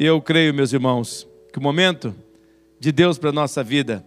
E 0.00 0.06
eu 0.06 0.18
creio, 0.18 0.54
meus 0.54 0.72
irmãos, 0.72 1.28
que 1.52 1.58
o 1.58 1.62
momento 1.62 2.14
de 2.78 2.90
Deus 2.90 3.18
para 3.18 3.28
a 3.28 3.34
nossa 3.34 3.62
vida 3.62 4.02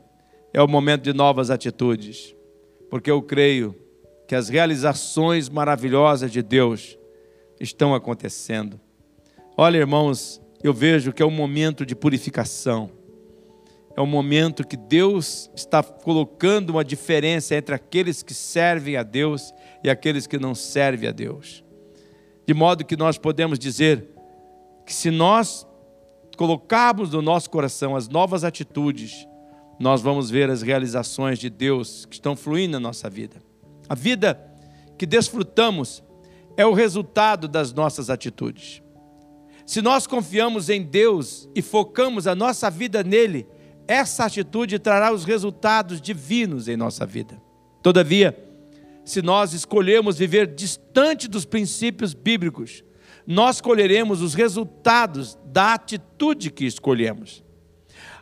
é 0.51 0.59
o 0.59 0.67
momento 0.67 1.03
de 1.03 1.13
novas 1.13 1.51
atitudes, 1.51 2.35
porque 2.89 3.11
eu 3.11 3.21
creio 3.21 3.75
que 4.27 4.33
as 4.33 4.49
realizações 4.49 5.49
maravilhosas 5.49 6.31
de 6.31 6.41
Deus 6.41 6.97
estão 7.59 7.93
acontecendo. 7.93 8.81
Olha, 9.55 9.77
irmãos, 9.77 10.41
eu 10.63 10.73
vejo 10.73 11.13
que 11.13 11.21
é 11.21 11.25
um 11.27 11.29
momento 11.29 11.85
de 11.85 11.95
purificação. 11.95 12.89
É 13.95 14.01
um 14.01 14.07
momento 14.07 14.65
que 14.65 14.75
Deus 14.75 15.51
está 15.55 15.83
colocando 15.83 16.71
uma 16.71 16.83
diferença 16.83 17.53
entre 17.53 17.75
aqueles 17.75 18.23
que 18.23 18.33
servem 18.33 18.97
a 18.97 19.03
Deus 19.03 19.53
e 19.83 19.91
aqueles 19.91 20.25
que 20.25 20.39
não 20.39 20.55
servem 20.55 21.07
a 21.07 21.11
Deus. 21.11 21.63
De 22.47 22.53
modo 22.55 22.83
que 22.83 22.97
nós 22.97 23.19
podemos 23.19 23.59
dizer 23.59 24.07
que 24.87 24.91
se 24.91 25.11
nós 25.11 25.67
colocarmos 26.35 27.11
no 27.11 27.21
nosso 27.21 27.49
coração 27.49 27.95
as 27.95 28.07
novas 28.07 28.43
atitudes, 28.43 29.27
nós 29.79 30.01
vamos 30.01 30.29
ver 30.29 30.49
as 30.49 30.61
realizações 30.61 31.39
de 31.39 31.49
Deus 31.49 32.05
que 32.05 32.15
estão 32.15 32.35
fluindo 32.35 32.73
na 32.73 32.79
nossa 32.79 33.09
vida. 33.09 33.41
A 33.89 33.95
vida 33.95 34.39
que 34.97 35.05
desfrutamos 35.05 36.03
é 36.55 36.65
o 36.65 36.73
resultado 36.73 37.47
das 37.47 37.73
nossas 37.73 38.09
atitudes. 38.09 38.81
Se 39.65 39.81
nós 39.81 40.05
confiamos 40.05 40.69
em 40.69 40.81
Deus 40.81 41.49
e 41.55 41.61
focamos 41.61 42.27
a 42.27 42.35
nossa 42.35 42.69
vida 42.69 43.03
nele, 43.03 43.47
essa 43.87 44.25
atitude 44.25 44.79
trará 44.79 45.13
os 45.13 45.25
resultados 45.25 46.01
divinos 46.01 46.67
em 46.67 46.77
nossa 46.77 47.05
vida. 47.05 47.41
Todavia, 47.81 48.37
se 49.03 49.21
nós 49.21 49.53
escolhermos 49.53 50.17
viver 50.17 50.47
distante 50.47 51.27
dos 51.27 51.45
princípios 51.45 52.13
bíblicos, 52.13 52.83
nós 53.25 53.61
colheremos 53.61 54.21
os 54.21 54.33
resultados 54.33 55.37
da 55.45 55.73
atitude 55.73 56.51
que 56.51 56.65
escolhemos. 56.65 57.43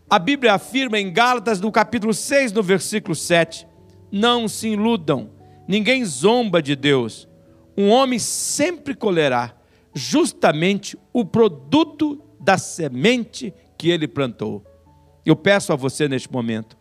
A 0.09 0.19
Bíblia 0.19 0.53
afirma 0.53 0.99
em 0.99 1.11
Gálatas, 1.11 1.61
no 1.61 1.71
capítulo 1.71 2.13
6, 2.13 2.51
no 2.51 2.61
versículo 2.61 3.15
7, 3.15 3.65
não 4.11 4.47
se 4.47 4.69
iludam, 4.69 5.31
ninguém 5.67 6.03
zomba 6.03 6.61
de 6.61 6.75
Deus. 6.75 7.27
Um 7.77 7.89
homem 7.89 8.19
sempre 8.19 8.93
colherá 8.93 9.55
justamente 9.93 10.97
o 11.13 11.23
produto 11.23 12.21
da 12.39 12.57
semente 12.57 13.53
que 13.77 13.89
ele 13.89 14.07
plantou. 14.07 14.63
Eu 15.25 15.35
peço 15.35 15.71
a 15.71 15.75
você 15.75 16.07
neste 16.07 16.31
momento, 16.31 16.77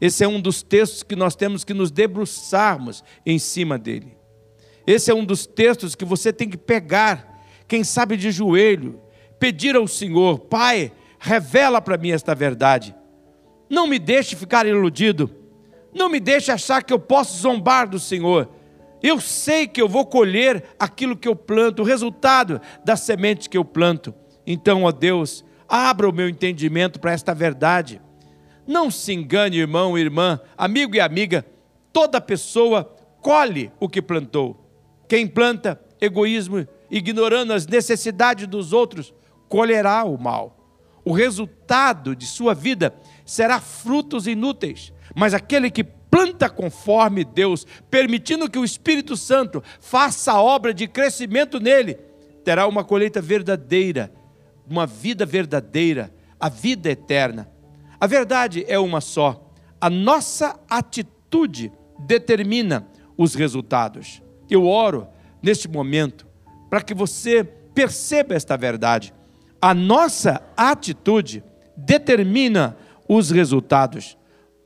esse 0.00 0.22
é 0.22 0.28
um 0.28 0.40
dos 0.40 0.62
textos 0.62 1.02
que 1.02 1.16
nós 1.16 1.34
temos 1.34 1.64
que 1.64 1.74
nos 1.74 1.90
debruçarmos 1.90 3.02
em 3.26 3.38
cima 3.38 3.78
dele. 3.78 4.16
Esse 4.86 5.10
é 5.10 5.14
um 5.14 5.24
dos 5.24 5.46
textos 5.46 5.94
que 5.94 6.04
você 6.04 6.32
tem 6.32 6.48
que 6.48 6.56
pegar, 6.56 7.37
quem 7.68 7.84
sabe 7.84 8.16
de 8.16 8.30
joelho, 8.30 8.98
pedir 9.38 9.76
ao 9.76 9.86
Senhor: 9.86 10.38
Pai, 10.38 10.90
revela 11.18 11.80
para 11.80 11.98
mim 11.98 12.10
esta 12.10 12.34
verdade. 12.34 12.94
Não 13.68 13.86
me 13.86 13.98
deixe 13.98 14.34
ficar 14.34 14.66
iludido. 14.66 15.30
Não 15.92 16.08
me 16.08 16.18
deixe 16.18 16.50
achar 16.50 16.82
que 16.82 16.92
eu 16.92 16.98
posso 16.98 17.38
zombar 17.38 17.88
do 17.88 17.98
Senhor. 17.98 18.48
Eu 19.02 19.20
sei 19.20 19.66
que 19.66 19.80
eu 19.80 19.88
vou 19.88 20.06
colher 20.06 20.64
aquilo 20.78 21.16
que 21.16 21.28
eu 21.28 21.36
planto, 21.36 21.82
o 21.82 21.84
resultado 21.84 22.60
da 22.84 22.96
semente 22.96 23.48
que 23.48 23.56
eu 23.56 23.64
planto. 23.64 24.14
Então, 24.46 24.84
ó 24.84 24.92
Deus, 24.92 25.44
abra 25.68 26.08
o 26.08 26.12
meu 26.12 26.28
entendimento 26.28 26.98
para 26.98 27.12
esta 27.12 27.34
verdade. 27.34 28.00
Não 28.66 28.90
se 28.90 29.12
engane, 29.12 29.58
irmão 29.58 29.96
irmã, 29.96 30.40
amigo 30.56 30.96
e 30.96 31.00
amiga, 31.00 31.44
toda 31.92 32.20
pessoa 32.20 32.84
colhe 33.20 33.70
o 33.78 33.88
que 33.88 34.02
plantou. 34.02 34.64
Quem 35.08 35.26
planta 35.26 35.80
egoísmo, 36.00 36.66
ignorando 36.90 37.52
as 37.52 37.66
necessidades 37.66 38.46
dos 38.46 38.72
outros, 38.72 39.12
colherá 39.48 40.04
o 40.04 40.18
mal. 40.18 40.56
O 41.04 41.12
resultado 41.12 42.14
de 42.14 42.26
sua 42.26 42.54
vida 42.54 42.94
será 43.24 43.60
frutos 43.60 44.26
inúteis, 44.26 44.92
mas 45.14 45.32
aquele 45.32 45.70
que 45.70 45.84
planta 45.84 46.48
conforme 46.48 47.24
Deus, 47.24 47.66
permitindo 47.90 48.50
que 48.50 48.58
o 48.58 48.64
Espírito 48.64 49.16
Santo 49.16 49.62
faça 49.80 50.32
a 50.32 50.42
obra 50.42 50.72
de 50.74 50.86
crescimento 50.86 51.60
nele, 51.60 51.94
terá 52.44 52.66
uma 52.66 52.84
colheita 52.84 53.20
verdadeira, 53.20 54.12
uma 54.68 54.86
vida 54.86 55.24
verdadeira, 55.24 56.12
a 56.38 56.48
vida 56.48 56.90
eterna. 56.90 57.50
A 58.00 58.06
verdade 58.06 58.64
é 58.68 58.78
uma 58.78 59.00
só. 59.00 59.50
A 59.80 59.90
nossa 59.90 60.58
atitude 60.68 61.72
determina 61.98 62.86
os 63.16 63.34
resultados. 63.34 64.22
Eu 64.48 64.66
oro 64.66 65.08
neste 65.42 65.68
momento 65.68 66.27
para 66.68 66.82
que 66.82 66.94
você 66.94 67.44
perceba 67.44 68.34
esta 68.34 68.56
verdade. 68.56 69.14
A 69.60 69.74
nossa 69.74 70.42
atitude 70.56 71.42
determina 71.76 72.76
os 73.08 73.30
resultados. 73.30 74.16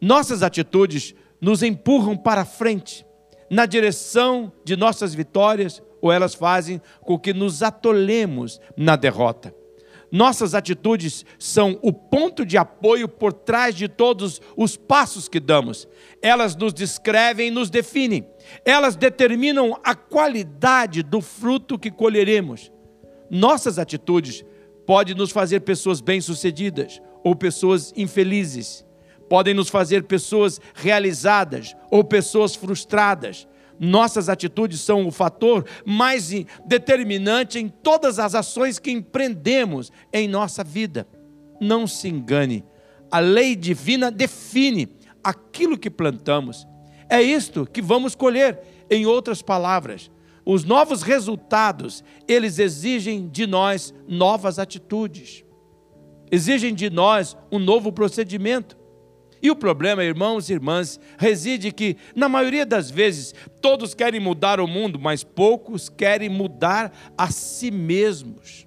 Nossas 0.00 0.42
atitudes 0.42 1.14
nos 1.40 1.62
empurram 1.62 2.16
para 2.16 2.44
frente, 2.44 3.06
na 3.50 3.66
direção 3.66 4.52
de 4.64 4.76
nossas 4.76 5.14
vitórias, 5.14 5.82
ou 6.00 6.10
elas 6.10 6.34
fazem 6.34 6.80
com 7.02 7.18
que 7.18 7.32
nos 7.32 7.62
atolemos 7.62 8.60
na 8.76 8.96
derrota. 8.96 9.54
Nossas 10.12 10.54
atitudes 10.54 11.24
são 11.38 11.78
o 11.80 11.90
ponto 11.90 12.44
de 12.44 12.58
apoio 12.58 13.08
por 13.08 13.32
trás 13.32 13.74
de 13.74 13.88
todos 13.88 14.42
os 14.54 14.76
passos 14.76 15.26
que 15.26 15.40
damos. 15.40 15.88
Elas 16.20 16.54
nos 16.54 16.74
descrevem 16.74 17.48
e 17.48 17.50
nos 17.50 17.70
definem. 17.70 18.28
Elas 18.62 18.94
determinam 18.94 19.74
a 19.82 19.94
qualidade 19.94 21.02
do 21.02 21.22
fruto 21.22 21.78
que 21.78 21.90
colheremos. 21.90 22.70
Nossas 23.30 23.78
atitudes 23.78 24.44
podem 24.86 25.14
nos 25.14 25.30
fazer 25.30 25.60
pessoas 25.60 26.02
bem-sucedidas 26.02 27.00
ou 27.24 27.34
pessoas 27.34 27.90
infelizes. 27.96 28.84
Podem 29.30 29.54
nos 29.54 29.70
fazer 29.70 30.02
pessoas 30.02 30.60
realizadas 30.74 31.74
ou 31.90 32.04
pessoas 32.04 32.54
frustradas 32.54 33.48
nossas 33.78 34.28
atitudes 34.28 34.80
são 34.80 35.06
o 35.06 35.10
fator 35.10 35.66
mais 35.84 36.30
determinante 36.66 37.58
em 37.58 37.68
todas 37.68 38.18
as 38.18 38.34
ações 38.34 38.78
que 38.78 38.90
empreendemos 38.90 39.90
em 40.12 40.28
nossa 40.28 40.62
vida. 40.62 41.06
Não 41.60 41.86
se 41.86 42.08
engane, 42.08 42.64
a 43.10 43.18
lei 43.18 43.54
divina 43.54 44.10
define 44.10 44.88
aquilo 45.22 45.78
que 45.78 45.90
plantamos. 45.90 46.66
É 47.08 47.20
isto 47.20 47.66
que 47.66 47.82
vamos 47.82 48.14
colher. 48.14 48.58
Em 48.90 49.06
outras 49.06 49.40
palavras, 49.40 50.10
os 50.44 50.64
novos 50.64 51.02
resultados, 51.02 52.02
eles 52.26 52.58
exigem 52.58 53.28
de 53.28 53.46
nós 53.46 53.94
novas 54.08 54.58
atitudes. 54.58 55.44
Exigem 56.30 56.74
de 56.74 56.90
nós 56.90 57.36
um 57.50 57.58
novo 57.58 57.92
procedimento. 57.92 58.76
E 59.42 59.50
o 59.50 59.56
problema, 59.56 60.04
irmãos 60.04 60.48
e 60.48 60.52
irmãs, 60.52 61.00
reside 61.18 61.72
que, 61.72 61.96
na 62.14 62.28
maioria 62.28 62.64
das 62.64 62.88
vezes, 62.88 63.34
todos 63.60 63.92
querem 63.92 64.20
mudar 64.20 64.60
o 64.60 64.68
mundo, 64.68 65.00
mas 65.00 65.24
poucos 65.24 65.88
querem 65.88 66.28
mudar 66.28 66.92
a 67.18 67.28
si 67.28 67.72
mesmos. 67.72 68.64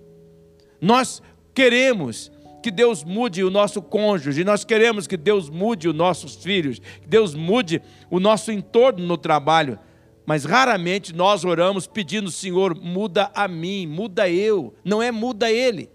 Nós 0.81 1.22
queremos 1.53 2.30
que 2.62 2.69
Deus 2.69 3.06
mude 3.06 3.41
o 3.41 3.50
nosso 3.50 3.81
cônjuge, 3.81 4.44
nós 4.44 4.66
queremos 4.66 5.08
que 5.08 5.16
Deus 5.16 5.50
mude 5.50 5.88
os 5.88 5.96
nossos 5.96 6.35
filhos, 6.35 6.80
que 6.80 7.08
Deus 7.08 7.34
mude 7.34 7.81
o 8.09 8.19
nosso 8.19 8.52
entorno 8.52 9.06
no 9.06 9.18
trabalho, 9.18 9.80
mas 10.25 10.44
raramente 10.44 11.16
nós 11.16 11.46
oramos 11.46 11.88
pedindo, 11.88 12.30
Senhor, 12.30 12.75
muda 12.75 13.31
a 13.34 13.47
mim, 13.47 13.88
muda 13.88 14.28
eu, 14.28 14.74
não 14.84 15.02
é 15.02 15.12
muda 15.12 15.50
ele. 15.50 15.95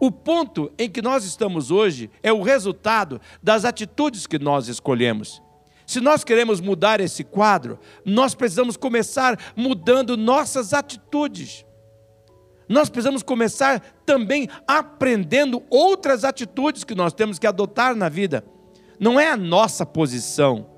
O 0.00 0.10
ponto 0.10 0.70
em 0.78 0.88
que 0.88 1.02
nós 1.02 1.24
estamos 1.24 1.70
hoje 1.70 2.10
é 2.22 2.32
o 2.32 2.42
resultado 2.42 3.20
das 3.42 3.64
atitudes 3.64 4.26
que 4.26 4.38
nós 4.38 4.68
escolhemos. 4.68 5.42
Se 5.86 6.00
nós 6.00 6.22
queremos 6.22 6.60
mudar 6.60 7.00
esse 7.00 7.24
quadro, 7.24 7.78
nós 8.04 8.34
precisamos 8.34 8.76
começar 8.76 9.38
mudando 9.56 10.16
nossas 10.16 10.72
atitudes. 10.72 11.64
Nós 12.68 12.90
precisamos 12.90 13.22
começar 13.22 13.80
também 14.04 14.48
aprendendo 14.66 15.62
outras 15.70 16.24
atitudes 16.24 16.84
que 16.84 16.94
nós 16.94 17.14
temos 17.14 17.38
que 17.38 17.46
adotar 17.46 17.96
na 17.96 18.08
vida. 18.08 18.44
Não 19.00 19.18
é 19.18 19.30
a 19.30 19.36
nossa 19.36 19.86
posição, 19.86 20.68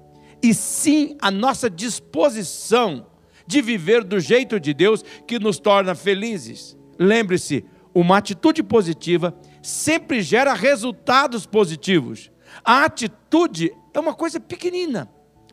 e 0.42 0.54
sim 0.54 1.16
a 1.20 1.30
nossa 1.30 1.68
disposição 1.68 3.06
de 3.46 3.60
viver 3.60 4.04
do 4.04 4.20
jeito 4.20 4.60
de 4.60 4.72
Deus 4.72 5.04
que 5.26 5.38
nos 5.38 5.58
torna 5.58 5.94
felizes. 5.94 6.76
Lembre-se, 6.98 7.64
uma 7.94 8.18
atitude 8.18 8.62
positiva 8.62 9.34
sempre 9.62 10.22
gera 10.22 10.54
resultados 10.54 11.46
positivos. 11.46 12.30
A 12.64 12.84
atitude 12.84 13.72
é 13.92 14.00
uma 14.00 14.14
coisa 14.14 14.40
pequenina, 14.40 15.08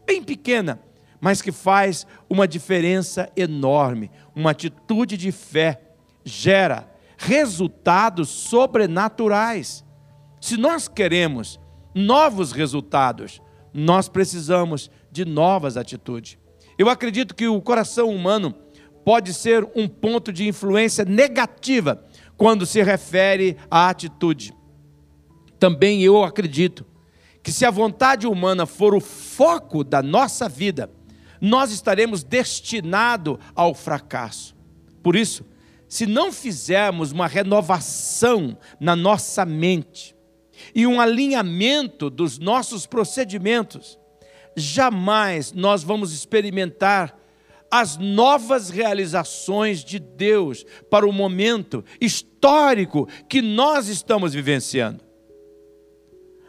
bem 0.06 0.24
pequena, 0.24 0.80
mas 1.20 1.42
que 1.42 1.52
faz 1.52 2.06
uma 2.30 2.48
diferença 2.48 3.30
enorme. 3.36 4.12
Uma 4.36 4.52
atitude 4.52 5.18
de 5.18 5.32
fé 5.32 5.82
gera 6.24 6.90
resultados 7.18 8.30
sobrenaturais. 8.30 9.84
Se 10.40 10.56
nós 10.58 10.88
queremos 10.88 11.60
novos 11.94 12.52
resultados, 12.52 13.42
nós 13.74 14.08
precisamos 14.08 14.92
de 15.12 15.26
novas 15.26 15.78
atitudes. 15.78 16.38
Eu 16.78 16.90
acredito 16.90 17.34
que 17.34 17.48
o 17.48 17.62
coração 17.62 18.10
humano 18.10 18.54
pode 19.04 19.34
ser 19.34 19.68
um 19.76 19.88
ponto 19.88 20.32
de 20.32 20.48
influência 20.48 21.04
negativa 21.06 22.06
quando 22.38 22.66
se 22.66 22.82
refere 22.84 23.58
à 23.70 23.90
atitude. 23.90 24.54
Também 25.60 26.04
eu 26.04 26.24
acredito 26.24 26.86
que 27.42 27.52
se 27.52 27.66
a 27.66 27.72
vontade 27.72 28.28
humana 28.28 28.66
for 28.66 28.94
o 28.94 29.00
foco 29.00 29.84
da 29.84 30.04
nossa 30.04 30.48
vida, 30.48 30.92
nós 31.42 31.72
estaremos 31.72 32.24
destinados 32.24 33.38
ao 33.56 33.74
fracasso. 33.74 34.56
Por 35.02 35.16
isso, 35.16 35.46
se 35.88 36.06
não 36.06 36.32
fizermos 36.32 37.12
uma 37.12 37.28
renovação 37.28 38.58
na 38.80 38.96
nossa 38.96 39.46
mente 39.46 40.16
e 40.76 40.86
um 40.86 41.00
alinhamento 41.00 42.10
dos 42.10 42.38
nossos 42.38 42.86
procedimentos, 42.86 43.98
jamais 44.56 45.54
nós 45.54 45.84
vamos 45.84 46.12
experimentar 46.12 47.18
as 47.72 47.98
novas 47.98 48.70
realizações 48.70 49.84
de 49.84 50.00
Deus 50.00 50.66
para 50.90 51.08
o 51.08 51.12
momento 51.12 51.84
histórico 52.00 53.08
que 53.28 53.42
nós 53.42 53.88
estamos 53.88 54.34
vivenciando. 54.34 55.04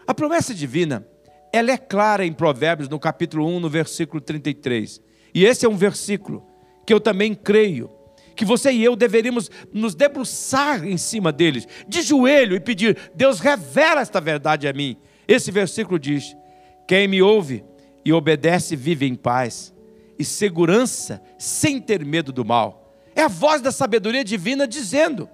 A 0.07 0.15
promessa 0.15 0.55
divina, 0.55 1.07
ela 1.53 1.71
é 1.71 1.77
clara 1.77 2.25
em 2.25 2.33
Provérbios, 2.33 2.89
no 2.89 2.99
capítulo 2.99 3.47
1, 3.47 3.61
no 3.61 3.69
versículo 3.69 4.21
33. 4.21 5.01
E 5.35 5.45
esse 5.45 5.67
é 5.67 5.69
um 5.69 5.77
versículo 5.77 6.47
que 6.87 6.95
eu 6.95 7.01
também 7.01 7.35
creio 7.35 7.91
que 8.35 8.45
você 8.45 8.71
e 8.71 8.85
eu 8.85 8.95
deveríamos 8.95 9.51
nos 9.73 9.97
debruçar 9.97 10.87
em 10.87 10.97
cima 10.97 11.33
deles, 11.33 11.67
de 11.89 12.03
joelho 12.03 12.55
e 12.55 12.61
pedir: 12.61 12.97
Deus, 13.15 13.41
revela 13.41 14.01
esta 14.01 14.21
verdade 14.21 14.69
a 14.69 14.73
mim. 14.73 14.97
Esse 15.27 15.51
versículo 15.51 15.99
diz: 15.99 16.37
Quem 16.87 17.09
me 17.09 17.21
ouve 17.21 17.65
e 18.05 18.13
obedece 18.13 18.77
vive 18.77 19.07
em 19.07 19.17
paz 19.17 19.75
e 20.19 20.25
segurança 20.25 21.23
sem 21.39 21.81
ter 21.81 22.05
medo 22.05 22.33
do 22.33 22.45
mal. 22.45 22.95
É 23.15 23.23
a 23.23 23.29
voz 23.29 23.61
da 23.61 23.71
sabedoria 23.71 24.25
divina 24.25 24.67
dizendo: 24.67 25.29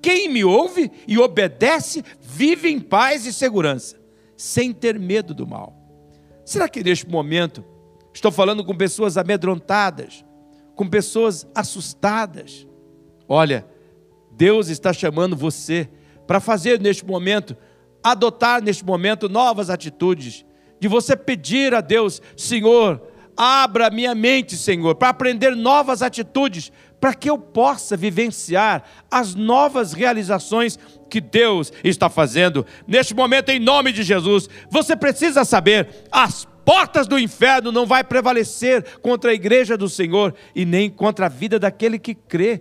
Quem 0.00 0.28
me 0.28 0.44
ouve 0.44 0.90
e 1.06 1.18
obedece 1.18 2.04
vive 2.20 2.68
em 2.68 2.80
paz 2.80 3.26
e 3.26 3.32
segurança, 3.32 3.96
sem 4.36 4.72
ter 4.72 4.98
medo 4.98 5.34
do 5.34 5.46
mal. 5.46 5.76
Será 6.44 6.68
que 6.68 6.82
neste 6.82 7.08
momento 7.08 7.64
estou 8.12 8.32
falando 8.32 8.64
com 8.64 8.74
pessoas 8.74 9.16
amedrontadas, 9.16 10.24
com 10.74 10.88
pessoas 10.88 11.46
assustadas. 11.54 12.66
Olha, 13.28 13.66
Deus 14.32 14.68
está 14.68 14.92
chamando 14.92 15.36
você 15.36 15.88
para 16.26 16.40
fazer 16.40 16.80
neste 16.80 17.04
momento, 17.04 17.56
adotar 18.02 18.62
neste 18.62 18.84
momento 18.84 19.28
novas 19.28 19.70
atitudes, 19.70 20.44
de 20.78 20.86
você 20.86 21.16
pedir 21.16 21.74
a 21.74 21.80
Deus, 21.80 22.22
Senhor, 22.36 23.02
abra 23.38 23.88
minha 23.88 24.16
mente, 24.16 24.56
Senhor, 24.56 24.96
para 24.96 25.10
aprender 25.10 25.54
novas 25.54 26.02
atitudes, 26.02 26.72
para 27.00 27.14
que 27.14 27.30
eu 27.30 27.38
possa 27.38 27.96
vivenciar 27.96 28.82
as 29.08 29.36
novas 29.36 29.92
realizações 29.92 30.76
que 31.08 31.20
Deus 31.20 31.72
está 31.84 32.10
fazendo. 32.10 32.66
Neste 32.86 33.14
momento, 33.14 33.50
em 33.50 33.60
nome 33.60 33.92
de 33.92 34.02
Jesus, 34.02 34.48
você 34.68 34.96
precisa 34.96 35.44
saber 35.44 35.88
as 36.10 36.48
portas 36.64 37.06
do 37.06 37.18
inferno 37.18 37.72
não 37.72 37.86
vai 37.86 38.04
prevalecer 38.04 38.98
contra 39.00 39.30
a 39.30 39.34
igreja 39.34 39.74
do 39.74 39.88
Senhor 39.88 40.34
e 40.54 40.66
nem 40.66 40.90
contra 40.90 41.24
a 41.24 41.28
vida 41.30 41.58
daquele 41.58 41.98
que 41.98 42.14
crê. 42.14 42.60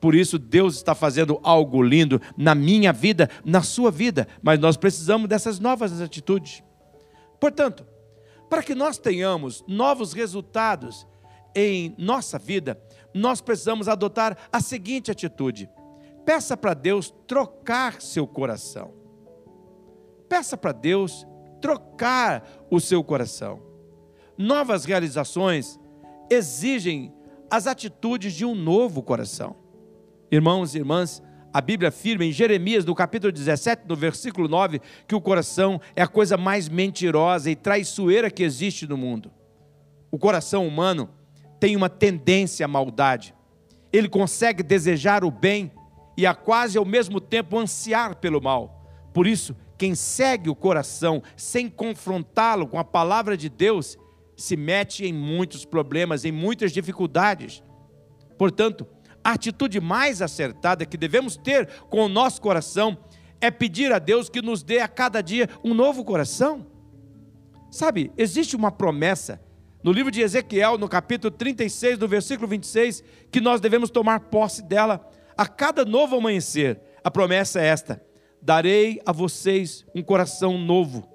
Por 0.00 0.12
isso 0.14 0.40
Deus 0.40 0.74
está 0.74 0.92
fazendo 0.92 1.38
algo 1.42 1.80
lindo 1.80 2.20
na 2.36 2.52
minha 2.52 2.92
vida, 2.92 3.30
na 3.44 3.62
sua 3.62 3.92
vida, 3.92 4.26
mas 4.42 4.58
nós 4.58 4.76
precisamos 4.76 5.28
dessas 5.28 5.60
novas 5.60 6.00
atitudes. 6.00 6.64
Portanto, 7.38 7.86
para 8.54 8.62
que 8.62 8.72
nós 8.76 8.98
tenhamos 8.98 9.64
novos 9.66 10.12
resultados 10.12 11.04
em 11.56 11.92
nossa 11.98 12.38
vida, 12.38 12.80
nós 13.12 13.40
precisamos 13.40 13.88
adotar 13.88 14.38
a 14.52 14.60
seguinte 14.60 15.10
atitude: 15.10 15.68
peça 16.24 16.56
para 16.56 16.72
Deus 16.72 17.12
trocar 17.26 18.00
seu 18.00 18.28
coração. 18.28 18.94
Peça 20.28 20.56
para 20.56 20.70
Deus 20.70 21.26
trocar 21.60 22.48
o 22.70 22.78
seu 22.78 23.02
coração. 23.02 23.60
Novas 24.38 24.84
realizações 24.84 25.76
exigem 26.30 27.12
as 27.50 27.66
atitudes 27.66 28.34
de 28.34 28.44
um 28.44 28.54
novo 28.54 29.02
coração. 29.02 29.56
Irmãos 30.30 30.76
e 30.76 30.78
irmãs, 30.78 31.20
a 31.54 31.60
Bíblia 31.60 31.90
afirma 31.90 32.24
em 32.24 32.32
Jeremias, 32.32 32.84
no 32.84 32.96
capítulo 32.96 33.30
17, 33.30 33.84
no 33.86 33.94
versículo 33.94 34.48
9, 34.48 34.80
que 35.06 35.14
o 35.14 35.20
coração 35.20 35.80
é 35.94 36.02
a 36.02 36.08
coisa 36.08 36.36
mais 36.36 36.68
mentirosa 36.68 37.48
e 37.48 37.54
traiçoeira 37.54 38.28
que 38.28 38.42
existe 38.42 38.88
no 38.88 38.96
mundo. 38.96 39.30
O 40.10 40.18
coração 40.18 40.66
humano 40.66 41.08
tem 41.60 41.76
uma 41.76 41.88
tendência 41.88 42.64
à 42.64 42.68
maldade. 42.68 43.32
Ele 43.92 44.08
consegue 44.08 44.64
desejar 44.64 45.22
o 45.22 45.30
bem 45.30 45.70
e 46.16 46.26
a 46.26 46.34
quase 46.34 46.76
ao 46.76 46.84
mesmo 46.84 47.20
tempo 47.20 47.56
ansiar 47.56 48.16
pelo 48.16 48.42
mal. 48.42 48.84
Por 49.12 49.24
isso, 49.24 49.56
quem 49.78 49.94
segue 49.94 50.50
o 50.50 50.56
coração 50.56 51.22
sem 51.36 51.70
confrontá-lo 51.70 52.66
com 52.66 52.80
a 52.80 52.84
palavra 52.84 53.36
de 53.36 53.48
Deus 53.48 53.96
se 54.36 54.56
mete 54.56 55.06
em 55.06 55.12
muitos 55.12 55.64
problemas, 55.64 56.24
em 56.24 56.32
muitas 56.32 56.72
dificuldades. 56.72 57.62
Portanto, 58.36 58.84
a 59.24 59.32
atitude 59.32 59.80
mais 59.80 60.20
acertada 60.20 60.84
que 60.84 60.98
devemos 60.98 61.36
ter 61.36 61.66
com 61.88 62.04
o 62.04 62.08
nosso 62.08 62.40
coração 62.42 62.98
é 63.40 63.50
pedir 63.50 63.90
a 63.90 63.98
Deus 63.98 64.28
que 64.28 64.42
nos 64.42 64.62
dê 64.62 64.80
a 64.80 64.88
cada 64.88 65.22
dia 65.22 65.48
um 65.64 65.72
novo 65.72 66.04
coração. 66.04 66.66
Sabe, 67.70 68.12
existe 68.16 68.54
uma 68.54 68.70
promessa 68.70 69.40
no 69.82 69.92
livro 69.92 70.10
de 70.10 70.20
Ezequiel, 70.20 70.78
no 70.78 70.88
capítulo 70.88 71.30
36, 71.30 71.98
no 71.98 72.06
versículo 72.06 72.48
26, 72.48 73.02
que 73.30 73.40
nós 73.40 73.60
devemos 73.60 73.90
tomar 73.90 74.20
posse 74.20 74.62
dela 74.62 75.10
a 75.36 75.46
cada 75.46 75.84
novo 75.84 76.16
amanhecer. 76.16 76.80
A 77.02 77.10
promessa 77.10 77.60
é 77.60 77.66
esta: 77.66 78.02
darei 78.40 79.00
a 79.04 79.12
vocês 79.12 79.84
um 79.94 80.02
coração 80.02 80.56
novo, 80.56 81.06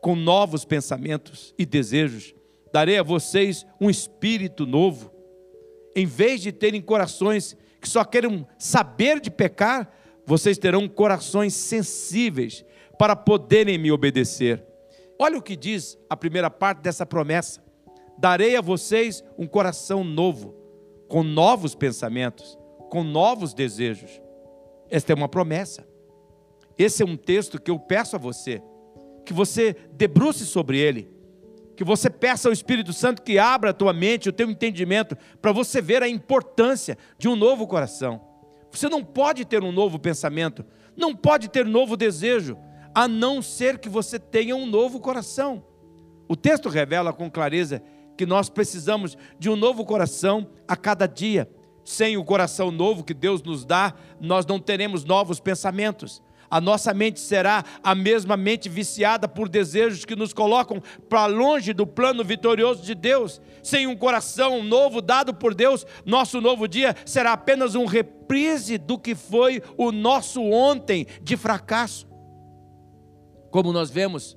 com 0.00 0.16
novos 0.16 0.64
pensamentos 0.64 1.54
e 1.58 1.66
desejos. 1.66 2.34
Darei 2.72 2.98
a 2.98 3.02
vocês 3.02 3.66
um 3.80 3.90
espírito 3.90 4.64
novo. 4.66 5.09
Em 5.94 6.06
vez 6.06 6.40
de 6.40 6.52
terem 6.52 6.80
corações 6.80 7.56
que 7.80 7.88
só 7.88 8.04
querem 8.04 8.46
saber 8.58 9.20
de 9.20 9.30
pecar, 9.30 9.90
vocês 10.24 10.58
terão 10.58 10.88
corações 10.88 11.54
sensíveis 11.54 12.64
para 12.98 13.16
poderem 13.16 13.78
me 13.78 13.90
obedecer. 13.90 14.64
Olha 15.18 15.38
o 15.38 15.42
que 15.42 15.56
diz 15.56 15.98
a 16.08 16.16
primeira 16.16 16.50
parte 16.50 16.80
dessa 16.80 17.04
promessa: 17.04 17.62
darei 18.18 18.56
a 18.56 18.60
vocês 18.60 19.24
um 19.36 19.46
coração 19.46 20.04
novo, 20.04 20.54
com 21.08 21.22
novos 21.22 21.74
pensamentos, 21.74 22.58
com 22.90 23.02
novos 23.02 23.52
desejos. 23.52 24.20
Esta 24.88 25.12
é 25.12 25.16
uma 25.16 25.28
promessa. 25.28 25.86
Esse 26.78 27.02
é 27.02 27.06
um 27.06 27.16
texto 27.16 27.60
que 27.60 27.70
eu 27.70 27.78
peço 27.78 28.16
a 28.16 28.18
você, 28.18 28.62
que 29.24 29.32
você 29.32 29.76
debruce 29.92 30.46
sobre 30.46 30.78
ele, 30.78 31.08
que 31.80 31.84
você 31.84 32.10
peça 32.10 32.46
ao 32.46 32.52
Espírito 32.52 32.92
Santo 32.92 33.22
que 33.22 33.38
abra 33.38 33.70
a 33.70 33.72
tua 33.72 33.94
mente, 33.94 34.28
o 34.28 34.32
teu 34.34 34.50
entendimento, 34.50 35.16
para 35.40 35.50
você 35.50 35.80
ver 35.80 36.02
a 36.02 36.08
importância 36.10 36.98
de 37.16 37.26
um 37.26 37.34
novo 37.34 37.66
coração. 37.66 38.20
Você 38.70 38.86
não 38.86 39.02
pode 39.02 39.46
ter 39.46 39.64
um 39.64 39.72
novo 39.72 39.98
pensamento, 39.98 40.62
não 40.94 41.16
pode 41.16 41.48
ter 41.48 41.64
novo 41.64 41.96
desejo, 41.96 42.58
a 42.94 43.08
não 43.08 43.40
ser 43.40 43.78
que 43.78 43.88
você 43.88 44.18
tenha 44.18 44.54
um 44.54 44.66
novo 44.66 45.00
coração. 45.00 45.64
O 46.28 46.36
texto 46.36 46.68
revela 46.68 47.14
com 47.14 47.30
clareza 47.30 47.82
que 48.14 48.26
nós 48.26 48.50
precisamos 48.50 49.16
de 49.38 49.48
um 49.48 49.56
novo 49.56 49.82
coração 49.86 50.50
a 50.68 50.76
cada 50.76 51.06
dia. 51.06 51.50
Sem 51.82 52.14
o 52.18 52.24
coração 52.26 52.70
novo 52.70 53.02
que 53.02 53.14
Deus 53.14 53.42
nos 53.42 53.64
dá, 53.64 53.94
nós 54.20 54.44
não 54.44 54.60
teremos 54.60 55.02
novos 55.02 55.40
pensamentos 55.40 56.20
a 56.50 56.60
nossa 56.60 56.92
mente 56.92 57.20
será 57.20 57.64
a 57.82 57.94
mesma 57.94 58.36
mente 58.36 58.68
viciada 58.68 59.28
por 59.28 59.48
desejos 59.48 60.04
que 60.04 60.16
nos 60.16 60.32
colocam 60.32 60.82
para 61.08 61.26
longe 61.26 61.72
do 61.72 61.86
plano 61.86 62.24
vitorioso 62.24 62.82
de 62.82 62.94
Deus. 62.94 63.40
Sem 63.62 63.86
um 63.86 63.96
coração 63.96 64.62
novo 64.64 65.00
dado 65.00 65.32
por 65.32 65.54
Deus, 65.54 65.86
nosso 66.04 66.40
novo 66.40 66.66
dia 66.66 66.96
será 67.06 67.32
apenas 67.32 67.74
um 67.74 67.84
reprise 67.84 68.76
do 68.78 68.98
que 68.98 69.14
foi 69.14 69.62
o 69.76 69.92
nosso 69.92 70.42
ontem 70.42 71.06
de 71.22 71.36
fracasso. 71.36 72.08
Como 73.50 73.72
nós 73.72 73.90
vemos, 73.90 74.36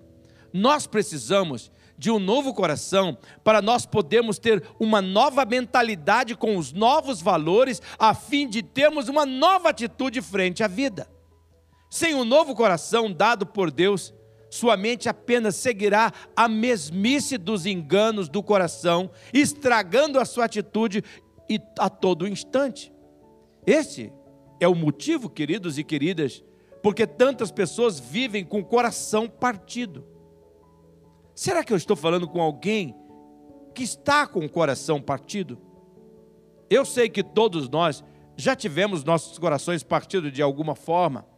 nós 0.53 0.85
precisamos 0.85 1.71
de 1.97 2.11
um 2.11 2.19
novo 2.19 2.53
coração 2.53 3.17
para 3.43 3.61
nós 3.61 3.85
podermos 3.85 4.37
ter 4.37 4.63
uma 4.79 5.01
nova 5.01 5.45
mentalidade 5.45 6.35
com 6.35 6.57
os 6.57 6.73
novos 6.73 7.21
valores, 7.21 7.81
a 7.97 8.13
fim 8.13 8.47
de 8.47 8.61
termos 8.61 9.07
uma 9.07 9.25
nova 9.25 9.69
atitude 9.69 10.21
frente 10.21 10.63
à 10.63 10.67
vida. 10.67 11.07
Sem 11.93 12.15
um 12.15 12.25
novo 12.25 12.55
coração 12.55 13.13
dado 13.13 13.45
por 13.45 13.69
Deus, 13.69 14.15
sua 14.49 14.75
mente 14.75 15.07
apenas 15.07 15.55
seguirá 15.55 16.11
a 16.35 16.47
mesmice 16.47 17.37
dos 17.37 17.67
enganos 17.67 18.27
do 18.27 18.41
coração, 18.41 19.11
estragando 19.31 20.19
a 20.19 20.25
sua 20.25 20.45
atitude 20.45 21.03
a 21.77 21.91
todo 21.91 22.27
instante. 22.27 22.91
Este 23.63 24.11
é 24.59 24.67
o 24.67 24.73
motivo, 24.73 25.29
queridos 25.29 25.77
e 25.77 25.83
queridas, 25.83 26.43
porque 26.81 27.05
tantas 27.05 27.51
pessoas 27.51 27.99
vivem 27.99 28.43
com 28.43 28.61
o 28.61 28.65
coração 28.65 29.29
partido. 29.29 30.03
Será 31.35 31.63
que 31.63 31.71
eu 31.71 31.77
estou 31.77 31.95
falando 31.95 32.27
com 32.27 32.41
alguém 32.41 32.95
que 33.75 33.83
está 33.83 34.25
com 34.25 34.39
o 34.39 34.49
coração 34.49 34.99
partido? 34.99 35.59
Eu 36.71 36.85
sei 36.85 37.07
que 37.07 37.21
todos 37.21 37.69
nós 37.69 38.03
já 38.35 38.55
tivemos 38.55 39.03
nossos 39.03 39.37
corações 39.37 39.83
partidos 39.83 40.33
de 40.33 40.41
alguma 40.41 40.73
forma, 40.73 41.31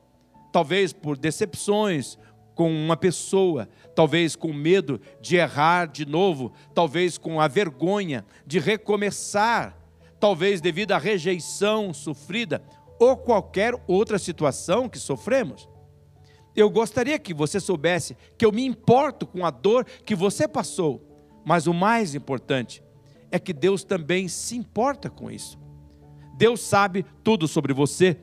talvez 0.55 0.93
por 0.93 1.17
decepções 1.17 2.17
com 2.55 2.71
uma 2.71 2.95
pessoa, 2.95 3.67
talvez 3.93 4.37
com 4.37 4.53
medo 4.53 5.01
de 5.19 5.35
errar 5.35 5.85
de 5.85 6.05
novo, 6.05 6.53
talvez 6.73 7.17
com 7.17 7.41
a 7.41 7.47
vergonha 7.49 8.25
de 8.47 8.57
recomeçar, 8.57 9.77
talvez 10.17 10.61
devido 10.61 10.93
à 10.93 10.97
rejeição 10.97 11.93
sofrida 11.93 12.63
ou 12.97 13.17
qualquer 13.17 13.73
outra 13.85 14.17
situação 14.17 14.87
que 14.87 14.97
sofremos. 14.97 15.67
Eu 16.55 16.69
gostaria 16.69 17.19
que 17.19 17.33
você 17.33 17.59
soubesse 17.59 18.15
que 18.37 18.45
eu 18.45 18.51
me 18.53 18.65
importo 18.65 19.27
com 19.27 19.45
a 19.45 19.51
dor 19.51 19.83
que 20.05 20.15
você 20.15 20.47
passou, 20.47 21.05
mas 21.43 21.67
o 21.67 21.73
mais 21.73 22.15
importante 22.15 22.81
é 23.29 23.37
que 23.37 23.51
Deus 23.51 23.83
também 23.83 24.29
se 24.29 24.55
importa 24.55 25.09
com 25.09 25.29
isso. 25.29 25.59
Deus 26.37 26.61
sabe 26.61 27.05
tudo 27.25 27.45
sobre 27.45 27.73
você, 27.73 28.17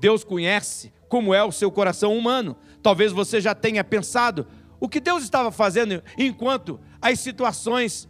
Deus 0.00 0.24
conhece 0.24 0.90
como 1.14 1.32
é 1.32 1.44
o 1.44 1.52
seu 1.52 1.70
coração 1.70 2.18
humano. 2.18 2.56
Talvez 2.82 3.12
você 3.12 3.40
já 3.40 3.54
tenha 3.54 3.84
pensado 3.84 4.48
o 4.80 4.88
que 4.88 4.98
Deus 4.98 5.22
estava 5.22 5.52
fazendo 5.52 6.02
enquanto 6.18 6.80
as 7.00 7.20
situações 7.20 8.08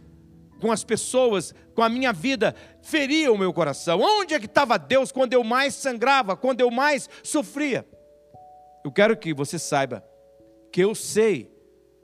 com 0.59 0.71
as 0.71 0.83
pessoas, 0.83 1.53
com 1.75 1.83
a 1.83 1.87
minha 1.87 2.11
vida, 2.11 2.55
feriam 2.81 3.35
o 3.35 3.37
meu 3.37 3.53
coração. 3.53 3.99
Onde 4.01 4.33
é 4.33 4.39
que 4.39 4.47
estava 4.47 4.79
Deus 4.79 5.11
quando 5.11 5.33
eu 5.33 5.43
mais 5.43 5.75
sangrava, 5.75 6.35
quando 6.35 6.61
eu 6.61 6.71
mais 6.71 7.07
sofria? 7.21 7.87
Eu 8.83 8.91
quero 8.91 9.15
que 9.15 9.35
você 9.35 9.59
saiba 9.59 10.03
que 10.71 10.81
eu 10.81 10.95
sei 10.95 11.55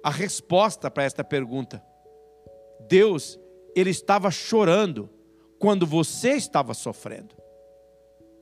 a 0.03 0.12
resposta 0.12 0.91
para 0.91 1.01
esta 1.01 1.24
pergunta. 1.24 1.84
Deus, 2.88 3.39
ele 3.75 3.89
estava 3.89 4.29
chorando 4.29 5.10
quando 5.58 5.88
você 5.88 6.34
estava 6.34 6.75
sofrendo. 6.75 7.36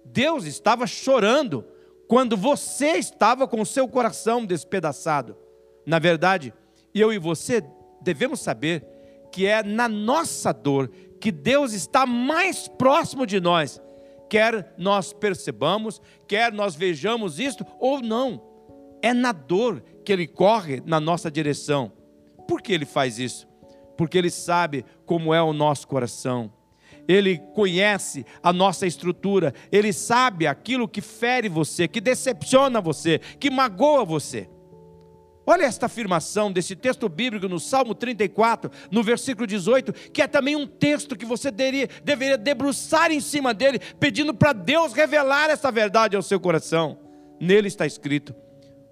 Deus 0.03 0.43
estava 0.43 0.85
chorando 0.85 1.78
quando 2.09 2.35
você 2.35 2.97
estava 2.97 3.47
com 3.47 3.61
o 3.61 3.65
seu 3.65 3.87
coração 3.87 4.45
despedaçado. 4.45 5.37
Na 5.85 5.97
verdade, 5.97 6.53
eu 6.93 7.13
e 7.13 7.17
você 7.17 7.63
devemos 8.01 8.41
saber 8.41 8.85
que 9.31 9.45
é 9.45 9.63
na 9.63 9.87
nossa 9.87 10.51
dor 10.51 10.91
que 11.21 11.31
Deus 11.31 11.71
está 11.71 12.05
mais 12.05 12.67
próximo 12.67 13.25
de 13.25 13.39
nós 13.39 13.81
quer 14.29 14.73
nós 14.77 15.11
percebamos, 15.11 15.99
quer 16.27 16.53
nós 16.53 16.75
vejamos 16.75 17.39
isto 17.39 17.65
ou 17.79 17.99
não. 17.99 18.41
É 19.01 19.13
na 19.13 19.31
dor 19.31 19.81
que 20.05 20.13
ele 20.13 20.27
corre 20.27 20.81
na 20.85 20.99
nossa 20.99 21.31
direção. 21.31 21.91
Por 22.47 22.61
que 22.61 22.71
ele 22.71 22.85
faz 22.85 23.17
isso? 23.17 23.47
Porque 23.97 24.17
ele 24.17 24.29
sabe 24.29 24.85
como 25.05 25.33
é 25.33 25.41
o 25.41 25.51
nosso 25.51 25.87
coração. 25.87 26.53
Ele 27.09 27.39
conhece 27.55 28.23
a 28.43 28.53
nossa 28.53 28.85
estrutura, 28.85 29.51
ele 29.71 29.91
sabe 29.91 30.45
aquilo 30.45 30.87
que 30.87 31.01
fere 31.01 31.49
você, 31.49 31.87
que 31.87 31.99
decepciona 31.99 32.79
você, 32.79 33.17
que 33.39 33.49
magoa 33.49 34.05
você. 34.05 34.47
Olha 35.43 35.63
esta 35.63 35.87
afirmação 35.87 36.51
desse 36.51 36.75
texto 36.75 37.09
bíblico 37.09 37.49
no 37.49 37.59
Salmo 37.59 37.95
34, 37.95 38.69
no 38.91 39.01
versículo 39.01 39.47
18, 39.47 39.91
que 40.13 40.21
é 40.21 40.27
também 40.27 40.55
um 40.55 40.67
texto 40.67 41.15
que 41.15 41.25
você 41.25 41.49
deveria, 41.49 41.89
deveria 42.03 42.37
debruçar 42.37 43.11
em 43.11 43.19
cima 43.19 43.55
dele, 43.55 43.79
pedindo 43.99 44.31
para 44.31 44.53
Deus 44.53 44.93
revelar 44.93 45.49
essa 45.49 45.71
verdade 45.71 46.15
ao 46.15 46.21
seu 46.21 46.39
coração. 46.39 46.99
Nele 47.41 47.69
está 47.69 47.87
escrito: 47.87 48.35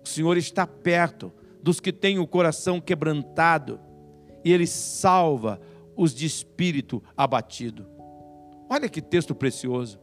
O 0.04 0.10
Senhor 0.10 0.36
está 0.38 0.66
perto 0.66 1.32
dos 1.62 1.80
que 1.80 1.94
têm 1.94 2.18
o 2.18 2.26
coração 2.26 2.82
quebrantado, 2.82 3.80
e 4.44 4.52
Ele 4.52 4.66
salva 4.66 5.62
os 5.96 6.16
de 6.16 6.26
espírito 6.26 7.04
abatido. 7.16 7.97
Olha 8.70 8.90
que 8.90 9.02
texto 9.02 9.34
precioso. 9.34 10.00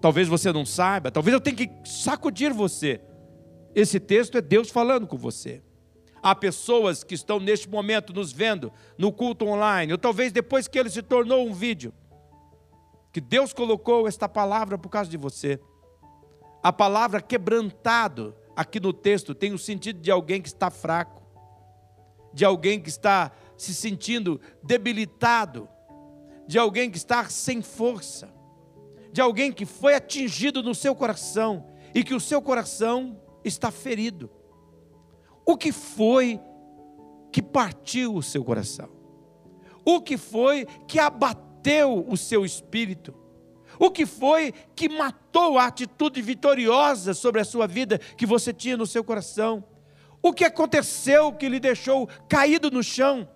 Talvez 0.00 0.28
você 0.28 0.52
não 0.52 0.64
saiba, 0.64 1.10
talvez 1.10 1.34
eu 1.34 1.40
tenha 1.40 1.56
que 1.56 1.70
sacudir 1.84 2.52
você 2.52 3.00
esse 3.74 4.00
texto 4.00 4.36
é 4.36 4.40
Deus 4.40 4.70
falando 4.70 5.06
com 5.06 5.16
você. 5.16 5.62
Há 6.20 6.34
pessoas 6.34 7.04
que 7.04 7.14
estão 7.14 7.38
neste 7.38 7.68
momento 7.68 8.12
nos 8.12 8.32
vendo 8.32 8.72
no 8.96 9.12
culto 9.12 9.46
online, 9.46 9.92
ou 9.92 9.98
talvez 9.98 10.32
depois 10.32 10.66
que 10.66 10.78
ele 10.78 10.90
se 10.90 11.00
tornou 11.00 11.46
um 11.46 11.52
vídeo, 11.52 11.92
que 13.12 13.20
Deus 13.20 13.52
colocou 13.52 14.08
esta 14.08 14.28
palavra 14.28 14.76
por 14.76 14.88
causa 14.88 15.08
de 15.08 15.16
você. 15.16 15.60
A 16.60 16.72
palavra 16.72 17.22
quebrantado 17.22 18.34
aqui 18.56 18.80
no 18.80 18.92
texto 18.92 19.32
tem 19.32 19.52
o 19.52 19.58
sentido 19.58 20.00
de 20.00 20.10
alguém 20.10 20.42
que 20.42 20.48
está 20.48 20.70
fraco, 20.70 21.22
de 22.34 22.44
alguém 22.44 22.80
que 22.80 22.88
está 22.88 23.30
se 23.56 23.72
sentindo 23.72 24.40
debilitado, 24.60 25.68
de 26.48 26.58
alguém 26.58 26.90
que 26.90 26.96
está 26.96 27.28
sem 27.28 27.60
força, 27.60 28.34
de 29.12 29.20
alguém 29.20 29.52
que 29.52 29.66
foi 29.66 29.94
atingido 29.94 30.62
no 30.62 30.74
seu 30.74 30.94
coração 30.94 31.66
e 31.94 32.02
que 32.02 32.14
o 32.14 32.20
seu 32.20 32.40
coração 32.40 33.20
está 33.44 33.70
ferido. 33.70 34.30
O 35.44 35.58
que 35.58 35.70
foi 35.70 36.40
que 37.30 37.42
partiu 37.42 38.14
o 38.14 38.22
seu 38.22 38.42
coração? 38.42 38.88
O 39.84 40.00
que 40.00 40.16
foi 40.16 40.64
que 40.86 40.98
abateu 40.98 42.06
o 42.08 42.16
seu 42.16 42.46
espírito? 42.46 43.14
O 43.78 43.90
que 43.90 44.06
foi 44.06 44.54
que 44.74 44.88
matou 44.88 45.58
a 45.58 45.66
atitude 45.66 46.22
vitoriosa 46.22 47.12
sobre 47.12 47.42
a 47.42 47.44
sua 47.44 47.66
vida 47.66 47.98
que 47.98 48.24
você 48.24 48.54
tinha 48.54 48.76
no 48.76 48.86
seu 48.86 49.04
coração? 49.04 49.62
O 50.22 50.32
que 50.32 50.44
aconteceu 50.44 51.30
que 51.30 51.46
lhe 51.46 51.60
deixou 51.60 52.08
caído 52.26 52.70
no 52.70 52.82
chão? 52.82 53.28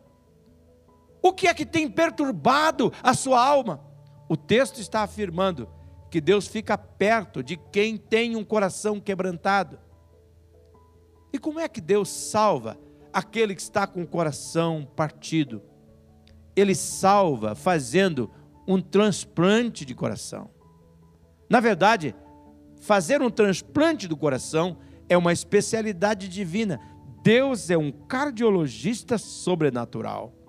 O 1.23 1.33
que 1.33 1.47
é 1.47 1.55
que 1.55 1.65
tem 1.65 1.89
perturbado 1.89 2.93
a 3.01 3.15
sua 3.15 3.41
alma? 3.41 3.81
O 4.29 4.37
texto 4.37 4.81
está 4.81 5.03
afirmando 5.03 5.69
que 6.11 6.21
Deus 6.21 6.49
fica 6.49 6.77
perto 6.77 7.43
de 7.43 7.57
quem 7.57 7.97
tem 7.97 8.35
um 8.35 8.45
coração 8.45 9.01
quebrantado. 9.01 9.79
E 11.33 11.39
como 11.39 11.61
é 11.61 11.69
que 11.69 11.81
Deus 11.81 12.09
salva 12.11 12.77
aquele 13.13 13.55
que 13.55 13.63
está 13.63 13.87
com 13.87 14.03
o 14.03 14.07
coração 14.07 14.87
partido? 14.97 15.63
Ele 16.57 16.75
salva 16.75 17.55
fazendo 17.55 18.31
um 18.67 18.81
transplante 18.81 19.85
de 19.85 19.95
coração. 19.95 20.51
Na 21.49 21.61
verdade, 21.61 22.15
fazer 22.81 23.23
um 23.23 23.31
transplante 23.31 24.09
do 24.09 24.17
coração 24.17 24.77
é 25.09 25.17
uma 25.17 25.33
especialidade 25.33 26.29
divina. 26.29 26.81
Deus 27.23 27.71
é 27.71 27.79
um 27.79 27.93
cardiologista 27.93 29.17
sobrenatural. 29.17 30.42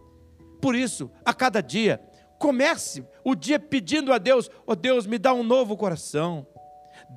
Por 0.64 0.76
isso, 0.76 1.12
a 1.26 1.34
cada 1.34 1.60
dia, 1.60 2.00
comece 2.40 3.06
o 3.22 3.36
dia 3.36 3.60
pedindo 3.60 4.14
a 4.14 4.18
Deus: 4.18 4.50
"Oh 4.66 4.78
Deus, 4.78 5.06
me 5.06 5.18
dá 5.18 5.34
um 5.34 5.44
novo 5.44 5.76
coração. 5.76 6.48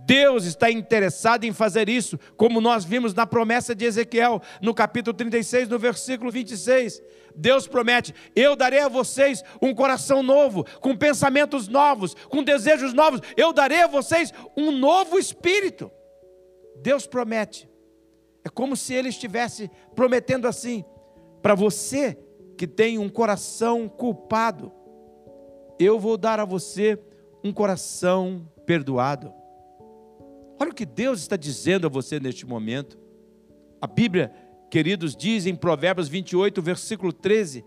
Deus 0.04 0.44
está 0.46 0.68
interessado 0.68 1.44
em 1.44 1.52
fazer 1.52 1.88
isso, 1.88 2.18
como 2.36 2.60
nós 2.60 2.84
vimos 2.84 3.14
na 3.14 3.24
promessa 3.24 3.72
de 3.72 3.84
Ezequiel, 3.84 4.42
no 4.60 4.74
capítulo 4.74 5.16
36, 5.16 5.68
no 5.68 5.78
versículo 5.78 6.28
26. 6.28 7.00
Deus 7.36 7.68
promete: 7.68 8.12
Eu 8.34 8.56
darei 8.56 8.80
a 8.80 8.88
vocês 8.88 9.44
um 9.62 9.72
coração 9.72 10.24
novo, 10.24 10.66
com 10.80 10.96
pensamentos 10.96 11.68
novos, 11.68 12.16
com 12.28 12.42
desejos 12.42 12.92
novos. 12.92 13.20
Eu 13.36 13.52
darei 13.52 13.82
a 13.82 13.86
vocês 13.86 14.34
um 14.56 14.72
novo 14.72 15.20
espírito. 15.20 15.88
Deus 16.82 17.06
promete. 17.06 17.70
É 18.44 18.48
como 18.48 18.76
se 18.76 18.92
Ele 18.92 19.10
estivesse 19.10 19.70
prometendo 19.94 20.48
assim: 20.48 20.84
para 21.40 21.54
você 21.54 22.18
que 22.56 22.66
tem 22.66 22.98
um 22.98 23.08
coração 23.08 23.88
culpado, 23.88 24.72
eu 25.78 25.98
vou 25.98 26.16
dar 26.16 26.40
a 26.40 26.44
você 26.44 26.98
um 27.44 27.52
coração 27.52 28.48
perdoado. 28.64 29.32
Olha 30.58 30.70
o 30.70 30.74
que 30.74 30.86
Deus 30.86 31.20
está 31.20 31.36
dizendo 31.36 31.86
a 31.86 31.90
você 31.90 32.18
neste 32.18 32.46
momento. 32.46 32.98
A 33.80 33.86
Bíblia, 33.86 34.32
queridos, 34.70 35.14
diz 35.14 35.46
em 35.46 35.54
Provérbios 35.54 36.08
28, 36.08 36.62
versículo 36.62 37.12
13, 37.12 37.64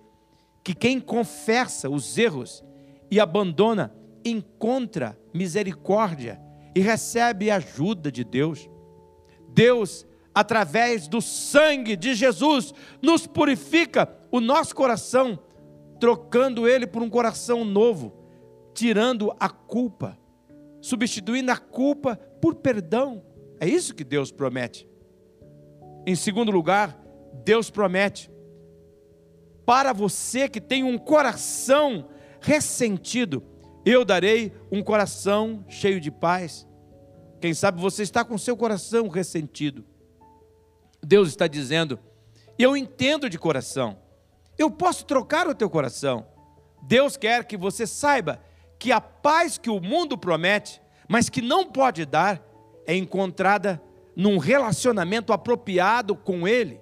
que 0.63 0.74
quem 0.74 1.00
confessa 1.00 1.89
os 1.89 2.17
erros 2.17 2.63
e 3.12 3.19
abandona, 3.19 3.93
encontra 4.25 5.17
misericórdia 5.34 6.41
e 6.75 6.81
recebe 6.81 7.51
ajuda 7.51 8.12
de 8.12 8.24
Deus. 8.24 8.69
Deus, 9.50 10.05
através 10.39 11.05
do 11.05 11.22
sangue 11.22 11.98
de 11.98 12.13
Jesus, 12.13 12.74
nos 13.01 13.27
purifica 13.27 14.10
o 14.31 14.39
nosso 14.39 14.74
coração, 14.74 15.38
trocando 16.00 16.65
ele 16.65 16.88
por 16.88 17.03
um 17.03 17.10
coração 17.10 17.65
novo, 17.65 18.13
tirando 18.74 19.36
a 19.38 19.50
culpa, 19.50 20.17
substituindo 20.79 21.51
a 21.51 21.58
culpa 21.58 22.15
por 22.41 22.55
perdão. 22.55 23.22
É 23.60 23.67
isso 23.67 23.93
que 23.93 24.05
Deus 24.05 24.31
promete. 24.31 24.88
Em 26.08 26.15
segundo 26.15 26.51
lugar, 26.51 26.98
Deus 27.43 27.69
promete 27.69 28.31
para 29.65 29.91
você 29.91 30.48
que 30.48 30.62
tem 30.62 30.86
um 30.86 30.98
coração 30.98 32.08
ressentido, 32.39 33.43
eu 33.86 34.05
darei 34.05 34.53
um 34.72 34.81
coração 34.81 35.65
cheio 35.67 36.00
de 36.00 36.10
paz. 36.10 36.65
Quem 37.41 37.53
sabe 37.53 37.81
você 37.81 38.03
está 38.03 38.24
com 38.24 38.38
seu 38.38 38.55
coração 38.55 39.10
ressentido. 39.10 39.86
Deus 41.03 41.29
está 41.29 41.48
dizendo: 41.48 42.00
Eu 42.58 42.75
entendo 42.75 43.29
de 43.29 43.38
coração. 43.38 43.98
Eu 44.58 44.70
posso 44.70 45.06
trocar 45.06 45.48
o 45.48 45.56
teu 45.56 45.70
coração. 45.70 46.25
Deus 46.82 47.15
quer 47.15 47.46
que 47.46 47.58
você 47.58 47.88
saiba 47.88 48.41
que 48.77 48.91
a 48.91 49.01
paz 49.01 49.58
que 49.58 49.70
o 49.70 49.79
mundo 49.79 50.18
promete, 50.18 50.82
mas 51.08 51.29
que 51.29 51.41
não 51.41 51.65
pode 51.65 52.06
dar, 52.06 52.41
é 52.86 52.96
encontrada 52.96 53.82
num 54.15 54.38
relacionamento 54.38 55.32
apropriado 55.32 56.15
com 56.15 56.48
Ele. 56.48 56.79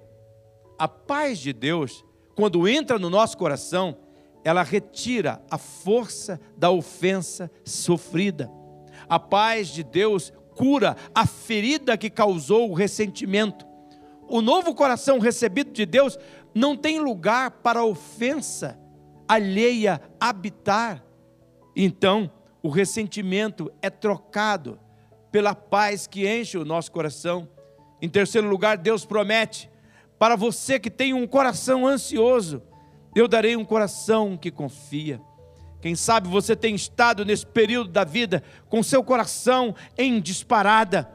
A 0.78 0.88
paz 0.88 1.38
de 1.38 1.52
Deus, 1.52 2.04
quando 2.34 2.66
entra 2.68 2.98
no 2.98 3.10
nosso 3.10 3.36
coração, 3.36 3.96
ela 4.44 4.62
retira 4.62 5.42
a 5.50 5.58
força 5.58 6.40
da 6.56 6.70
ofensa 6.70 7.50
sofrida. 7.64 8.50
A 9.08 9.18
paz 9.18 9.68
de 9.68 9.82
Deus 9.82 10.32
cura 10.56 10.96
a 11.14 11.26
ferida 11.26 11.96
que 11.96 12.10
causou 12.10 12.70
o 12.70 12.74
ressentimento. 12.74 13.67
O 14.28 14.42
novo 14.42 14.74
coração 14.74 15.18
recebido 15.18 15.72
de 15.72 15.86
Deus 15.86 16.18
não 16.54 16.76
tem 16.76 17.00
lugar 17.00 17.50
para 17.50 17.84
ofensa 17.84 18.78
alheia 19.26 20.00
habitar. 20.20 21.04
Então, 21.74 22.30
o 22.62 22.68
ressentimento 22.68 23.70
é 23.80 23.90
trocado 23.90 24.78
pela 25.30 25.54
paz 25.54 26.06
que 26.06 26.28
enche 26.28 26.58
o 26.58 26.64
nosso 26.64 26.90
coração. 26.90 27.48
Em 28.00 28.08
terceiro 28.08 28.48
lugar, 28.48 28.76
Deus 28.76 29.04
promete: 29.04 29.70
para 30.18 30.36
você 30.36 30.78
que 30.78 30.90
tem 30.90 31.14
um 31.14 31.26
coração 31.26 31.86
ansioso, 31.86 32.62
eu 33.14 33.28
darei 33.28 33.56
um 33.56 33.64
coração 33.64 34.36
que 34.36 34.50
confia. 34.50 35.20
Quem 35.80 35.94
sabe 35.94 36.28
você 36.28 36.56
tem 36.56 36.74
estado 36.74 37.24
nesse 37.24 37.46
período 37.46 37.90
da 37.90 38.02
vida 38.02 38.42
com 38.68 38.82
seu 38.82 39.02
coração 39.04 39.74
em 39.96 40.20
disparada, 40.20 41.08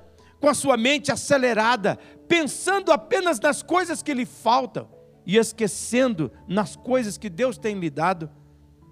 com 0.43 0.49
a 0.49 0.53
sua 0.53 0.75
mente 0.75 1.09
acelerada, 1.09 1.97
pensando 2.27 2.91
apenas 2.91 3.39
nas 3.39 3.63
coisas 3.63 4.03
que 4.03 4.13
lhe 4.13 4.25
faltam 4.25 4.89
e 5.25 5.37
esquecendo 5.37 6.29
nas 6.45 6.75
coisas 6.75 7.17
que 7.17 7.29
Deus 7.29 7.57
tem 7.57 7.79
lhe 7.79 7.89
dado. 7.89 8.29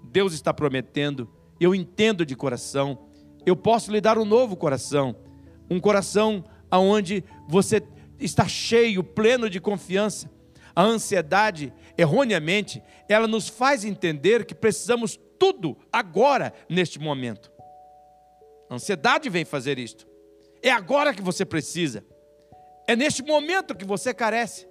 Deus 0.02 0.32
está 0.32 0.54
prometendo, 0.54 1.30
eu 1.60 1.74
entendo 1.74 2.24
de 2.24 2.34
coração, 2.34 3.06
eu 3.44 3.54
posso 3.54 3.92
lhe 3.92 4.00
dar 4.00 4.16
um 4.16 4.24
novo 4.24 4.56
coração, 4.56 5.14
um 5.68 5.78
coração 5.78 6.42
aonde 6.70 7.22
você 7.46 7.82
está 8.18 8.48
cheio, 8.48 9.04
pleno 9.04 9.50
de 9.50 9.60
confiança. 9.60 10.30
A 10.74 10.82
ansiedade, 10.82 11.70
erroneamente, 11.98 12.82
ela 13.06 13.28
nos 13.28 13.46
faz 13.46 13.84
entender 13.84 14.46
que 14.46 14.54
precisamos 14.54 15.20
tudo 15.38 15.76
agora, 15.92 16.54
neste 16.66 16.98
momento. 16.98 17.52
A 18.70 18.76
ansiedade 18.76 19.28
vem 19.28 19.44
fazer 19.44 19.78
isto. 19.78 20.11
É 20.62 20.70
agora 20.70 21.12
que 21.12 21.20
você 21.20 21.44
precisa. 21.44 22.04
É 22.86 22.94
neste 22.94 23.22
momento 23.22 23.74
que 23.74 23.84
você 23.84 24.14
carece. 24.14 24.66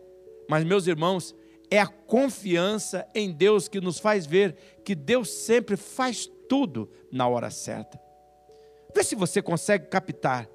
Mas, 0.50 0.64
meus 0.64 0.88
irmãos, 0.88 1.36
é 1.70 1.80
a 1.80 1.88
confiança 1.88 3.08
em 3.14 3.32
Deus 3.32 3.68
que 3.68 3.80
nos 3.80 4.00
faz 4.00 4.26
ver 4.26 4.56
que 4.84 4.96
Deus 4.96 5.30
sempre 5.30 5.78
faz 5.78 6.30
tudo 6.50 6.90
na 7.12 7.28
hora 7.28 7.50
certa. 7.50 8.00
Vê 8.94 9.04
se 9.04 9.16
você 9.16 9.42
consegue 9.42 9.88
captar. 9.88 10.50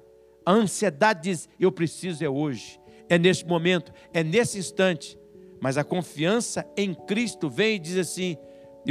A 0.45 0.51
ansiedade 0.51 1.23
diz: 1.23 1.49
eu 1.59 1.71
preciso 1.71 2.23
é 2.23 2.29
hoje, 2.29 2.79
é 3.09 3.17
neste 3.17 3.45
momento, 3.45 3.91
é 4.13 4.23
nesse 4.23 4.59
instante. 4.59 5.17
Mas 5.59 5.77
a 5.77 5.83
confiança 5.83 6.65
em 6.77 6.93
Cristo 6.93 7.49
vem 7.49 7.75
e 7.75 7.79
diz 7.79 7.97
assim: 7.97 8.37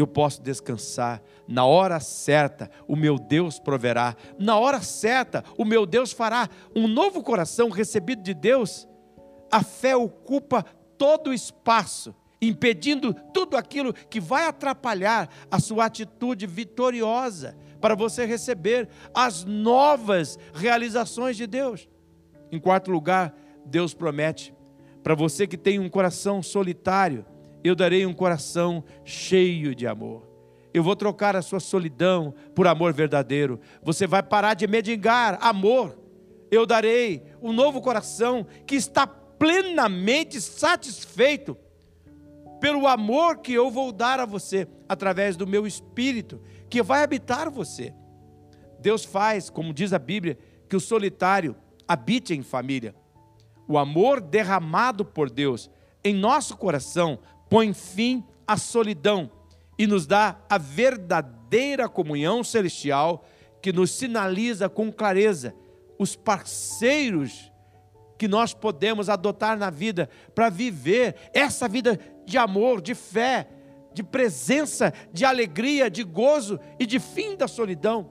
eu 0.00 0.06
posso 0.06 0.42
descansar. 0.42 1.22
Na 1.48 1.64
hora 1.64 2.00
certa, 2.00 2.70
o 2.86 2.96
meu 2.96 3.18
Deus 3.18 3.58
proverá. 3.58 4.16
Na 4.38 4.58
hora 4.58 4.80
certa, 4.82 5.42
o 5.56 5.64
meu 5.64 5.86
Deus 5.86 6.12
fará. 6.12 6.48
Um 6.74 6.86
novo 6.86 7.22
coração 7.22 7.70
recebido 7.70 8.22
de 8.22 8.34
Deus, 8.34 8.86
a 9.50 9.62
fé 9.62 9.96
ocupa 9.96 10.64
todo 10.98 11.30
o 11.30 11.34
espaço, 11.34 12.14
impedindo 12.40 13.14
tudo 13.32 13.56
aquilo 13.56 13.92
que 13.92 14.20
vai 14.20 14.46
atrapalhar 14.46 15.28
a 15.50 15.58
sua 15.58 15.86
atitude 15.86 16.46
vitoriosa 16.46 17.56
para 17.80 17.94
você 17.94 18.24
receber 18.24 18.88
as 19.14 19.44
novas 19.44 20.38
realizações 20.52 21.36
de 21.36 21.46
Deus. 21.46 21.88
Em 22.50 22.58
quarto 22.58 22.90
lugar, 22.90 23.34
Deus 23.64 23.94
promete 23.94 24.54
para 25.02 25.14
você 25.14 25.46
que 25.46 25.56
tem 25.56 25.78
um 25.78 25.88
coração 25.88 26.42
solitário, 26.42 27.24
eu 27.66 27.74
darei 27.74 28.06
um 28.06 28.12
coração 28.12 28.84
cheio 29.04 29.74
de 29.74 29.86
amor. 29.86 30.26
Eu 30.72 30.82
vou 30.82 30.94
trocar 30.94 31.34
a 31.34 31.42
sua 31.42 31.58
solidão 31.58 32.34
por 32.54 32.66
amor 32.66 32.92
verdadeiro. 32.92 33.58
Você 33.82 34.06
vai 34.06 34.22
parar 34.22 34.54
de 34.54 34.66
mendigar 34.66 35.38
amor. 35.40 35.98
Eu 36.50 36.66
darei 36.66 37.22
um 37.40 37.52
novo 37.52 37.80
coração 37.80 38.46
que 38.66 38.74
está 38.74 39.06
plenamente 39.06 40.40
satisfeito 40.40 41.56
pelo 42.60 42.86
amor 42.86 43.38
que 43.38 43.52
eu 43.52 43.70
vou 43.70 43.92
dar 43.92 44.20
a 44.20 44.26
você 44.26 44.68
através 44.88 45.36
do 45.36 45.46
meu 45.46 45.66
espírito 45.66 46.40
que 46.68 46.82
vai 46.82 47.02
habitar 47.02 47.50
você. 47.50 47.94
Deus 48.78 49.04
faz, 49.04 49.48
como 49.50 49.72
diz 49.72 49.92
a 49.92 49.98
Bíblia, 49.98 50.38
que 50.68 50.76
o 50.76 50.80
solitário 50.80 51.56
habite 51.86 52.34
em 52.34 52.42
família. 52.42 52.94
O 53.68 53.78
amor 53.78 54.20
derramado 54.20 55.04
por 55.04 55.30
Deus 55.30 55.70
em 56.04 56.14
nosso 56.14 56.56
coração 56.56 57.18
põe 57.48 57.72
fim 57.72 58.24
à 58.46 58.56
solidão 58.56 59.30
e 59.78 59.86
nos 59.86 60.06
dá 60.06 60.38
a 60.48 60.58
verdadeira 60.58 61.88
comunhão 61.88 62.42
celestial 62.42 63.24
que 63.60 63.72
nos 63.72 63.90
sinaliza 63.90 64.68
com 64.68 64.92
clareza 64.92 65.54
os 65.98 66.14
parceiros 66.14 67.52
que 68.18 68.28
nós 68.28 68.54
podemos 68.54 69.08
adotar 69.08 69.58
na 69.58 69.70
vida 69.70 70.08
para 70.34 70.48
viver 70.48 71.16
essa 71.32 71.68
vida 71.68 71.98
de 72.24 72.38
amor, 72.38 72.80
de 72.80 72.94
fé, 72.94 73.48
de 73.92 74.02
presença, 74.02 74.92
de 75.12 75.24
alegria, 75.24 75.90
de 75.90 76.02
gozo 76.02 76.58
e 76.78 76.86
de 76.86 76.98
fim 76.98 77.36
da 77.36 77.46
solidão. 77.46 78.10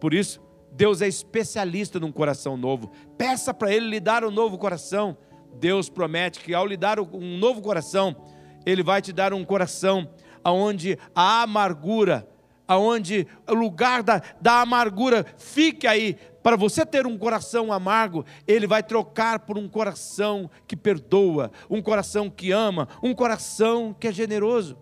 Por 0.00 0.14
isso, 0.14 0.40
Deus 0.72 1.02
é 1.02 1.08
especialista 1.08 1.98
num 1.98 2.12
coração 2.12 2.56
novo. 2.56 2.90
Peça 3.18 3.52
para 3.52 3.72
Ele 3.72 3.88
lhe 3.88 4.00
dar 4.00 4.24
um 4.24 4.30
novo 4.30 4.56
coração. 4.56 5.16
Deus 5.58 5.88
promete 5.88 6.40
que 6.40 6.54
ao 6.54 6.66
lhe 6.66 6.76
dar 6.76 7.00
um 7.00 7.38
novo 7.38 7.60
coração, 7.60 8.16
Ele 8.64 8.82
vai 8.82 9.00
te 9.00 9.12
dar 9.12 9.32
um 9.32 9.44
coração 9.44 10.08
onde 10.44 10.98
a 11.14 11.42
amargura, 11.42 12.28
aonde 12.66 13.26
o 13.48 13.54
lugar 13.54 14.02
da, 14.02 14.22
da 14.40 14.60
amargura 14.60 15.26
fique 15.36 15.86
aí, 15.86 16.16
para 16.42 16.56
você 16.56 16.86
ter 16.86 17.06
um 17.06 17.18
coração 17.18 17.72
amargo, 17.72 18.24
Ele 18.46 18.66
vai 18.66 18.82
trocar 18.82 19.40
por 19.40 19.58
um 19.58 19.68
coração 19.68 20.50
que 20.66 20.76
perdoa, 20.76 21.50
um 21.68 21.82
coração 21.82 22.30
que 22.30 22.50
ama, 22.50 22.88
um 23.02 23.14
coração 23.14 23.94
que 23.98 24.08
é 24.08 24.12
generoso. 24.12 24.78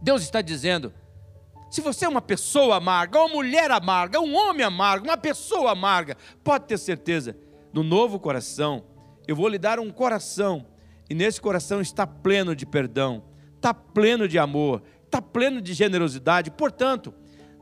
Deus 0.00 0.22
está 0.22 0.40
dizendo: 0.40 0.92
se 1.70 1.80
você 1.80 2.04
é 2.04 2.08
uma 2.08 2.22
pessoa 2.22 2.76
amarga, 2.76 3.18
uma 3.18 3.28
mulher 3.28 3.70
amarga, 3.70 4.20
um 4.20 4.36
homem 4.36 4.64
amargo, 4.64 5.06
uma 5.06 5.16
pessoa 5.16 5.72
amarga, 5.72 6.16
pode 6.44 6.66
ter 6.66 6.78
certeza, 6.78 7.36
no 7.72 7.82
novo 7.82 8.20
coração, 8.20 8.84
eu 9.26 9.34
vou 9.34 9.48
lhe 9.48 9.58
dar 9.58 9.80
um 9.80 9.90
coração, 9.90 10.66
e 11.08 11.14
nesse 11.14 11.40
coração 11.40 11.80
está 11.80 12.06
pleno 12.06 12.54
de 12.54 12.66
perdão, 12.66 13.24
está 13.54 13.72
pleno 13.72 14.26
de 14.26 14.38
amor, 14.38 14.82
está 15.04 15.22
pleno 15.22 15.60
de 15.60 15.72
generosidade. 15.72 16.50
Portanto, 16.50 17.14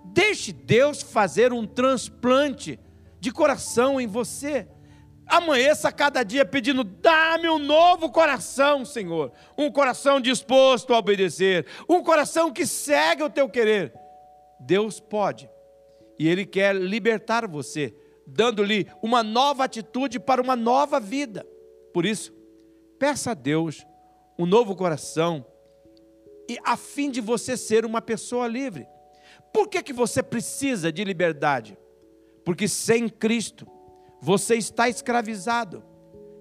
deixe 0.06 0.52
Deus 0.52 1.02
fazer 1.02 1.52
um 1.52 1.66
transplante 1.66 2.78
de 3.20 3.30
coração 3.30 4.00
em 4.00 4.06
você. 4.06 4.66
Amanheça 5.26 5.92
cada 5.92 6.22
dia 6.22 6.44
pedindo: 6.44 6.84
dá-me 6.84 7.48
um 7.48 7.58
novo 7.58 8.10
coração, 8.10 8.84
Senhor. 8.84 9.32
Um 9.56 9.70
coração 9.70 10.20
disposto 10.20 10.92
a 10.92 10.98
obedecer. 10.98 11.66
Um 11.88 12.02
coração 12.02 12.52
que 12.52 12.66
segue 12.66 13.22
o 13.22 13.30
teu 13.30 13.48
querer. 13.48 13.92
Deus 14.60 15.00
pode. 15.00 15.48
E 16.18 16.28
Ele 16.28 16.46
quer 16.46 16.74
libertar 16.74 17.46
você, 17.46 17.94
dando-lhe 18.26 18.86
uma 19.02 19.22
nova 19.22 19.64
atitude 19.64 20.20
para 20.20 20.40
uma 20.40 20.54
nova 20.54 21.00
vida. 21.00 21.46
Por 21.92 22.06
isso, 22.06 22.32
peça 22.98 23.32
a 23.32 23.34
Deus 23.34 23.86
um 24.38 24.46
novo 24.46 24.74
coração 24.74 25.44
e 26.48 26.58
a 26.64 26.76
fim 26.76 27.10
de 27.10 27.20
você 27.20 27.56
ser 27.56 27.84
uma 27.84 28.02
pessoa 28.02 28.46
livre. 28.46 28.86
Por 29.52 29.68
que, 29.68 29.82
que 29.82 29.92
você 29.92 30.22
precisa 30.22 30.92
de 30.92 31.04
liberdade? 31.04 31.78
Porque 32.44 32.68
sem 32.68 33.08
Cristo 33.08 33.66
você 34.20 34.56
está 34.56 34.88
escravizado. 34.88 35.82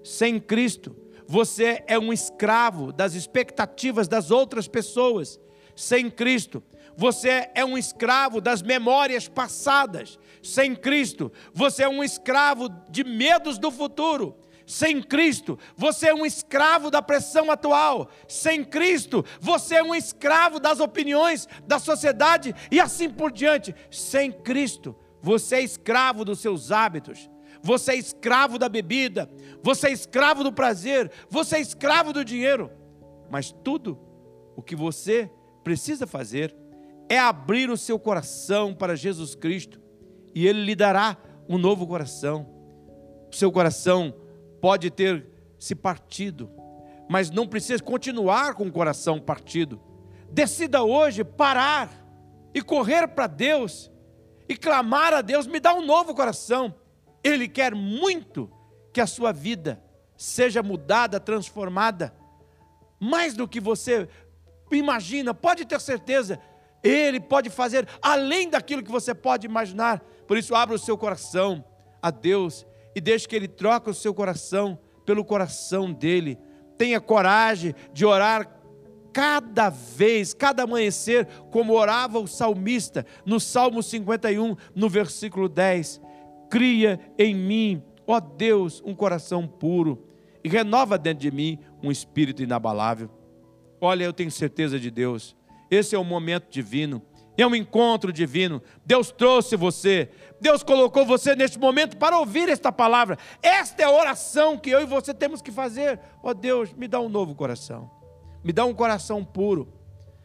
Sem 0.02 0.38
Cristo 0.38 0.96
você 1.26 1.82
é 1.86 1.98
um 1.98 2.12
escravo 2.12 2.92
das 2.92 3.14
expectativas 3.14 4.08
das 4.08 4.30
outras 4.30 4.68
pessoas. 4.68 5.40
Sem 5.74 6.10
Cristo 6.10 6.62
você 6.96 7.50
é 7.54 7.64
um 7.64 7.76
escravo 7.76 8.40
das 8.40 8.62
memórias 8.62 9.28
passadas. 9.28 10.18
Sem 10.42 10.74
Cristo 10.74 11.32
você 11.52 11.84
é 11.84 11.88
um 11.88 12.04
escravo 12.04 12.68
de 12.90 13.04
medos 13.04 13.58
do 13.58 13.70
futuro. 13.70 14.36
Sem 14.66 15.02
Cristo, 15.02 15.58
você 15.76 16.08
é 16.08 16.14
um 16.14 16.24
escravo 16.24 16.90
da 16.90 17.02
pressão 17.02 17.50
atual. 17.50 18.08
Sem 18.26 18.64
Cristo, 18.64 19.24
você 19.40 19.76
é 19.76 19.82
um 19.82 19.94
escravo 19.94 20.58
das 20.58 20.80
opiniões 20.80 21.46
da 21.66 21.78
sociedade 21.78 22.54
e 22.70 22.80
assim 22.80 23.10
por 23.10 23.30
diante. 23.30 23.74
Sem 23.90 24.32
Cristo, 24.32 24.96
você 25.20 25.56
é 25.56 25.62
escravo 25.62 26.24
dos 26.24 26.40
seus 26.40 26.72
hábitos. 26.72 27.28
Você 27.62 27.92
é 27.92 27.96
escravo 27.96 28.58
da 28.58 28.68
bebida. 28.68 29.30
Você 29.62 29.88
é 29.88 29.92
escravo 29.92 30.42
do 30.42 30.52
prazer. 30.52 31.10
Você 31.28 31.56
é 31.56 31.60
escravo 31.60 32.12
do 32.12 32.24
dinheiro. 32.24 32.70
Mas 33.30 33.52
tudo 33.52 33.98
o 34.56 34.62
que 34.62 34.76
você 34.76 35.30
precisa 35.62 36.06
fazer 36.06 36.54
é 37.08 37.18
abrir 37.18 37.70
o 37.70 37.76
seu 37.76 37.98
coração 37.98 38.74
para 38.74 38.96
Jesus 38.96 39.34
Cristo 39.34 39.80
e 40.34 40.46
Ele 40.46 40.64
lhe 40.64 40.74
dará 40.74 41.16
um 41.48 41.58
novo 41.58 41.86
coração. 41.86 42.46
O 43.30 43.34
seu 43.34 43.52
coração 43.52 44.14
pode 44.64 44.90
ter 44.90 45.26
se 45.58 45.74
partido, 45.74 46.50
mas 47.06 47.30
não 47.30 47.46
precisa 47.46 47.82
continuar 47.82 48.54
com 48.54 48.64
o 48.64 48.72
coração 48.72 49.20
partido. 49.20 49.78
Decida 50.30 50.82
hoje 50.82 51.22
parar 51.22 51.90
e 52.54 52.62
correr 52.62 53.06
para 53.08 53.26
Deus 53.26 53.92
e 54.48 54.56
clamar 54.56 55.12
a 55.12 55.20
Deus: 55.20 55.46
me 55.46 55.60
dá 55.60 55.74
um 55.74 55.84
novo 55.84 56.14
coração. 56.14 56.74
Ele 57.22 57.46
quer 57.46 57.74
muito 57.74 58.50
que 58.90 59.02
a 59.02 59.06
sua 59.06 59.32
vida 59.32 59.84
seja 60.16 60.62
mudada, 60.62 61.20
transformada, 61.20 62.14
mais 62.98 63.34
do 63.34 63.46
que 63.46 63.60
você 63.60 64.08
imagina, 64.72 65.34
pode 65.34 65.66
ter 65.66 65.78
certeza. 65.78 66.40
Ele 66.82 67.20
pode 67.20 67.50
fazer 67.50 67.86
além 68.00 68.48
daquilo 68.48 68.82
que 68.82 68.90
você 68.90 69.14
pode 69.14 69.46
imaginar. 69.46 69.98
Por 70.26 70.38
isso, 70.38 70.54
abra 70.54 70.74
o 70.74 70.78
seu 70.78 70.96
coração 70.96 71.62
a 72.00 72.10
Deus 72.10 72.66
e 72.94 73.00
deixe 73.00 73.26
que 73.26 73.34
Ele 73.36 73.48
troque 73.48 73.90
o 73.90 73.94
seu 73.94 74.14
coração 74.14 74.78
pelo 75.04 75.24
coração 75.24 75.92
dele. 75.92 76.38
Tenha 76.78 77.00
coragem 77.00 77.74
de 77.92 78.04
orar 78.04 78.60
cada 79.12 79.70
vez, 79.70 80.34
cada 80.34 80.64
amanhecer, 80.64 81.26
como 81.50 81.74
orava 81.74 82.18
o 82.18 82.26
salmista 82.26 83.06
no 83.24 83.38
Salmo 83.38 83.82
51, 83.82 84.56
no 84.74 84.88
versículo 84.88 85.48
10. 85.48 86.00
Cria 86.50 87.00
em 87.16 87.34
mim, 87.34 87.82
ó 88.06 88.18
Deus, 88.18 88.82
um 88.84 88.94
coração 88.94 89.46
puro 89.46 90.04
e 90.42 90.48
renova 90.48 90.98
dentro 90.98 91.20
de 91.20 91.30
mim 91.30 91.58
um 91.82 91.90
espírito 91.90 92.42
inabalável. 92.42 93.08
Olha, 93.80 94.04
eu 94.04 94.12
tenho 94.12 94.30
certeza 94.30 94.78
de 94.78 94.90
Deus. 94.90 95.36
Esse 95.70 95.94
é 95.94 95.98
o 95.98 96.04
momento 96.04 96.50
divino. 96.50 97.02
É 97.36 97.46
um 97.46 97.54
encontro 97.54 98.12
divino. 98.12 98.62
Deus 98.84 99.10
trouxe 99.10 99.56
você. 99.56 100.10
Deus 100.40 100.62
colocou 100.62 101.04
você 101.04 101.34
neste 101.34 101.58
momento 101.58 101.96
para 101.96 102.18
ouvir 102.18 102.48
esta 102.48 102.70
palavra. 102.70 103.18
Esta 103.42 103.82
é 103.82 103.84
a 103.86 103.90
oração 103.90 104.56
que 104.56 104.70
eu 104.70 104.80
e 104.82 104.86
você 104.86 105.12
temos 105.12 105.42
que 105.42 105.50
fazer. 105.50 105.98
Ó 106.22 106.30
oh 106.30 106.34
Deus, 106.34 106.72
me 106.72 106.86
dá 106.86 107.00
um 107.00 107.08
novo 107.08 107.34
coração. 107.34 107.90
Me 108.42 108.52
dá 108.52 108.64
um 108.64 108.74
coração 108.74 109.24
puro. 109.24 109.72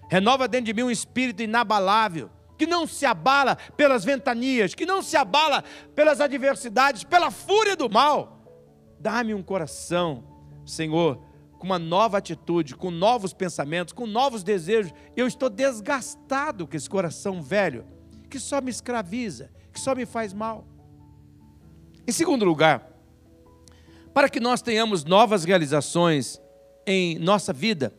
Renova 0.10 0.48
dentro 0.48 0.66
de 0.66 0.74
mim 0.74 0.84
um 0.84 0.92
espírito 0.92 1.44
inabalável, 1.44 2.30
que 2.58 2.66
não 2.66 2.86
se 2.86 3.06
abala 3.06 3.56
pelas 3.78 4.04
ventanias, 4.04 4.76
que 4.76 4.86
não 4.86 5.02
se 5.02 5.16
abala 5.16 5.64
pelas 5.96 6.20
adversidades, 6.20 7.04
pela 7.04 7.32
fúria 7.32 7.76
do 7.76 7.90
mal. 7.90 8.44
Dá-me 9.00 9.34
um 9.34 9.42
coração, 9.42 10.24
Senhor, 10.66 11.24
com 11.60 11.66
uma 11.66 11.78
nova 11.78 12.18
atitude, 12.18 12.74
com 12.74 12.90
novos 12.90 13.34
pensamentos, 13.34 13.94
com 13.94 14.08
novos 14.08 14.44
desejos. 14.44 14.94
Eu 15.16 15.28
estou 15.28 15.50
desgastado 15.50 16.66
com 16.66 16.76
esse 16.76 16.90
coração 16.90 17.42
velho, 17.42 17.86
que 18.30 18.40
só 18.40 18.62
me 18.62 18.72
escraviza, 18.72 19.52
que 19.74 19.80
só 19.80 19.94
me 19.94 20.06
faz 20.06 20.34
mal. 20.34 20.66
Em 22.08 22.12
segundo 22.14 22.46
lugar, 22.46 22.90
para 24.14 24.30
que 24.30 24.40
nós 24.40 24.62
tenhamos 24.62 25.04
novas 25.04 25.44
realizações 25.44 26.42
em 26.88 27.20
nossa 27.20 27.52
vida, 27.52 27.94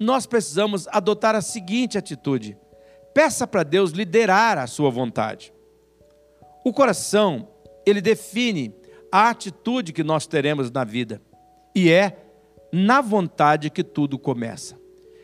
nós 0.00 0.24
precisamos 0.24 0.88
adotar 0.88 1.34
a 1.34 1.42
seguinte 1.42 1.98
atitude: 1.98 2.56
peça 3.12 3.46
para 3.46 3.62
Deus 3.62 3.90
liderar 3.90 4.56
a 4.56 4.66
sua 4.66 4.90
vontade. 4.90 5.52
O 6.64 6.72
coração, 6.72 7.48
ele 7.84 8.00
define 8.00 8.74
a 9.12 9.28
atitude 9.28 9.92
que 9.92 10.02
nós 10.02 10.26
teremos 10.26 10.70
na 10.70 10.84
vida, 10.84 11.20
e 11.74 11.90
é 11.90 12.23
na 12.74 13.00
vontade 13.00 13.70
que 13.70 13.84
tudo 13.84 14.18
começa. 14.18 14.76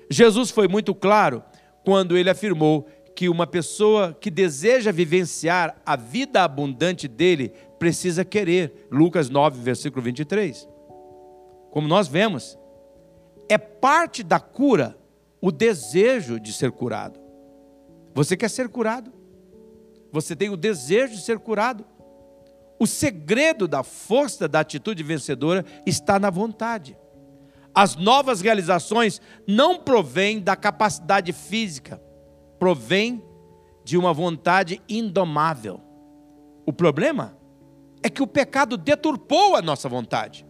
Jesus 0.09 0.53
foi 0.53 0.69
muito 0.69 0.95
claro 0.95 1.43
quando 1.85 2.17
ele 2.17 2.31
afirmou 2.31 2.87
que 3.17 3.29
uma 3.29 3.45
pessoa 3.45 4.17
que 4.19 4.31
deseja 4.31 4.93
vivenciar 4.93 5.77
a 5.85 5.97
vida 5.97 6.45
abundante 6.45 7.09
dele 7.09 7.53
precisa 7.77 8.25
querer. 8.25 8.87
Lucas 8.89 9.29
9, 9.29 9.61
versículo 9.61 10.01
23. 10.01 10.69
Como 11.73 11.89
nós 11.89 12.07
vemos, 12.07 12.57
é 13.49 13.59
parte 13.59 14.23
da 14.23 14.39
cura 14.39 14.97
o 15.41 15.51
desejo 15.51 16.39
de 16.39 16.53
ser 16.53 16.71
curado. 16.71 17.19
Você 18.15 18.37
quer 18.37 18.49
ser 18.49 18.69
curado? 18.69 19.13
Você 20.13 20.37
tem 20.37 20.51
o 20.51 20.57
desejo 20.57 21.15
de 21.15 21.23
ser 21.23 21.41
curado? 21.41 21.85
O 22.79 22.87
segredo 22.87 23.67
da 23.67 23.83
força 23.83 24.47
da 24.47 24.61
atitude 24.61 25.03
vencedora 25.03 25.65
está 25.85 26.17
na 26.17 26.31
vontade. 26.31 26.97
As 27.75 27.97
novas 27.97 28.41
realizações 28.41 29.21
não 29.47 29.79
provêm 29.79 30.41
da 30.41 30.57
capacidade 30.57 31.33
física, 31.33 32.03
provém 32.59 33.23
de 33.85 33.97
uma 33.97 34.13
vontade 34.13 34.83
indomável. 34.89 35.81
O 36.67 36.73
problema 36.73 37.37
é 38.03 38.11
que 38.11 38.23
o 38.23 38.27
pecado 38.27 38.77
deturpou 38.77 39.57
a 39.57 39.63
nossa 39.63 39.89
vontade. 39.89 40.47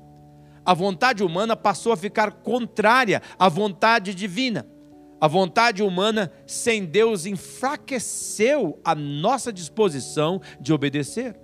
A 0.64 0.74
vontade 0.74 1.22
humana 1.22 1.56
passou 1.56 1.92
a 1.92 1.96
ficar 1.96 2.32
contrária 2.32 3.22
à 3.38 3.48
vontade 3.48 4.14
divina. 4.14 4.66
A 5.20 5.28
vontade 5.28 5.82
humana 5.82 6.32
sem 6.46 6.84
Deus 6.84 7.26
enfraqueceu 7.26 8.80
a 8.84 8.94
nossa 8.94 9.52
disposição 9.52 10.40
de 10.60 10.72
obedecer. 10.72 11.38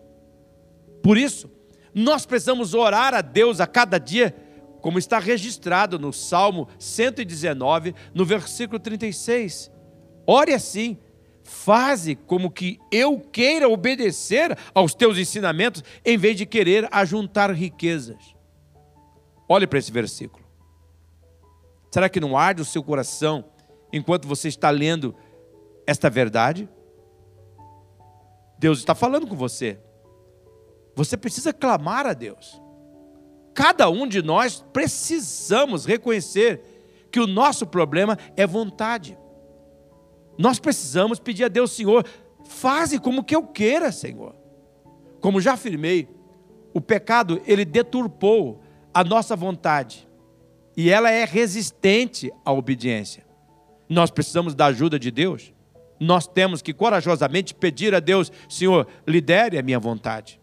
Por 1.02 1.18
isso, 1.18 1.50
nós 1.94 2.24
precisamos 2.24 2.72
orar 2.74 3.14
a 3.14 3.20
Deus 3.20 3.60
a 3.60 3.66
cada 3.66 3.98
dia 3.98 4.34
como 4.86 5.00
está 5.00 5.18
registrado 5.18 5.98
no 5.98 6.12
Salmo 6.12 6.68
119, 6.78 7.92
no 8.14 8.24
versículo 8.24 8.78
36. 8.78 9.68
Ore 10.24 10.54
assim: 10.54 10.96
faze 11.42 12.14
como 12.14 12.48
que 12.48 12.78
eu 12.92 13.18
queira 13.18 13.68
obedecer 13.68 14.56
aos 14.72 14.94
teus 14.94 15.18
ensinamentos, 15.18 15.82
em 16.04 16.16
vez 16.16 16.36
de 16.36 16.46
querer 16.46 16.88
ajuntar 16.92 17.50
riquezas. 17.50 18.36
Olhe 19.48 19.66
para 19.66 19.80
esse 19.80 19.90
versículo. 19.90 20.46
Será 21.90 22.08
que 22.08 22.20
não 22.20 22.38
arde 22.38 22.62
o 22.62 22.64
seu 22.64 22.80
coração 22.80 23.44
enquanto 23.92 24.28
você 24.28 24.46
está 24.46 24.70
lendo 24.70 25.16
esta 25.84 26.08
verdade? 26.08 26.68
Deus 28.56 28.78
está 28.78 28.94
falando 28.94 29.26
com 29.26 29.34
você. 29.34 29.80
Você 30.94 31.16
precisa 31.16 31.52
clamar 31.52 32.06
a 32.06 32.12
Deus 32.12 32.64
cada 33.56 33.88
um 33.88 34.06
de 34.06 34.20
nós 34.20 34.62
precisamos 34.70 35.86
reconhecer 35.86 36.60
que 37.10 37.18
o 37.18 37.26
nosso 37.26 37.66
problema 37.66 38.18
é 38.36 38.46
vontade. 38.46 39.16
Nós 40.36 40.58
precisamos 40.58 41.18
pedir 41.18 41.44
a 41.44 41.48
Deus, 41.48 41.72
Senhor, 41.72 42.06
faze 42.44 42.98
como 42.98 43.24
que 43.24 43.34
eu 43.34 43.42
queira, 43.42 43.90
Senhor. 43.90 44.36
Como 45.22 45.40
já 45.40 45.54
afirmei, 45.54 46.06
o 46.74 46.82
pecado 46.82 47.40
ele 47.46 47.64
deturpou 47.64 48.60
a 48.92 49.02
nossa 49.02 49.34
vontade 49.34 50.06
e 50.76 50.90
ela 50.90 51.10
é 51.10 51.24
resistente 51.24 52.30
à 52.44 52.52
obediência. 52.52 53.24
Nós 53.88 54.10
precisamos 54.10 54.54
da 54.54 54.66
ajuda 54.66 54.98
de 54.98 55.10
Deus. 55.10 55.50
Nós 55.98 56.26
temos 56.26 56.60
que 56.60 56.74
corajosamente 56.74 57.54
pedir 57.54 57.94
a 57.94 58.00
Deus, 58.00 58.30
Senhor, 58.50 58.86
lidere 59.06 59.58
a 59.58 59.62
minha 59.62 59.78
vontade. 59.78 60.38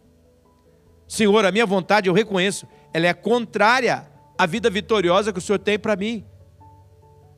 Senhor, 1.08 1.46
a 1.46 1.52
minha 1.52 1.66
vontade 1.68 2.10
eu 2.10 2.14
reconheço, 2.14 2.66
ela 2.94 3.08
é 3.08 3.14
contrária 3.14 4.08
à 4.38 4.46
vida 4.46 4.70
vitoriosa 4.70 5.34
que 5.34 5.40
o 5.40 5.42
Senhor 5.42 5.60
tem 5.60 5.80
para 5.80 5.96
mim. 5.96 6.24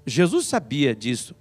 Jesus 0.05 0.45
sabia 0.45 0.95
disso. 0.95 1.35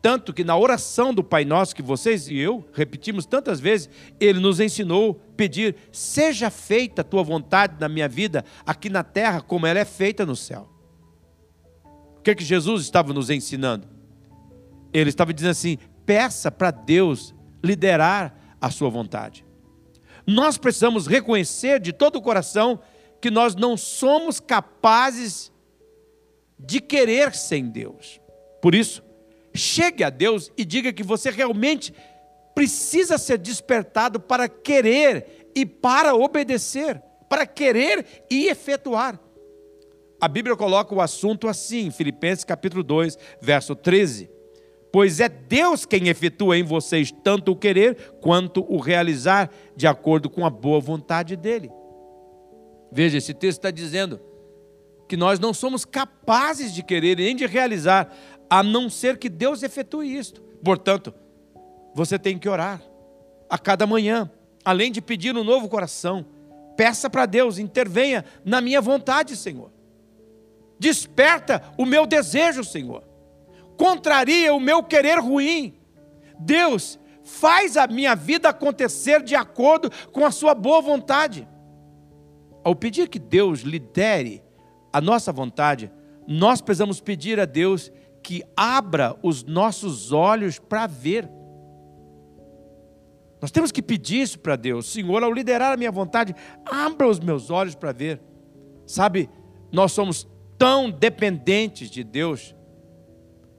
Tanto 0.00 0.32
que 0.32 0.44
na 0.44 0.56
oração 0.56 1.12
do 1.12 1.24
Pai 1.24 1.44
Nosso, 1.44 1.74
que 1.74 1.82
vocês 1.82 2.28
e 2.28 2.36
eu 2.36 2.64
repetimos 2.72 3.26
tantas 3.26 3.58
vezes, 3.58 3.90
ele 4.20 4.38
nos 4.38 4.60
ensinou 4.60 5.14
pedir: 5.36 5.74
seja 5.90 6.48
feita 6.48 7.00
a 7.02 7.04
tua 7.04 7.22
vontade 7.22 7.74
na 7.80 7.88
minha 7.88 8.08
vida, 8.08 8.44
aqui 8.64 8.88
na 8.88 9.02
terra, 9.02 9.40
como 9.40 9.66
ela 9.66 9.80
é 9.80 9.84
feita 9.84 10.24
no 10.24 10.36
céu. 10.36 10.68
O 12.18 12.22
que, 12.22 12.30
é 12.30 12.34
que 12.34 12.44
Jesus 12.44 12.82
estava 12.82 13.12
nos 13.12 13.30
ensinando? 13.30 13.88
Ele 14.92 15.10
estava 15.10 15.34
dizendo 15.34 15.50
assim: 15.50 15.78
peça 16.04 16.50
para 16.50 16.70
Deus 16.70 17.34
liderar 17.62 18.56
a 18.60 18.70
sua 18.70 18.88
vontade. 18.88 19.44
Nós 20.26 20.58
precisamos 20.58 21.06
reconhecer 21.06 21.80
de 21.80 21.92
todo 21.92 22.16
o 22.16 22.22
coração 22.22 22.80
que 23.20 23.30
nós 23.30 23.54
não 23.54 23.76
somos 23.76 24.40
capazes 24.40 25.52
de 26.58 26.80
querer 26.80 27.34
sem 27.34 27.68
Deus. 27.68 28.20
Por 28.62 28.74
isso, 28.74 29.02
chegue 29.54 30.02
a 30.02 30.10
Deus 30.10 30.50
e 30.56 30.64
diga 30.64 30.92
que 30.92 31.02
você 31.02 31.30
realmente 31.30 31.92
precisa 32.54 33.18
ser 33.18 33.38
despertado 33.38 34.18
para 34.18 34.48
querer 34.48 35.50
e 35.54 35.66
para 35.66 36.14
obedecer, 36.14 37.02
para 37.28 37.46
querer 37.46 38.24
e 38.30 38.48
efetuar. 38.48 39.20
A 40.18 40.28
Bíblia 40.28 40.56
coloca 40.56 40.94
o 40.94 41.00
assunto 41.00 41.46
assim, 41.46 41.90
Filipenses 41.90 42.44
capítulo 42.44 42.82
2, 42.82 43.18
verso 43.40 43.74
13. 43.74 44.30
Pois 44.90 45.20
é 45.20 45.28
Deus 45.28 45.84
quem 45.84 46.08
efetua 46.08 46.56
em 46.56 46.62
vocês 46.62 47.12
tanto 47.22 47.52
o 47.52 47.56
querer 47.56 48.14
quanto 48.22 48.64
o 48.72 48.78
realizar, 48.78 49.50
de 49.76 49.86
acordo 49.86 50.30
com 50.30 50.46
a 50.46 50.50
boa 50.50 50.80
vontade 50.80 51.36
dEle. 51.36 51.70
Veja, 52.90 53.18
esse 53.18 53.34
texto 53.34 53.58
está 53.58 53.70
dizendo 53.70 54.20
que 55.08 55.16
nós 55.16 55.38
não 55.38 55.54
somos 55.54 55.84
capazes 55.84 56.74
de 56.74 56.82
querer 56.82 57.16
nem 57.16 57.36
de 57.36 57.46
realizar, 57.46 58.12
a 58.48 58.62
não 58.62 58.88
ser 58.88 59.18
que 59.18 59.28
Deus 59.28 59.62
efetue 59.62 60.16
isto. 60.16 60.40
Portanto, 60.62 61.14
você 61.94 62.18
tem 62.18 62.38
que 62.38 62.48
orar 62.48 62.82
a 63.48 63.58
cada 63.58 63.86
manhã, 63.86 64.30
além 64.64 64.90
de 64.90 65.00
pedir 65.00 65.36
um 65.36 65.44
novo 65.44 65.68
coração. 65.68 66.26
Peça 66.76 67.08
para 67.08 67.26
Deus, 67.26 67.58
intervenha 67.58 68.24
na 68.44 68.60
minha 68.60 68.80
vontade, 68.80 69.36
Senhor. 69.36 69.70
Desperta 70.78 71.62
o 71.78 71.86
meu 71.86 72.06
desejo, 72.06 72.62
Senhor. 72.62 73.02
Contraria 73.76 74.52
o 74.52 74.60
meu 74.60 74.82
querer 74.82 75.18
ruim. 75.18 75.74
Deus, 76.38 76.98
faz 77.24 77.76
a 77.76 77.86
minha 77.86 78.14
vida 78.14 78.48
acontecer 78.48 79.22
de 79.22 79.34
acordo 79.34 79.90
com 80.12 80.24
a 80.24 80.30
sua 80.30 80.54
boa 80.54 80.80
vontade. 80.80 81.48
Ao 82.66 82.74
pedir 82.74 83.08
que 83.08 83.20
Deus 83.20 83.60
lidere 83.60 84.42
a 84.92 85.00
nossa 85.00 85.30
vontade, 85.30 85.88
nós 86.26 86.60
precisamos 86.60 87.00
pedir 87.00 87.38
a 87.38 87.44
Deus 87.44 87.92
que 88.24 88.42
abra 88.56 89.16
os 89.22 89.44
nossos 89.44 90.10
olhos 90.10 90.58
para 90.58 90.88
ver. 90.88 91.30
Nós 93.40 93.52
temos 93.52 93.70
que 93.70 93.80
pedir 93.80 94.22
isso 94.22 94.40
para 94.40 94.56
Deus. 94.56 94.86
Senhor, 94.86 95.22
ao 95.22 95.32
liderar 95.32 95.74
a 95.74 95.76
minha 95.76 95.92
vontade, 95.92 96.34
abra 96.64 97.06
os 97.06 97.20
meus 97.20 97.50
olhos 97.50 97.76
para 97.76 97.92
ver. 97.92 98.20
Sabe, 98.84 99.30
nós 99.70 99.92
somos 99.92 100.26
tão 100.58 100.90
dependentes 100.90 101.88
de 101.88 102.02
Deus. 102.02 102.52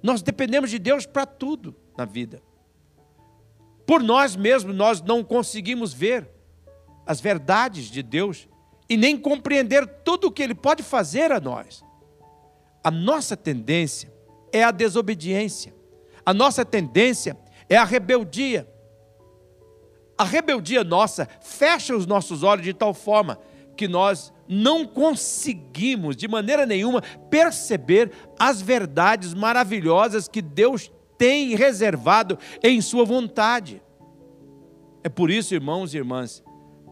Nós 0.04 0.22
dependemos 0.22 0.70
de 0.70 0.80
Deus 0.80 1.06
para 1.06 1.26
tudo 1.26 1.74
na 1.98 2.04
vida. 2.04 2.43
Por 3.86 4.04
nós 4.04 4.36
mesmos, 4.36 4.76
nós 4.76 5.02
não 5.02 5.24
conseguimos 5.24 5.93
ver 5.93 6.30
as 7.06 7.22
verdades 7.22 7.89
de 7.89 8.04
Deus 8.04 8.50
e 8.89 8.95
nem 8.95 9.17
compreender 9.17 9.86
tudo 10.04 10.28
o 10.28 10.32
que 10.32 10.41
Ele 10.41 10.56
pode 10.56 10.84
fazer 10.84 11.32
a 11.32 11.39
nós. 11.39 11.84
A 12.84 12.91
nossa 12.91 13.36
tendência 13.36 14.13
é 14.52 14.63
a 14.63 14.71
desobediência, 14.71 15.73
a 16.26 16.34
nossa 16.34 16.63
tendência 16.63 17.38
é 17.69 17.76
a 17.76 17.84
rebeldia. 17.84 18.67
A 20.17 20.23
rebeldia 20.23 20.84
nossa 20.84 21.28
fecha 21.41 21.95
os 21.95 22.08
nossos 22.08 22.41
olhos 22.41 22.65
de 22.65 22.73
tal 22.73 22.93
forma 22.93 23.39
que 23.76 23.88
nós 23.88 24.34
não 24.47 24.86
conseguimos 24.86 26.15
de 26.15 26.28
maneira 26.28 26.65
nenhuma 26.65 27.02
perceber 27.30 28.12
as 28.39 28.62
verdades 28.62 29.34
maravilhosas 29.34 30.28
que 30.28 30.41
Deus 30.41 30.91
tem 31.17 31.56
reservado 31.56 32.38
em 32.63 32.82
Sua 32.82 33.06
vontade. 33.06 33.82
É 35.04 35.10
por 35.10 35.30
isso, 35.30 35.54
irmãos 35.54 35.93
e 35.93 35.97
irmãs, 35.97 36.43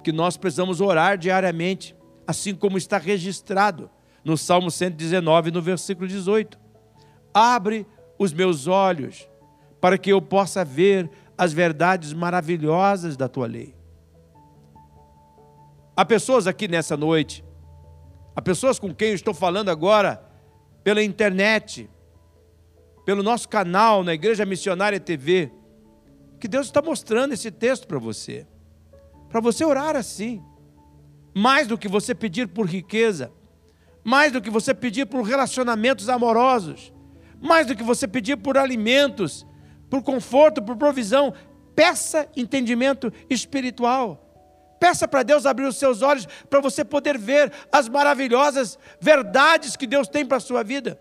que 0.05 0.11
nós 0.11 0.37
precisamos 0.37 0.81
orar 0.81 1.17
diariamente, 1.17 1.95
assim 2.27 2.53
como 2.53 2.77
está 2.77 2.99
registrado 2.99 3.89
no 4.23 4.37
Salmo 4.37 4.69
119, 4.69 5.49
no 5.49 5.63
versículo 5.63 6.07
18. 6.07 6.59
Abre 7.33 7.87
os 8.19 8.31
meus 8.31 8.67
olhos 8.67 9.27
para 9.81 9.97
que 9.97 10.11
eu 10.11 10.21
possa 10.21 10.63
ver 10.63 11.09
as 11.35 11.51
verdades 11.51 12.13
maravilhosas 12.13 13.17
da 13.17 13.27
tua 13.27 13.47
lei. 13.47 13.73
Há 15.97 16.05
pessoas 16.05 16.45
aqui 16.45 16.67
nessa 16.67 16.95
noite, 16.95 17.43
há 18.35 18.41
pessoas 18.43 18.77
com 18.77 18.93
quem 18.93 19.09
eu 19.09 19.15
estou 19.15 19.33
falando 19.33 19.69
agora 19.69 20.23
pela 20.83 21.01
internet, 21.01 21.89
pelo 23.03 23.23
nosso 23.23 23.49
canal 23.49 24.03
na 24.03 24.13
Igreja 24.13 24.45
Missionária 24.45 24.99
TV, 24.99 25.51
que 26.39 26.47
Deus 26.47 26.67
está 26.67 26.79
mostrando 26.79 27.33
esse 27.33 27.49
texto 27.49 27.87
para 27.87 27.97
você. 27.97 28.45
Para 29.35 29.41
você 29.41 29.65
orar 29.65 29.97
assim. 29.97 30.41
Mais 31.33 31.67
do 31.67 31.77
que 31.77 31.89
você 31.89 32.15
pedir 32.15 32.47
por 32.47 32.65
riqueza, 32.65 33.33
mais 34.01 34.31
do 34.31 34.41
que 34.41 34.49
você 34.49 34.73
pedir 34.73 35.05
por 35.07 35.23
relacionamentos 35.23 36.07
amorosos, 36.07 36.93
mais 37.41 37.67
do 37.67 37.75
que 37.75 37.83
você 37.83 38.07
pedir 38.07 38.37
por 38.37 38.57
alimentos, 38.57 39.45
por 39.89 40.01
conforto, 40.01 40.63
por 40.63 40.77
provisão, 40.77 41.33
peça 41.75 42.29
entendimento 42.33 43.11
espiritual. 43.29 44.25
Peça 44.79 45.05
para 45.05 45.21
Deus 45.21 45.45
abrir 45.45 45.65
os 45.65 45.75
seus 45.75 46.01
olhos 46.01 46.25
para 46.49 46.61
você 46.61 46.85
poder 46.85 47.17
ver 47.17 47.51
as 47.69 47.89
maravilhosas 47.89 48.79
verdades 49.01 49.75
que 49.75 49.85
Deus 49.85 50.07
tem 50.07 50.25
para 50.25 50.37
a 50.37 50.39
sua 50.39 50.63
vida. 50.63 50.97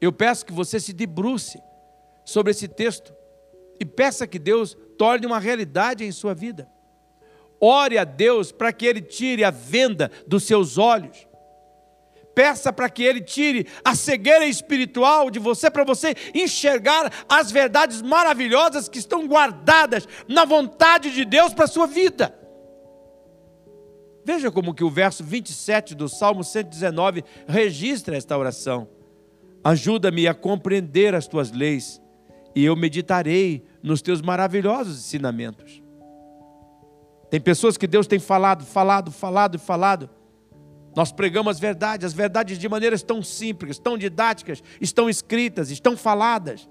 Eu 0.00 0.12
peço 0.12 0.46
que 0.46 0.52
você 0.52 0.78
se 0.78 0.92
debruce 0.92 1.60
sobre 2.24 2.52
esse 2.52 2.68
texto 2.68 3.12
e 3.80 3.84
peça 3.84 4.28
que 4.28 4.38
Deus 4.38 4.76
torne 5.02 5.26
uma 5.26 5.40
realidade 5.40 6.04
em 6.04 6.12
sua 6.12 6.32
vida. 6.32 6.68
Ore 7.60 7.98
a 7.98 8.04
Deus 8.04 8.52
para 8.52 8.72
que 8.72 8.86
Ele 8.86 9.00
tire 9.00 9.42
a 9.42 9.50
venda 9.50 10.08
dos 10.28 10.44
seus 10.44 10.78
olhos. 10.78 11.26
Peça 12.36 12.72
para 12.72 12.88
que 12.88 13.02
Ele 13.02 13.20
tire 13.20 13.66
a 13.84 13.96
cegueira 13.96 14.46
espiritual 14.46 15.28
de 15.28 15.40
você, 15.40 15.68
para 15.68 15.82
você 15.82 16.14
enxergar 16.32 17.12
as 17.28 17.50
verdades 17.50 18.00
maravilhosas 18.00 18.88
que 18.88 19.00
estão 19.00 19.26
guardadas 19.26 20.06
na 20.28 20.44
vontade 20.44 21.10
de 21.10 21.24
Deus 21.24 21.52
para 21.52 21.64
a 21.64 21.68
sua 21.68 21.88
vida. 21.88 22.32
Veja 24.24 24.52
como 24.52 24.72
que 24.72 24.84
o 24.84 24.90
verso 24.90 25.24
27 25.24 25.96
do 25.96 26.08
Salmo 26.08 26.44
119 26.44 27.24
registra 27.48 28.16
esta 28.16 28.38
oração. 28.38 28.88
Ajuda-me 29.64 30.28
a 30.28 30.32
compreender 30.32 31.12
as 31.12 31.26
tuas 31.26 31.50
leis, 31.50 32.00
e 32.54 32.64
eu 32.64 32.76
meditarei 32.76 33.64
nos 33.82 34.02
teus 34.02 34.20
maravilhosos 34.20 34.98
ensinamentos. 34.98 35.82
Tem 37.30 37.40
pessoas 37.40 37.76
que 37.76 37.86
Deus 37.86 38.06
tem 38.06 38.18
falado, 38.18 38.64
falado, 38.64 39.10
falado 39.10 39.54
e 39.54 39.58
falado. 39.58 40.10
Nós 40.94 41.10
pregamos 41.10 41.56
as 41.56 41.60
verdades, 41.60 42.04
as 42.04 42.12
verdades 42.12 42.58
de 42.58 42.68
maneiras 42.68 43.02
tão 43.02 43.22
simples, 43.22 43.78
tão 43.78 43.96
didáticas, 43.96 44.62
estão 44.80 45.08
escritas, 45.08 45.70
estão 45.70 45.96
faladas. 45.96 46.68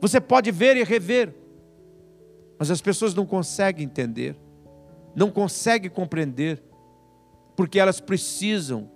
Você 0.00 0.20
pode 0.20 0.50
ver 0.50 0.76
e 0.76 0.84
rever, 0.84 1.34
mas 2.58 2.70
as 2.70 2.82
pessoas 2.82 3.14
não 3.14 3.24
conseguem 3.24 3.86
entender, 3.86 4.36
não 5.14 5.30
conseguem 5.30 5.90
compreender, 5.90 6.62
porque 7.56 7.78
elas 7.78 7.98
precisam 7.98 8.90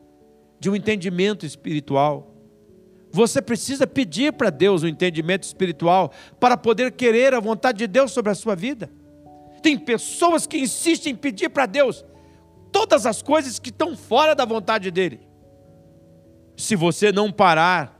de 0.58 0.68
um 0.68 0.76
entendimento 0.76 1.46
espiritual. 1.46 2.29
Você 3.12 3.42
precisa 3.42 3.86
pedir 3.86 4.32
para 4.32 4.50
Deus 4.50 4.82
o 4.82 4.86
um 4.86 4.88
entendimento 4.88 5.42
espiritual 5.42 6.12
para 6.38 6.56
poder 6.56 6.92
querer 6.92 7.34
a 7.34 7.40
vontade 7.40 7.78
de 7.78 7.86
Deus 7.86 8.12
sobre 8.12 8.30
a 8.30 8.34
sua 8.34 8.54
vida. 8.54 8.90
Tem 9.62 9.78
pessoas 9.78 10.46
que 10.46 10.58
insistem 10.58 11.12
em 11.12 11.16
pedir 11.16 11.50
para 11.50 11.66
Deus 11.66 12.04
todas 12.70 13.06
as 13.06 13.20
coisas 13.20 13.58
que 13.58 13.70
estão 13.70 13.96
fora 13.96 14.34
da 14.34 14.44
vontade 14.44 14.90
dele. 14.90 15.20
Se 16.56 16.76
você 16.76 17.10
não 17.10 17.32
parar 17.32 17.98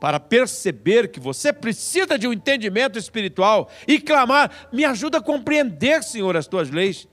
para 0.00 0.18
perceber 0.18 1.10
que 1.10 1.20
você 1.20 1.52
precisa 1.52 2.18
de 2.18 2.26
um 2.26 2.32
entendimento 2.32 2.98
espiritual 2.98 3.68
e 3.86 4.00
clamar, 4.00 4.68
me 4.72 4.84
ajuda 4.84 5.18
a 5.18 5.22
compreender, 5.22 6.02
Senhor, 6.02 6.36
as 6.36 6.46
tuas 6.46 6.70
leis, 6.70 7.06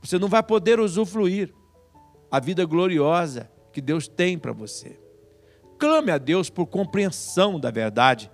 você 0.00 0.18
não 0.18 0.28
vai 0.28 0.42
poder 0.42 0.80
usufruir 0.80 1.52
a 2.30 2.40
vida 2.40 2.64
gloriosa 2.64 3.50
que 3.72 3.80
Deus 3.80 4.08
tem 4.08 4.38
para 4.38 4.52
você. 4.52 5.05
Clame 5.78 6.10
a 6.10 6.18
Deus 6.18 6.50
por 6.50 6.66
compreensão 6.66 7.58
da 7.58 7.70
verdade. 7.70 8.30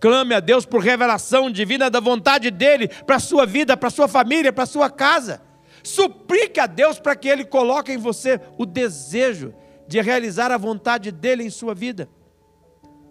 Clame 0.00 0.34
a 0.34 0.40
Deus 0.40 0.66
por 0.66 0.80
revelação 0.80 1.50
divina 1.50 1.88
da 1.88 2.00
vontade 2.00 2.50
dEle 2.50 2.88
para 2.88 3.16
a 3.16 3.20
sua 3.20 3.46
vida, 3.46 3.76
para 3.76 3.86
a 3.86 3.90
sua 3.90 4.08
família, 4.08 4.52
para 4.52 4.64
a 4.64 4.66
sua 4.66 4.90
casa. 4.90 5.40
Suplique 5.82 6.58
a 6.58 6.66
Deus 6.66 6.98
para 6.98 7.14
que 7.14 7.28
Ele 7.28 7.44
coloque 7.44 7.92
em 7.92 7.98
você 7.98 8.40
o 8.58 8.66
desejo 8.66 9.54
de 9.86 10.00
realizar 10.00 10.50
a 10.50 10.58
vontade 10.58 11.12
dEle 11.12 11.44
em 11.44 11.50
sua 11.50 11.74
vida. 11.74 12.08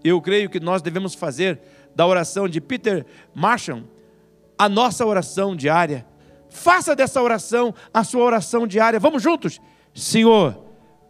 Eu 0.04 0.22
creio 0.22 0.50
que 0.50 0.60
nós 0.60 0.82
devemos 0.82 1.14
fazer 1.14 1.62
da 1.96 2.06
oração 2.06 2.48
de 2.48 2.60
Peter 2.60 3.06
Marshall 3.34 3.84
a 4.58 4.68
nossa 4.68 5.06
oração 5.06 5.56
diária. 5.56 6.06
Faça 6.50 6.96
dessa 6.96 7.22
oração 7.22 7.74
a 7.94 8.04
sua 8.04 8.24
oração 8.24 8.68
diária. 8.68 9.00
Vamos 9.00 9.24
juntos? 9.24 9.62
Senhor, 9.94 10.62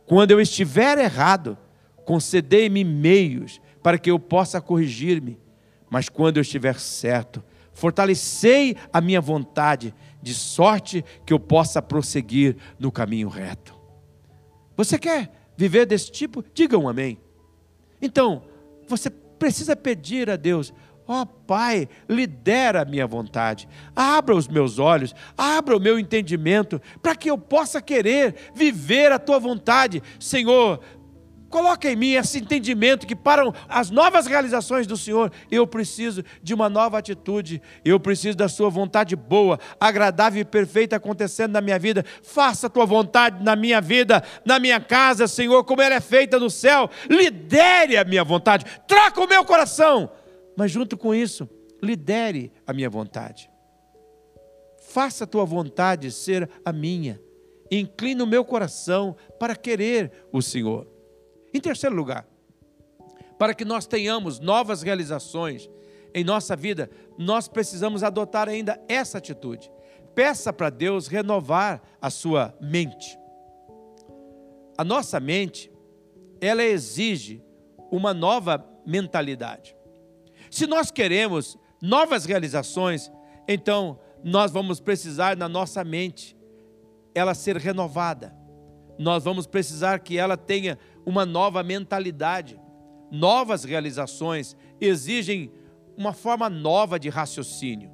quando 0.05 0.31
eu 0.31 0.39
estiver 0.39 0.97
errado, 0.97 1.57
concedei-me 2.05 2.83
meios 2.83 3.61
para 3.81 3.97
que 3.97 4.11
eu 4.11 4.19
possa 4.19 4.61
corrigir-me, 4.61 5.39
mas 5.89 6.09
quando 6.09 6.37
eu 6.37 6.41
estiver 6.41 6.79
certo, 6.79 7.43
fortalecei 7.73 8.75
a 8.91 9.01
minha 9.01 9.21
vontade, 9.21 9.93
de 10.21 10.33
sorte 10.33 11.03
que 11.25 11.33
eu 11.33 11.39
possa 11.39 11.81
prosseguir 11.81 12.55
no 12.79 12.91
caminho 12.91 13.27
reto. 13.27 13.75
Você 14.77 14.97
quer 14.97 15.31
viver 15.57 15.85
desse 15.85 16.11
tipo? 16.11 16.43
Diga 16.53 16.77
um 16.77 16.87
amém. 16.87 17.19
Então, 18.01 18.43
você 18.87 19.09
precisa 19.09 19.75
pedir 19.75 20.29
a 20.29 20.35
Deus: 20.35 20.73
Ó 21.07 21.21
oh, 21.21 21.25
Pai, 21.25 21.89
lidera 22.07 22.83
a 22.83 22.85
minha 22.85 23.05
vontade, 23.07 23.67
abra 23.95 24.35
os 24.35 24.47
meus 24.47 24.79
olhos, 24.79 25.13
abra 25.37 25.75
o 25.75 25.79
meu 25.79 25.99
entendimento, 25.99 26.81
para 27.01 27.15
que 27.15 27.29
eu 27.29 27.37
possa 27.37 27.81
querer 27.81 28.35
viver 28.53 29.11
a 29.11 29.19
tua 29.19 29.39
vontade. 29.39 30.01
Senhor, 30.19 30.79
Coloque 31.51 31.89
em 31.89 31.95
mim 31.97 32.13
esse 32.13 32.39
entendimento 32.39 33.05
que 33.05 33.15
para 33.15 33.43
as 33.67 33.89
novas 33.89 34.25
realizações 34.25 34.87
do 34.87 34.95
Senhor, 34.95 35.31
eu 35.51 35.67
preciso 35.67 36.23
de 36.41 36.53
uma 36.53 36.69
nova 36.69 36.97
atitude, 36.97 37.61
eu 37.83 37.99
preciso 37.99 38.37
da 38.37 38.47
Sua 38.47 38.69
vontade 38.69 39.17
boa, 39.17 39.59
agradável 39.77 40.41
e 40.41 40.45
perfeita 40.45 40.95
acontecendo 40.95 41.51
na 41.51 41.59
minha 41.59 41.77
vida. 41.77 42.05
Faça 42.23 42.67
a 42.67 42.69
Tua 42.69 42.85
vontade 42.85 43.43
na 43.43 43.53
minha 43.53 43.81
vida, 43.81 44.23
na 44.45 44.59
minha 44.59 44.79
casa, 44.79 45.27
Senhor, 45.27 45.65
como 45.65 45.81
ela 45.81 45.95
é 45.95 45.99
feita 45.99 46.39
no 46.39 46.49
céu. 46.49 46.89
Lidere 47.09 47.97
a 47.97 48.05
minha 48.05 48.23
vontade, 48.23 48.65
traca 48.87 49.21
o 49.21 49.27
meu 49.27 49.43
coração 49.43 50.09
Mas 50.57 50.71
junto 50.71 50.97
com 50.97 51.13
isso, 51.13 51.49
lidere 51.83 52.51
a 52.65 52.73
minha 52.73 52.89
vontade. 52.89 53.49
Faça 54.89 55.23
a 55.23 55.27
tua 55.27 55.45
vontade 55.45 56.11
ser 56.11 56.49
a 56.63 56.71
minha. 56.71 57.19
Inclina 57.71 58.23
o 58.23 58.27
meu 58.27 58.43
coração 58.43 59.15
para 59.39 59.55
querer 59.55 60.11
o 60.31 60.41
Senhor. 60.41 60.90
Em 61.53 61.59
terceiro 61.59 61.95
lugar, 61.95 62.25
para 63.37 63.53
que 63.53 63.65
nós 63.65 63.85
tenhamos 63.85 64.39
novas 64.39 64.81
realizações 64.81 65.69
em 66.13 66.23
nossa 66.23 66.55
vida, 66.55 66.89
nós 67.17 67.47
precisamos 67.47 68.03
adotar 68.03 68.47
ainda 68.47 68.79
essa 68.87 69.17
atitude. 69.17 69.71
Peça 70.13 70.51
para 70.51 70.69
Deus 70.69 71.07
renovar 71.07 71.81
a 72.01 72.09
sua 72.09 72.55
mente. 72.61 73.17
A 74.77 74.83
nossa 74.83 75.19
mente, 75.19 75.71
ela 76.39 76.63
exige 76.63 77.43
uma 77.91 78.13
nova 78.13 78.65
mentalidade. 78.85 79.75
Se 80.49 80.67
nós 80.67 80.91
queremos 80.91 81.57
novas 81.81 82.25
realizações, 82.25 83.11
então 83.47 83.99
nós 84.23 84.51
vamos 84.51 84.79
precisar 84.79 85.35
na 85.35 85.47
nossa 85.47 85.83
mente 85.83 86.37
ela 87.13 87.33
ser 87.33 87.57
renovada. 87.57 88.35
Nós 88.97 89.23
vamos 89.23 89.47
precisar 89.47 89.99
que 89.99 90.17
ela 90.17 90.37
tenha 90.37 90.77
uma 91.05 91.25
nova 91.25 91.63
mentalidade. 91.63 92.59
Novas 93.11 93.63
realizações 93.63 94.55
exigem 94.79 95.51
uma 95.97 96.13
forma 96.13 96.49
nova 96.49 96.99
de 96.99 97.09
raciocínio. 97.09 97.91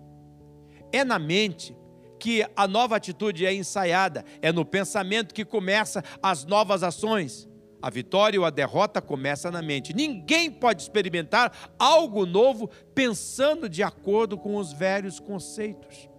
É 0.91 1.03
na 1.03 1.19
mente 1.19 1.75
que 2.19 2.45
a 2.55 2.67
nova 2.67 2.95
atitude 2.95 3.45
é 3.45 3.53
ensaiada, 3.53 4.23
é 4.41 4.51
no 4.51 4.65
pensamento 4.65 5.33
que 5.33 5.45
começa 5.45 6.03
as 6.21 6.45
novas 6.45 6.83
ações. 6.83 7.47
A 7.81 7.89
vitória 7.89 8.39
ou 8.39 8.45
a 8.45 8.49
derrota 8.49 9.01
começa 9.01 9.51
na 9.51 9.61
mente. 9.61 9.93
Ninguém 9.93 10.49
pode 10.49 10.81
experimentar 10.81 11.51
algo 11.77 12.25
novo 12.25 12.69
pensando 12.95 13.69
de 13.69 13.83
acordo 13.83 14.37
com 14.37 14.55
os 14.55 14.73
velhos 14.73 15.19
conceitos. 15.19 16.09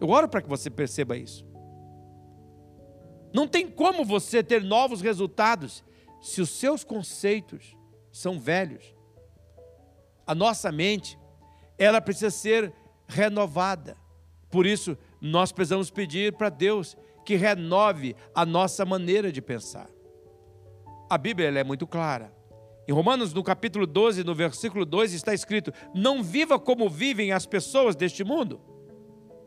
Eu 0.00 0.08
oro 0.10 0.28
para 0.28 0.42
que 0.42 0.48
você 0.48 0.68
perceba 0.68 1.16
isso. 1.16 1.51
Não 3.32 3.46
tem 3.46 3.68
como 3.68 4.04
você 4.04 4.42
ter 4.42 4.62
novos 4.62 5.00
resultados 5.00 5.84
se 6.20 6.40
os 6.40 6.50
seus 6.50 6.84
conceitos 6.84 7.76
são 8.10 8.38
velhos. 8.38 8.94
A 10.26 10.34
nossa 10.34 10.70
mente, 10.70 11.18
ela 11.78 12.00
precisa 12.00 12.30
ser 12.30 12.72
renovada. 13.06 13.96
Por 14.50 14.66
isso, 14.66 14.96
nós 15.20 15.50
precisamos 15.50 15.90
pedir 15.90 16.34
para 16.34 16.48
Deus 16.48 16.96
que 17.24 17.36
renove 17.36 18.14
a 18.34 18.44
nossa 18.44 18.84
maneira 18.84 19.32
de 19.32 19.40
pensar. 19.40 19.88
A 21.08 21.16
Bíblia 21.18 21.48
é 21.48 21.64
muito 21.64 21.86
clara. 21.86 22.32
Em 22.86 22.92
Romanos, 22.92 23.32
no 23.32 23.42
capítulo 23.44 23.86
12, 23.86 24.24
no 24.24 24.34
versículo 24.34 24.84
2, 24.84 25.12
está 25.12 25.32
escrito: 25.32 25.72
Não 25.94 26.22
viva 26.22 26.58
como 26.58 26.88
vivem 26.88 27.32
as 27.32 27.46
pessoas 27.46 27.94
deste 27.94 28.24
mundo, 28.24 28.60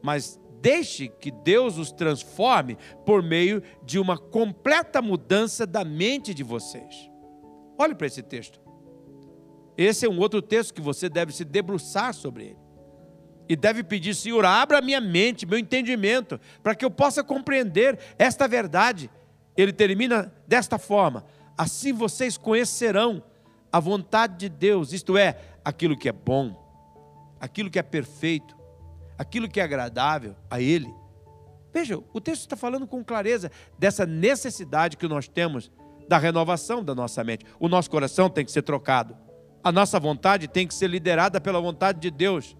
mas 0.01 0.39
deixe 0.65 1.07
que 1.07 1.29
Deus 1.29 1.77
os 1.77 1.91
transforme 1.91 2.75
por 3.05 3.21
meio 3.21 3.61
de 3.83 3.99
uma 3.99 4.17
completa 4.17 4.99
mudança 4.99 5.63
da 5.63 5.85
mente 5.85 6.33
de 6.33 6.41
vocês. 6.41 7.07
Olhe 7.77 7.93
para 7.93 8.07
esse 8.07 8.23
texto. 8.23 8.59
Esse 9.77 10.07
é 10.07 10.09
um 10.09 10.17
outro 10.17 10.41
texto 10.41 10.73
que 10.73 10.81
você 10.81 11.07
deve 11.07 11.31
se 11.31 11.45
debruçar 11.45 12.15
sobre 12.15 12.45
ele. 12.45 12.57
E 13.47 13.55
deve 13.55 13.83
pedir, 13.83 14.15
Senhor, 14.15 14.43
abra 14.43 14.81
minha 14.81 14.99
mente, 14.99 15.45
meu 15.45 15.59
entendimento, 15.59 16.39
para 16.63 16.73
que 16.73 16.83
eu 16.83 16.89
possa 16.89 17.23
compreender 17.23 17.99
esta 18.17 18.47
verdade. 18.47 19.07
Ele 19.55 19.71
termina 19.71 20.33
desta 20.47 20.79
forma: 20.79 21.25
assim 21.55 21.93
vocês 21.93 22.39
conhecerão 22.39 23.21
a 23.71 23.79
vontade 23.79 24.35
de 24.39 24.49
Deus, 24.49 24.93
isto 24.93 25.15
é, 25.15 25.39
aquilo 25.63 25.95
que 25.95 26.09
é 26.09 26.11
bom, 26.11 26.59
aquilo 27.39 27.69
que 27.69 27.77
é 27.77 27.83
perfeito, 27.83 28.64
aquilo 29.17 29.49
que 29.49 29.59
é 29.59 29.63
agradável 29.63 30.35
a 30.49 30.59
Ele. 30.61 30.93
Veja, 31.73 32.01
o 32.13 32.21
texto 32.21 32.43
está 32.43 32.55
falando 32.55 32.87
com 32.87 33.03
clareza 33.03 33.51
dessa 33.77 34.05
necessidade 34.05 34.95
que 34.95 35.07
nós 35.07 35.27
temos 35.27 35.69
da 36.07 36.17
renovação 36.17 36.83
da 36.83 36.95
nossa 36.95 37.23
mente. 37.23 37.45
O 37.59 37.67
nosso 37.67 37.89
coração 37.89 38.29
tem 38.29 38.45
que 38.45 38.51
ser 38.51 38.61
trocado. 38.61 39.17
A 39.61 39.71
nossa 39.71 39.99
vontade 39.99 40.47
tem 40.47 40.65
que 40.65 40.73
ser 40.73 40.87
liderada 40.87 41.41
pela 41.41 41.59
vontade 41.59 41.99
de 41.99 42.09
Deus. 42.09 42.55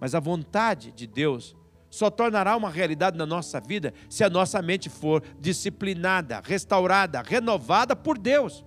Mas 0.00 0.14
a 0.14 0.20
vontade 0.20 0.92
de 0.92 1.06
Deus 1.06 1.56
só 1.90 2.08
tornará 2.08 2.56
uma 2.56 2.70
realidade 2.70 3.16
na 3.16 3.26
nossa 3.26 3.60
vida 3.60 3.92
se 4.08 4.22
a 4.22 4.30
nossa 4.30 4.62
mente 4.62 4.88
for 4.88 5.22
disciplinada, 5.40 6.40
restaurada, 6.44 7.22
renovada 7.22 7.96
por 7.96 8.16
Deus. 8.16 8.64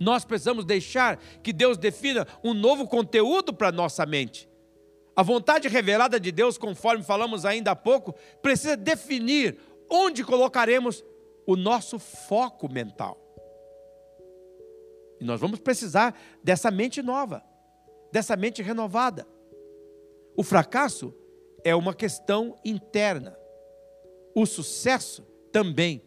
Nós 0.00 0.24
precisamos 0.24 0.64
deixar 0.64 1.18
que 1.44 1.52
Deus 1.52 1.78
defina 1.78 2.26
um 2.42 2.54
novo 2.54 2.88
conteúdo 2.88 3.52
para 3.52 3.68
a 3.68 3.72
nossa 3.72 4.04
mente. 4.04 4.49
A 5.20 5.22
vontade 5.22 5.68
revelada 5.68 6.18
de 6.18 6.32
Deus, 6.32 6.56
conforme 6.56 7.04
falamos 7.04 7.44
ainda 7.44 7.72
há 7.72 7.76
pouco, 7.76 8.14
precisa 8.40 8.74
definir 8.74 9.58
onde 9.86 10.24
colocaremos 10.24 11.04
o 11.46 11.56
nosso 11.56 11.98
foco 11.98 12.72
mental. 12.72 13.20
E 15.20 15.24
nós 15.24 15.38
vamos 15.38 15.58
precisar 15.58 16.18
dessa 16.42 16.70
mente 16.70 17.02
nova, 17.02 17.44
dessa 18.10 18.34
mente 18.34 18.62
renovada. 18.62 19.28
O 20.34 20.42
fracasso 20.42 21.14
é 21.62 21.74
uma 21.74 21.92
questão 21.92 22.56
interna. 22.64 23.36
O 24.34 24.46
sucesso 24.46 25.26
também. 25.52 26.02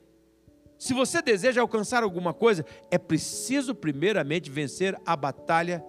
Se 0.80 0.92
você 0.92 1.22
deseja 1.22 1.62
alcançar 1.62 2.02
alguma 2.02 2.34
coisa, 2.34 2.66
é 2.90 2.98
preciso 2.98 3.76
primeiramente 3.76 4.50
vencer 4.50 5.00
a 5.06 5.16
batalha 5.16 5.86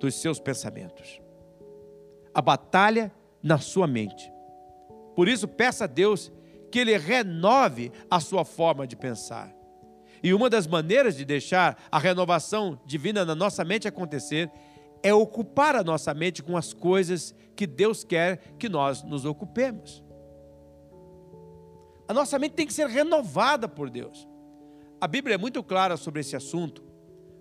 dos 0.00 0.14
seus 0.14 0.40
pensamentos 0.40 1.20
a 2.34 2.42
batalha 2.42 3.12
na 3.42 3.58
sua 3.58 3.86
mente. 3.86 4.32
Por 5.14 5.28
isso, 5.28 5.48
peça 5.48 5.84
a 5.84 5.86
Deus 5.86 6.32
que 6.70 6.78
Ele 6.78 6.96
renove 6.96 7.90
a 8.10 8.20
sua 8.20 8.44
forma 8.44 8.86
de 8.86 8.96
pensar. 8.96 9.54
E 10.22 10.34
uma 10.34 10.50
das 10.50 10.66
maneiras 10.66 11.16
de 11.16 11.24
deixar 11.24 11.76
a 11.90 11.98
renovação 11.98 12.78
divina 12.84 13.24
na 13.24 13.34
nossa 13.34 13.64
mente 13.64 13.86
acontecer 13.86 14.50
é 15.02 15.14
ocupar 15.14 15.76
a 15.76 15.84
nossa 15.84 16.12
mente 16.12 16.42
com 16.42 16.56
as 16.56 16.72
coisas 16.72 17.34
que 17.54 17.66
Deus 17.66 18.04
quer 18.04 18.54
que 18.58 18.68
nós 18.68 19.02
nos 19.02 19.24
ocupemos. 19.24 20.04
A 22.08 22.14
nossa 22.14 22.38
mente 22.38 22.52
tem 22.52 22.66
que 22.66 22.72
ser 22.72 22.88
renovada 22.88 23.68
por 23.68 23.90
Deus. 23.90 24.28
A 25.00 25.06
Bíblia 25.06 25.34
é 25.34 25.38
muito 25.38 25.62
clara 25.62 25.96
sobre 25.96 26.20
esse 26.20 26.34
assunto, 26.34 26.82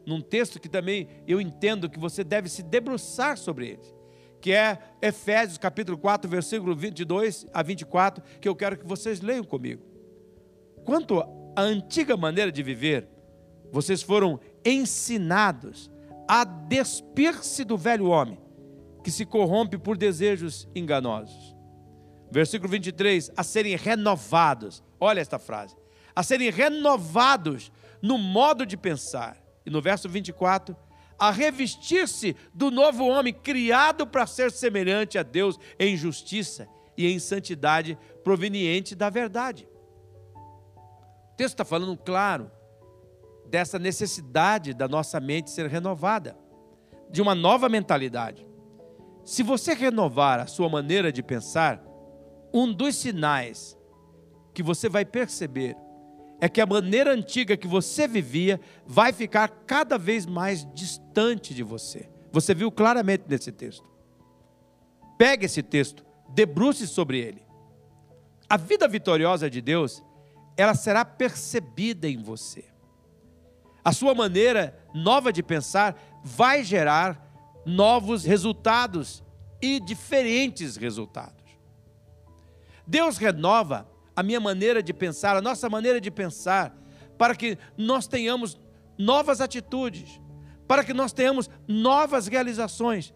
num 0.06 0.22
texto 0.22 0.60
que 0.60 0.70
também 0.70 1.08
eu 1.28 1.42
entendo 1.42 1.90
que 1.90 2.00
você 2.00 2.24
deve 2.24 2.48
se 2.48 2.62
debruçar 2.62 3.38
sobre 3.38 3.70
ele 3.70 3.97
que 4.42 4.54
é 4.54 4.80
Efésios 5.02 5.58
capítulo 5.58 5.98
4, 5.98 6.30
versículo 6.30 6.76
22 6.76 7.46
a 7.54 7.64
24, 7.64 8.24
que 8.40 8.48
eu 8.48 8.56
quero 8.56 8.78
que 8.78 8.86
vocês 8.86 9.22
leiam 9.22 9.44
comigo. 9.44 9.84
Quanto 10.86 11.20
à 11.56 11.62
antiga 11.62 12.16
maneira 12.16 12.52
de 12.52 12.64
viver, 12.64 13.08
vocês 13.72 14.02
foram 14.02 14.40
ensinados 14.66 15.92
a 16.28 16.44
despir-se 16.44 17.64
do 17.64 17.78
velho 17.78 18.08
homem, 18.08 18.40
que 19.04 19.12
se 19.12 19.26
corrompe 19.26 19.78
por 19.78 19.98
desejos 19.98 20.68
enganosos. 20.76 21.56
Versículo 22.30 22.70
23, 22.70 23.32
a 23.36 23.44
serem 23.44 23.76
renovados. 23.76 24.84
Olha 25.00 25.22
esta 25.22 25.40
frase. 25.40 25.76
A 26.16 26.24
serem 26.24 26.50
renovados 26.50 27.72
no 28.02 28.18
modo 28.18 28.66
de 28.66 28.76
pensar. 28.76 29.42
E 29.66 29.70
no 29.70 29.82
verso 29.82 30.10
24, 30.10 30.76
a 31.20 31.32
revestir-se 31.32 32.36
do 32.54 32.70
novo 32.70 33.06
homem, 33.06 33.34
criado 33.34 34.06
para 34.06 34.28
ser 34.28 34.52
semelhante 34.52 35.18
a 35.18 35.24
Deus 35.24 35.60
em 35.80 35.96
justiça 35.98 36.68
e 36.96 37.08
em 37.08 37.20
santidade 37.20 37.98
proveniente 38.24 38.96
da 38.96 39.10
verdade. 39.10 39.68
O 40.36 41.36
texto 41.38 41.54
está 41.54 41.66
falando 41.66 41.96
claro 41.98 42.52
dessa 43.50 43.80
necessidade 43.80 44.74
da 44.74 44.88
nossa 44.88 45.20
mente 45.20 45.50
ser 45.50 45.68
renovada, 45.68 46.38
de 47.10 47.22
uma 47.22 47.34
nova 47.34 47.70
mentalidade. 47.70 48.46
Se 49.24 49.44
você 49.44 49.74
renovar 49.74 50.40
a 50.40 50.48
sua 50.48 50.70
maneira 50.70 51.12
de 51.12 51.24
pensar, 51.24 51.84
um 52.54 52.72
dos 52.72 52.96
sinais 52.96 53.78
que 54.54 54.64
você 54.64 54.90
vai 54.90 55.06
perceber 55.06 55.76
é 56.40 56.48
que 56.48 56.62
a 56.62 56.66
maneira 56.66 57.14
antiga 57.14 57.58
que 57.58 57.68
você 57.68 58.08
vivia 58.08 58.60
vai 58.86 59.12
ficar 59.12 59.48
cada 59.66 59.98
vez 59.98 60.26
mais 60.26 60.68
distante 60.74 61.54
de 61.54 61.64
você. 61.64 62.10
Você 62.32 62.54
viu 62.54 62.72
claramente 62.72 63.24
nesse 63.28 63.52
texto. 63.52 63.86
Pegue 65.18 65.46
esse 65.46 65.64
texto, 65.64 66.06
debruce 66.30 66.88
sobre 66.88 67.20
ele. 67.20 67.42
A 68.50 68.56
vida 68.56 68.88
vitoriosa 68.88 69.50
de 69.50 69.62
Deus, 69.62 70.04
ela 70.56 70.76
será 70.76 71.04
percebida 71.04 72.08
em 72.08 72.22
você. 72.22 72.66
A 73.84 73.92
sua 73.92 74.14
maneira 74.14 74.78
nova 74.94 75.34
de 75.34 75.42
pensar 75.42 75.98
vai 76.24 76.64
gerar 76.64 77.26
novos 77.66 78.24
resultados 78.24 79.24
e 79.62 79.80
diferentes 79.80 80.76
resultados. 80.76 81.44
Deus 82.86 83.18
renova 83.18 83.90
a 84.18 84.24
minha 84.24 84.40
maneira 84.40 84.82
de 84.82 84.92
pensar, 84.96 85.38
a 85.38 85.42
nossa 85.42 85.70
maneira 85.70 86.02
de 86.02 86.10
pensar, 86.10 86.76
para 87.20 87.36
que 87.36 87.56
nós 87.78 88.08
tenhamos 88.08 88.60
novas 88.98 89.40
atitudes, 89.40 90.20
para 90.68 90.84
que 90.84 90.92
nós 90.92 91.14
tenhamos 91.14 91.48
novas 91.68 92.26
realizações. 92.26 93.14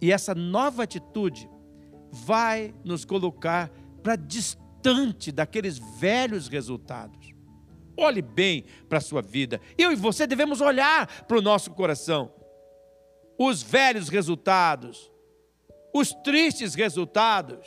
E 0.00 0.12
essa 0.12 0.36
nova 0.36 0.84
atitude 0.84 1.50
vai 2.12 2.72
nos 2.84 3.04
colocar 3.04 3.72
para 4.04 4.14
distante 4.14 5.32
daqueles 5.32 5.78
velhos 5.98 6.46
resultados. 6.46 7.34
Olhe 7.96 8.22
bem 8.22 8.66
para 8.88 8.98
a 8.98 9.00
sua 9.00 9.22
vida. 9.22 9.60
Eu 9.76 9.90
e 9.90 9.96
você 9.96 10.28
devemos 10.28 10.60
olhar 10.60 11.24
para 11.24 11.38
o 11.38 11.42
nosso 11.42 11.72
coração. 11.72 12.32
Os 13.36 13.64
velhos 13.64 14.08
resultados, 14.08 15.10
os 15.92 16.12
tristes 16.22 16.76
resultados, 16.76 17.66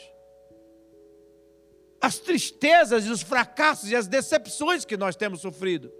as 2.00 2.18
tristezas 2.18 3.04
e 3.04 3.10
os 3.10 3.22
fracassos 3.22 3.90
e 3.90 3.96
as 3.96 4.06
decepções 4.06 4.84
que 4.84 4.96
nós 4.96 5.16
temos 5.16 5.40
sofrido. 5.40 5.92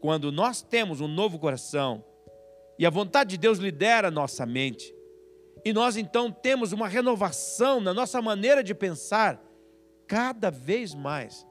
Quando 0.00 0.32
nós 0.32 0.60
temos 0.60 1.00
um 1.00 1.08
novo 1.08 1.38
coração 1.38 2.04
e 2.78 2.84
a 2.84 2.90
vontade 2.90 3.30
de 3.30 3.38
Deus 3.38 3.58
lidera 3.58 4.08
a 4.08 4.10
nossa 4.10 4.44
mente, 4.44 4.94
e 5.64 5.72
nós 5.72 5.96
então 5.96 6.30
temos 6.30 6.72
uma 6.72 6.88
renovação 6.88 7.80
na 7.80 7.94
nossa 7.94 8.20
maneira 8.20 8.62
de 8.62 8.74
pensar, 8.74 9.42
cada 10.06 10.50
vez 10.50 10.94
mais 10.94 11.46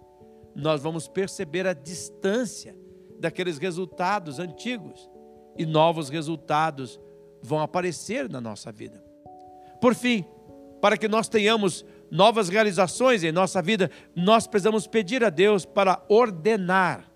nós 0.56 0.84
vamos 0.84 1.08
perceber 1.08 1.66
a 1.66 1.74
distância 1.74 2.76
daqueles 3.20 3.58
resultados 3.58 4.38
antigos 4.38 5.10
e 5.58 5.66
novos 5.66 6.10
resultados 6.10 7.00
vão 7.42 7.60
aparecer 7.60 8.30
na 8.30 8.40
nossa 8.40 8.72
vida. 8.72 9.04
Por 9.82 9.96
fim, 9.96 10.26
para 10.82 10.98
que 10.98 11.08
nós 11.08 11.28
tenhamos 11.28 11.86
novas 12.14 12.48
realizações 12.48 13.24
em 13.24 13.32
nossa 13.32 13.60
vida, 13.60 13.90
nós 14.16 14.46
precisamos 14.46 14.86
pedir 14.86 15.24
a 15.24 15.32
Deus 15.32 15.66
para 15.66 16.00
ordenar 16.08 17.10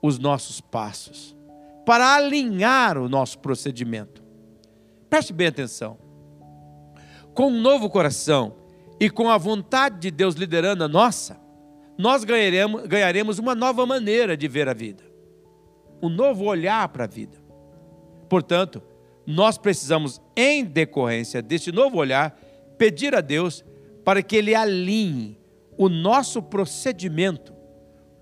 os 0.00 0.18
nossos 0.18 0.58
passos, 0.58 1.36
para 1.84 2.14
alinhar 2.14 2.96
o 2.96 3.10
nosso 3.10 3.38
procedimento. 3.40 4.24
Preste 5.10 5.34
bem 5.34 5.48
atenção. 5.48 5.98
Com 7.34 7.48
um 7.48 7.60
novo 7.60 7.90
coração 7.90 8.56
e 8.98 9.10
com 9.10 9.28
a 9.28 9.36
vontade 9.36 9.98
de 10.00 10.10
Deus 10.10 10.34
liderando 10.34 10.82
a 10.82 10.88
nossa, 10.88 11.38
nós 11.98 12.24
ganharemos, 12.24 12.86
ganharemos 12.86 13.38
uma 13.38 13.54
nova 13.54 13.84
maneira 13.84 14.34
de 14.34 14.48
ver 14.48 14.66
a 14.66 14.72
vida, 14.72 15.04
um 16.02 16.08
novo 16.08 16.44
olhar 16.46 16.88
para 16.88 17.04
a 17.04 17.08
vida. 17.08 17.36
Portanto, 18.30 18.82
nós 19.26 19.58
precisamos, 19.58 20.22
em 20.34 20.64
decorrência 20.64 21.42
deste 21.42 21.70
novo 21.70 21.98
olhar, 21.98 22.40
pedir 22.78 23.14
a 23.14 23.20
Deus 23.20 23.62
para 24.08 24.22
que 24.22 24.36
Ele 24.36 24.54
alinhe 24.54 25.38
o 25.76 25.86
nosso 25.86 26.40
procedimento 26.40 27.54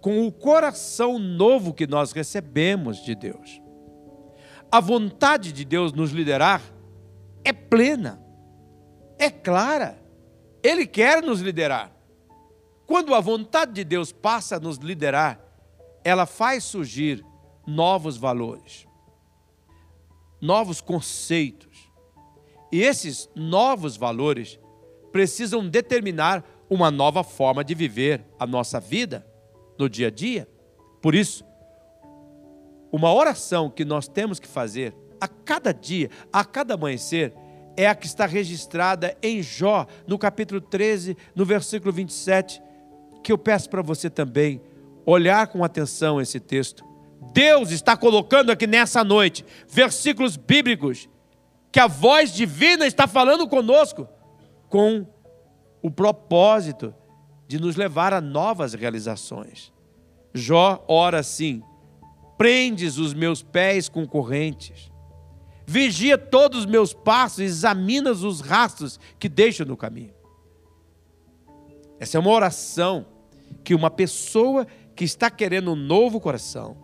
com 0.00 0.26
o 0.26 0.32
coração 0.32 1.16
novo 1.16 1.72
que 1.72 1.86
nós 1.86 2.10
recebemos 2.10 3.04
de 3.04 3.14
Deus. 3.14 3.62
A 4.68 4.80
vontade 4.80 5.52
de 5.52 5.64
Deus 5.64 5.92
nos 5.92 6.10
liderar 6.10 6.60
é 7.44 7.52
plena, 7.52 8.20
é 9.16 9.30
clara. 9.30 10.04
Ele 10.60 10.88
quer 10.88 11.22
nos 11.22 11.40
liderar. 11.40 11.92
Quando 12.84 13.14
a 13.14 13.20
vontade 13.20 13.72
de 13.72 13.84
Deus 13.84 14.10
passa 14.10 14.56
a 14.56 14.60
nos 14.60 14.78
liderar, 14.78 15.40
ela 16.02 16.26
faz 16.26 16.64
surgir 16.64 17.24
novos 17.64 18.16
valores, 18.16 18.88
novos 20.40 20.80
conceitos. 20.80 21.88
E 22.72 22.82
esses 22.82 23.30
novos 23.36 23.96
valores 23.96 24.58
precisam 25.16 25.66
determinar 25.66 26.44
uma 26.68 26.90
nova 26.90 27.24
forma 27.24 27.64
de 27.64 27.74
viver 27.74 28.22
a 28.38 28.46
nossa 28.46 28.78
vida 28.78 29.26
no 29.78 29.88
dia 29.88 30.08
a 30.08 30.10
dia. 30.10 30.46
Por 31.00 31.14
isso, 31.14 31.42
uma 32.92 33.10
oração 33.10 33.70
que 33.70 33.82
nós 33.82 34.06
temos 34.06 34.38
que 34.38 34.46
fazer 34.46 34.94
a 35.18 35.26
cada 35.26 35.72
dia, 35.72 36.10
a 36.30 36.44
cada 36.44 36.74
amanhecer, 36.74 37.32
é 37.78 37.88
a 37.88 37.94
que 37.94 38.06
está 38.06 38.26
registrada 38.26 39.16
em 39.22 39.42
Jó, 39.42 39.86
no 40.06 40.18
capítulo 40.18 40.60
13, 40.60 41.16
no 41.34 41.46
versículo 41.46 41.90
27, 41.94 42.60
que 43.24 43.32
eu 43.32 43.38
peço 43.38 43.70
para 43.70 43.80
você 43.80 44.10
também 44.10 44.60
olhar 45.06 45.46
com 45.46 45.64
atenção 45.64 46.20
esse 46.20 46.38
texto. 46.38 46.84
Deus 47.32 47.70
está 47.70 47.96
colocando 47.96 48.52
aqui 48.52 48.66
nessa 48.66 49.02
noite 49.02 49.46
versículos 49.66 50.36
bíblicos 50.36 51.08
que 51.72 51.80
a 51.80 51.86
voz 51.86 52.34
divina 52.34 52.86
está 52.86 53.06
falando 53.06 53.48
conosco 53.48 54.06
com 54.76 55.06
o 55.80 55.90
propósito 55.90 56.94
de 57.48 57.58
nos 57.58 57.76
levar 57.76 58.12
a 58.12 58.20
novas 58.20 58.74
realizações. 58.74 59.72
Jó 60.34 60.84
ora 60.86 61.20
assim: 61.20 61.62
prendes 62.36 62.98
os 62.98 63.14
meus 63.14 63.42
pés 63.42 63.88
com 63.88 64.06
correntes, 64.06 64.92
vigia 65.66 66.18
todos 66.18 66.58
os 66.58 66.66
meus 66.66 66.92
passos, 66.92 67.38
examinas 67.38 68.22
os 68.22 68.42
rastros 68.42 69.00
que 69.18 69.30
deixo 69.30 69.64
no 69.64 69.78
caminho. 69.78 70.12
Essa 71.98 72.18
é 72.18 72.20
uma 72.20 72.30
oração 72.30 73.06
que 73.64 73.74
uma 73.74 73.88
pessoa 73.88 74.66
que 74.94 75.04
está 75.04 75.30
querendo 75.30 75.72
um 75.72 75.76
novo 75.76 76.20
coração, 76.20 76.76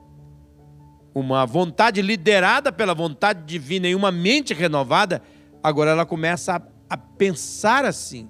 uma 1.15 1.45
vontade 1.45 2.01
liderada 2.01 2.73
pela 2.73 2.95
vontade 2.95 3.45
divina 3.45 3.87
e 3.87 3.95
uma 3.95 4.11
mente 4.11 4.55
renovada, 4.55 5.21
agora 5.63 5.91
ela 5.91 6.07
começa 6.07 6.72
a 6.93 6.97
pensar 6.99 7.87
assim: 7.87 8.29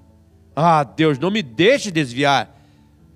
ah, 0.55 0.85
Deus, 0.85 1.19
não 1.19 1.33
me 1.33 1.43
deixe 1.43 1.91
desviar, 1.91 2.57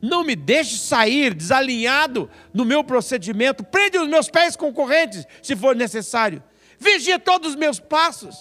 não 0.03 0.24
me 0.24 0.34
deixe 0.34 0.76
sair 0.76 1.32
desalinhado 1.32 2.28
no 2.53 2.64
meu 2.64 2.82
procedimento, 2.82 3.62
prende 3.62 3.97
os 3.97 4.09
meus 4.09 4.28
pés 4.28 4.57
com 4.57 4.72
correntes, 4.72 5.24
se 5.40 5.55
for 5.55 5.76
necessário, 5.76 6.42
vigia 6.80 7.16
todos 7.16 7.51
os 7.51 7.55
meus 7.55 7.78
passos. 7.78 8.36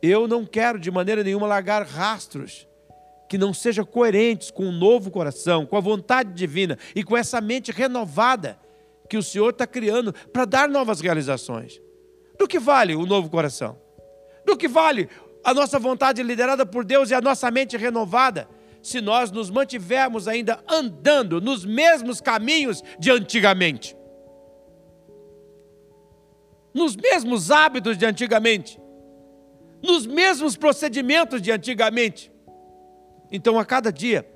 Eu 0.00 0.28
não 0.28 0.46
quero 0.46 0.78
de 0.78 0.88
maneira 0.88 1.24
nenhuma 1.24 1.48
largar 1.48 1.84
rastros 1.84 2.68
que 3.28 3.36
não 3.36 3.52
sejam 3.52 3.84
coerentes 3.84 4.52
com 4.52 4.66
o 4.66 4.68
um 4.68 4.72
novo 4.72 5.10
coração, 5.10 5.66
com 5.66 5.76
a 5.76 5.80
vontade 5.80 6.32
divina 6.32 6.78
e 6.94 7.02
com 7.02 7.16
essa 7.16 7.40
mente 7.40 7.72
renovada 7.72 8.56
que 9.10 9.16
o 9.16 9.22
Senhor 9.22 9.50
está 9.50 9.66
criando 9.66 10.12
para 10.32 10.44
dar 10.44 10.68
novas 10.68 11.00
realizações. 11.00 11.80
Do 12.38 12.46
que 12.46 12.60
vale 12.60 12.94
o 12.94 13.04
novo 13.04 13.28
coração? 13.28 13.87
Do 14.48 14.56
que 14.56 14.66
vale 14.66 15.10
a 15.44 15.52
nossa 15.52 15.78
vontade 15.78 16.22
liderada 16.22 16.64
por 16.64 16.82
Deus 16.82 17.10
e 17.10 17.14
a 17.14 17.20
nossa 17.20 17.50
mente 17.50 17.76
renovada, 17.76 18.48
se 18.82 18.98
nós 18.98 19.30
nos 19.30 19.50
mantivermos 19.50 20.26
ainda 20.26 20.64
andando 20.66 21.38
nos 21.38 21.66
mesmos 21.66 22.18
caminhos 22.18 22.82
de 22.98 23.10
antigamente? 23.10 23.94
Nos 26.72 26.96
mesmos 26.96 27.50
hábitos 27.50 27.98
de 27.98 28.06
antigamente? 28.06 28.80
Nos 29.82 30.06
mesmos 30.06 30.56
procedimentos 30.56 31.42
de 31.42 31.52
antigamente? 31.52 32.32
Então, 33.30 33.58
a 33.58 33.66
cada 33.66 33.92
dia, 33.92 34.26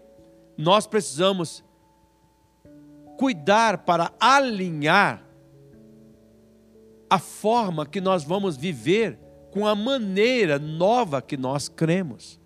nós 0.58 0.86
precisamos 0.86 1.64
cuidar 3.16 3.78
para 3.78 4.12
alinhar 4.20 5.26
a 7.08 7.18
forma 7.18 7.86
que 7.86 8.00
nós 8.00 8.22
vamos 8.24 8.58
viver 8.58 9.21
com 9.52 9.66
a 9.66 9.74
maneira 9.74 10.58
nova 10.58 11.20
que 11.20 11.36
nós 11.36 11.68
cremos, 11.68 12.40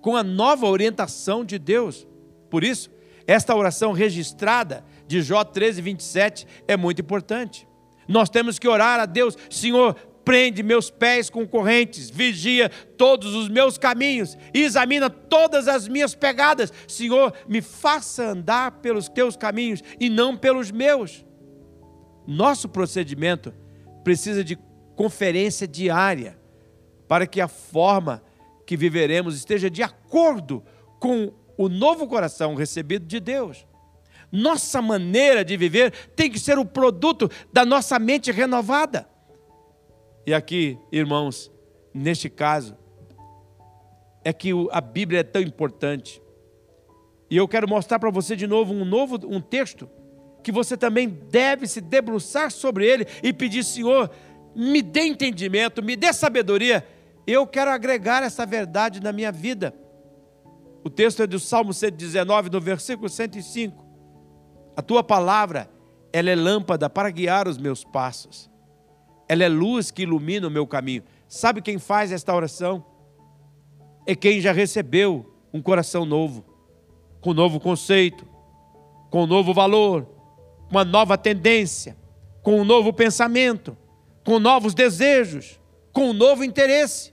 com 0.00 0.16
a 0.16 0.22
nova 0.22 0.66
orientação 0.66 1.44
de 1.44 1.58
Deus. 1.58 2.06
Por 2.48 2.62
isso, 2.62 2.88
esta 3.26 3.54
oração 3.54 3.92
registrada 3.92 4.84
de 5.08 5.20
Jó 5.20 5.42
13, 5.42 5.82
27 5.82 6.46
é 6.68 6.76
muito 6.76 7.02
importante. 7.02 7.68
Nós 8.06 8.30
temos 8.30 8.60
que 8.60 8.68
orar 8.68 9.00
a 9.00 9.06
Deus, 9.06 9.36
Senhor, 9.50 9.94
prende 10.24 10.62
meus 10.62 10.88
pés 10.88 11.28
com 11.28 11.46
correntes, 11.46 12.08
vigia 12.08 12.68
todos 12.96 13.34
os 13.34 13.48
meus 13.48 13.76
caminhos, 13.76 14.38
examina 14.54 15.10
todas 15.10 15.66
as 15.66 15.88
minhas 15.88 16.14
pegadas. 16.14 16.72
Senhor, 16.86 17.32
me 17.48 17.60
faça 17.60 18.30
andar 18.30 18.70
pelos 18.82 19.08
teus 19.08 19.36
caminhos 19.36 19.82
e 19.98 20.08
não 20.08 20.36
pelos 20.36 20.70
meus. 20.70 21.24
Nosso 22.24 22.68
procedimento 22.68 23.52
precisa 24.04 24.44
de 24.44 24.56
conferência 25.02 25.66
diária, 25.66 26.38
para 27.08 27.26
que 27.26 27.40
a 27.40 27.48
forma 27.48 28.22
que 28.64 28.76
viveremos 28.76 29.34
esteja 29.34 29.68
de 29.68 29.82
acordo 29.82 30.62
com 31.00 31.32
o 31.58 31.68
novo 31.68 32.06
coração 32.06 32.54
recebido 32.54 33.04
de 33.04 33.18
Deus. 33.18 33.66
Nossa 34.30 34.80
maneira 34.80 35.44
de 35.44 35.56
viver 35.56 35.90
tem 36.14 36.30
que 36.30 36.38
ser 36.38 36.56
o 36.56 36.64
produto 36.64 37.28
da 37.52 37.64
nossa 37.64 37.98
mente 37.98 38.30
renovada. 38.30 39.08
E 40.24 40.32
aqui, 40.32 40.78
irmãos, 40.92 41.50
neste 41.92 42.30
caso, 42.30 42.76
é 44.22 44.32
que 44.32 44.50
a 44.70 44.80
Bíblia 44.80 45.18
é 45.18 45.24
tão 45.24 45.42
importante. 45.42 46.22
E 47.28 47.36
eu 47.36 47.48
quero 47.48 47.68
mostrar 47.68 47.98
para 47.98 48.08
você 48.08 48.36
de 48.36 48.46
novo 48.46 48.72
um 48.72 48.84
novo 48.84 49.18
um 49.26 49.40
texto 49.40 49.90
que 50.44 50.52
você 50.52 50.76
também 50.76 51.08
deve 51.08 51.66
se 51.66 51.80
debruçar 51.80 52.52
sobre 52.52 52.86
ele 52.86 53.04
e 53.20 53.32
pedir, 53.32 53.64
Senhor, 53.64 54.08
me 54.54 54.82
dê 54.82 55.04
entendimento, 55.04 55.82
me 55.82 55.96
dê 55.96 56.12
sabedoria. 56.12 56.86
Eu 57.26 57.46
quero 57.46 57.70
agregar 57.70 58.22
essa 58.22 58.44
verdade 58.44 59.00
na 59.00 59.12
minha 59.12 59.32
vida. 59.32 59.74
O 60.84 60.90
texto 60.90 61.22
é 61.22 61.26
do 61.26 61.38
Salmo 61.38 61.72
119, 61.72 62.50
no 62.50 62.60
versículo 62.60 63.08
105. 63.08 63.84
A 64.76 64.82
tua 64.82 65.02
palavra 65.02 65.70
ela 66.12 66.30
é 66.30 66.36
lâmpada 66.36 66.90
para 66.90 67.10
guiar 67.10 67.48
os 67.48 67.56
meus 67.56 67.84
passos, 67.84 68.50
ela 69.28 69.42
é 69.42 69.48
luz 69.48 69.90
que 69.90 70.02
ilumina 70.02 70.46
o 70.46 70.50
meu 70.50 70.66
caminho. 70.66 71.02
Sabe 71.26 71.62
quem 71.62 71.78
faz 71.78 72.12
esta 72.12 72.34
oração? 72.34 72.84
É 74.06 74.14
quem 74.14 74.40
já 74.40 74.52
recebeu 74.52 75.34
um 75.54 75.62
coração 75.62 76.04
novo, 76.04 76.44
com 77.20 77.30
um 77.30 77.34
novo 77.34 77.58
conceito, 77.58 78.26
com 79.10 79.24
um 79.24 79.26
novo 79.26 79.54
valor, 79.54 80.06
uma 80.70 80.84
nova 80.84 81.16
tendência, 81.16 81.96
com 82.42 82.60
um 82.60 82.64
novo 82.64 82.92
pensamento, 82.92 83.76
com 84.24 84.38
novos 84.38 84.74
desejos, 84.74 85.60
com 85.92 86.10
um 86.10 86.12
novo 86.12 86.44
interesse. 86.44 87.12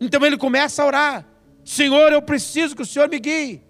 Então 0.00 0.24
ele 0.24 0.36
começa 0.36 0.82
a 0.82 0.86
orar: 0.86 1.26
Senhor, 1.64 2.12
eu 2.12 2.22
preciso 2.22 2.74
que 2.74 2.82
o 2.82 2.86
Senhor 2.86 3.08
me 3.08 3.18
guie. 3.18 3.62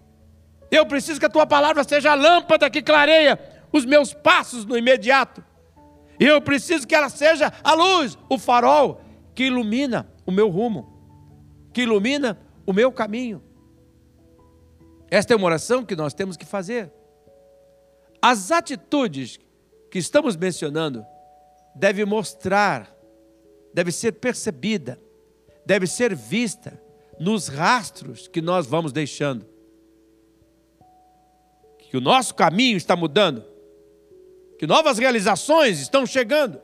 Eu 0.70 0.86
preciso 0.86 1.20
que 1.20 1.26
a 1.26 1.30
tua 1.30 1.46
palavra 1.46 1.84
seja 1.84 2.12
a 2.12 2.14
lâmpada 2.14 2.68
que 2.68 2.82
clareia 2.82 3.38
os 3.72 3.84
meus 3.84 4.12
passos 4.12 4.64
no 4.64 4.76
imediato. 4.76 5.44
Eu 6.18 6.40
preciso 6.40 6.86
que 6.86 6.94
ela 6.94 7.08
seja 7.08 7.52
a 7.62 7.74
luz, 7.74 8.16
o 8.28 8.38
farol 8.38 9.00
que 9.34 9.44
ilumina 9.44 10.08
o 10.24 10.32
meu 10.32 10.48
rumo, 10.48 10.92
que 11.72 11.82
ilumina 11.82 12.38
o 12.66 12.72
meu 12.72 12.90
caminho. 12.92 13.42
Esta 15.10 15.34
é 15.34 15.36
uma 15.36 15.46
oração 15.46 15.84
que 15.84 15.94
nós 15.94 16.14
temos 16.14 16.36
que 16.36 16.44
fazer. 16.44 16.92
As 18.22 18.50
atitudes 18.50 19.38
que 19.90 19.98
estamos 19.98 20.36
mencionando 20.36 21.04
devem 21.74 22.04
mostrar, 22.04 22.94
deve 23.72 23.90
ser 23.90 24.12
percebida, 24.12 25.00
deve 25.66 25.86
ser 25.86 26.14
vista 26.14 26.80
nos 27.18 27.48
rastros 27.48 28.28
que 28.28 28.40
nós 28.40 28.66
vamos 28.66 28.92
deixando. 28.92 29.46
Que 31.78 31.96
o 31.96 32.00
nosso 32.00 32.34
caminho 32.34 32.76
está 32.76 32.94
mudando, 32.96 33.44
que 34.58 34.66
novas 34.66 34.98
realizações 34.98 35.80
estão 35.80 36.06
chegando. 36.06 36.60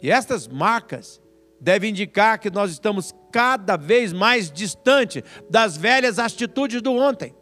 E 0.00 0.10
estas 0.10 0.46
marcas 0.46 1.20
devem 1.60 1.90
indicar 1.90 2.38
que 2.38 2.50
nós 2.50 2.70
estamos 2.70 3.14
cada 3.32 3.76
vez 3.76 4.12
mais 4.12 4.50
distante 4.50 5.24
das 5.48 5.76
velhas 5.76 6.18
atitudes 6.18 6.82
do 6.82 6.92
ontem. 6.92 7.34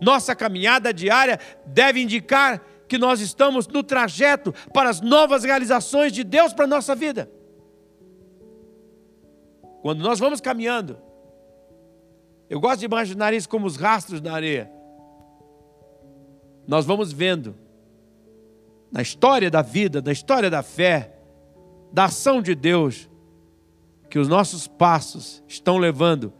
Nossa 0.00 0.34
caminhada 0.34 0.94
diária 0.94 1.38
deve 1.66 2.00
indicar 2.00 2.62
que 2.90 2.98
nós 2.98 3.20
estamos 3.20 3.68
no 3.68 3.84
trajeto 3.84 4.52
para 4.74 4.90
as 4.90 5.00
novas 5.00 5.44
realizações 5.44 6.12
de 6.12 6.24
Deus 6.24 6.52
para 6.52 6.64
a 6.64 6.68
nossa 6.68 6.92
vida. 6.92 7.30
Quando 9.80 10.02
nós 10.02 10.18
vamos 10.18 10.40
caminhando, 10.40 10.98
eu 12.50 12.58
gosto 12.58 12.80
de 12.80 12.86
imaginar 12.86 13.32
isso 13.32 13.48
como 13.48 13.64
os 13.64 13.76
rastros 13.76 14.20
na 14.20 14.32
areia. 14.32 14.68
Nós 16.66 16.84
vamos 16.84 17.12
vendo, 17.12 17.54
na 18.90 19.02
história 19.02 19.48
da 19.48 19.62
vida, 19.62 20.02
na 20.02 20.10
história 20.10 20.50
da 20.50 20.60
fé, 20.60 21.14
da 21.92 22.06
ação 22.06 22.42
de 22.42 22.56
Deus, 22.56 23.08
que 24.10 24.18
os 24.18 24.26
nossos 24.26 24.66
passos 24.66 25.44
estão 25.46 25.78
levando 25.78 26.32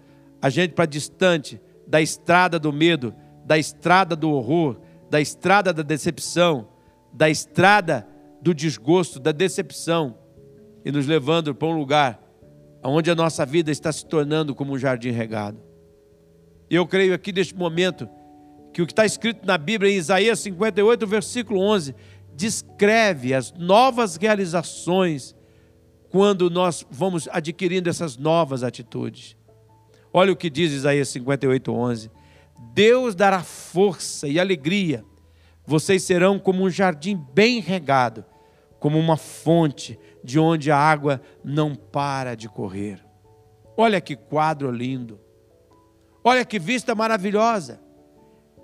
a 0.42 0.51
gente 0.51 0.74
para 0.74 0.84
distante 0.84 1.61
da 1.86 2.03
estrada 2.03 2.59
do 2.59 2.72
medo, 2.72 3.14
da 3.44 3.57
estrada 3.57 4.16
do 4.16 4.32
horror, 4.32 4.80
da 5.11 5.20
estrada 5.20 5.72
da 5.72 5.82
decepção, 5.82 6.68
da 7.12 7.28
estrada 7.28 8.06
do 8.40 8.54
desgosto, 8.54 9.18
da 9.18 9.32
decepção, 9.32 10.16
e 10.84 10.90
nos 10.90 11.06
levando 11.06 11.54
para 11.54 11.68
um 11.68 11.76
lugar 11.76 12.22
onde 12.82 13.11
a 13.11 13.14
nossa 13.14 13.44
vida 13.44 13.70
está 13.70 13.92
se 13.92 14.06
tornando 14.06 14.54
como 14.54 14.72
um 14.72 14.78
jardim 14.78 15.11
regado. 15.11 15.61
E 16.70 16.74
eu 16.74 16.86
creio 16.86 17.12
aqui 17.12 17.32
neste 17.32 17.54
momento 17.54 18.08
que 18.72 18.80
o 18.80 18.86
que 18.86 18.92
está 18.92 19.04
escrito 19.04 19.44
na 19.44 19.58
Bíblia, 19.58 19.92
em 19.92 19.96
Isaías 19.96 20.38
58, 20.38 21.06
versículo 21.06 21.61
11, 21.61 21.94
descreve 22.34 23.34
as 23.34 23.52
novas 23.52 24.16
realizações 24.16 25.34
quando 26.08 26.48
nós 26.48 26.86
vamos 26.90 27.28
adquirindo 27.30 27.90
essas 27.90 28.16
novas 28.16 28.62
atitudes. 28.62 29.36
Olha 30.12 30.32
o 30.32 30.36
que 30.36 30.48
diz 30.48 30.72
Isaías 30.72 31.08
58, 31.08 31.72
11. 31.72 32.11
Deus 32.72 33.14
dará 33.14 33.42
força 33.42 34.28
e 34.28 34.38
alegria. 34.38 35.04
Vocês 35.66 36.02
serão 36.02 36.38
como 36.38 36.62
um 36.62 36.70
jardim 36.70 37.16
bem 37.16 37.61
regado, 37.61 38.24
como 38.78 38.98
uma 38.98 39.16
fonte 39.16 39.98
de 40.22 40.38
onde 40.38 40.70
a 40.70 40.76
água 40.76 41.22
não 41.42 41.74
para 41.74 42.34
de 42.34 42.48
correr. 42.48 43.04
Olha 43.76 44.00
que 44.00 44.14
quadro 44.14 44.70
lindo. 44.70 45.18
Olha 46.22 46.44
que 46.44 46.58
vista 46.58 46.94
maravilhosa. 46.94 47.80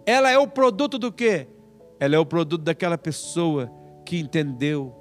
Ela 0.04 0.30
é 0.30 0.38
o 0.38 0.46
produto 0.46 0.98
do 0.98 1.10
quê? 1.10 1.48
Ela 1.98 2.16
é 2.16 2.18
o 2.18 2.26
produto 2.26 2.62
daquela 2.62 2.98
pessoa 2.98 3.72
que 4.04 4.18
entendeu 4.18 4.94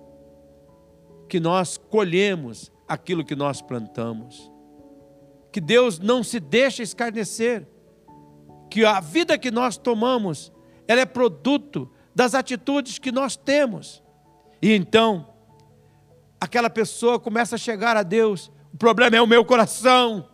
que 1.28 1.40
nós 1.40 1.78
colhemos 1.78 2.72
aquilo 2.88 3.26
que 3.26 3.36
nós 3.36 3.62
plantamos. 3.62 4.50
Que 5.52 5.60
Deus 5.60 6.00
não 6.00 6.24
se 6.24 6.40
deixa 6.40 6.82
escarnecer 6.82 7.68
que 8.70 8.86
a 8.86 9.00
vida 9.00 9.38
que 9.38 9.52
nós 9.52 9.78
tomamos, 9.78 10.52
ela 10.88 11.02
é 11.02 11.06
produto 11.06 11.90
das 12.14 12.34
atitudes 12.34 13.00
que 13.00 13.12
nós 13.12 13.36
temos. 13.36 14.04
E 14.62 14.74
então, 14.74 15.28
aquela 16.40 16.70
pessoa 16.70 17.20
começa 17.20 17.56
a 17.56 17.60
chegar 17.60 17.98
a 17.98 18.04
Deus, 18.04 18.52
o 18.74 18.78
problema 18.78 19.18
é 19.18 19.22
o 19.22 19.28
meu 19.28 19.44
coração. 19.44 20.30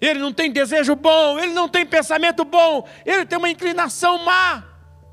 Ele 0.00 0.18
não 0.18 0.32
tem 0.32 0.50
desejo 0.50 0.96
bom, 0.96 1.38
ele 1.38 1.52
não 1.52 1.68
tem 1.68 1.84
pensamento 1.84 2.44
bom, 2.44 2.86
ele 3.04 3.26
tem 3.26 3.38
uma 3.38 3.50
inclinação 3.50 4.18
má. 4.24 4.64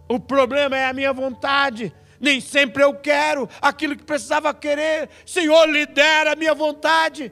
O 0.07 0.19
problema 0.19 0.77
é 0.77 0.85
a 0.85 0.93
minha 0.93 1.11
vontade. 1.11 1.93
Nem 2.19 2.39
sempre 2.39 2.83
eu 2.83 2.93
quero 2.93 3.47
aquilo 3.61 3.95
que 3.95 4.03
precisava 4.03 4.53
querer. 4.53 5.09
Senhor, 5.25 5.67
lidera 5.67 6.33
a 6.33 6.35
minha 6.35 6.53
vontade. 6.53 7.31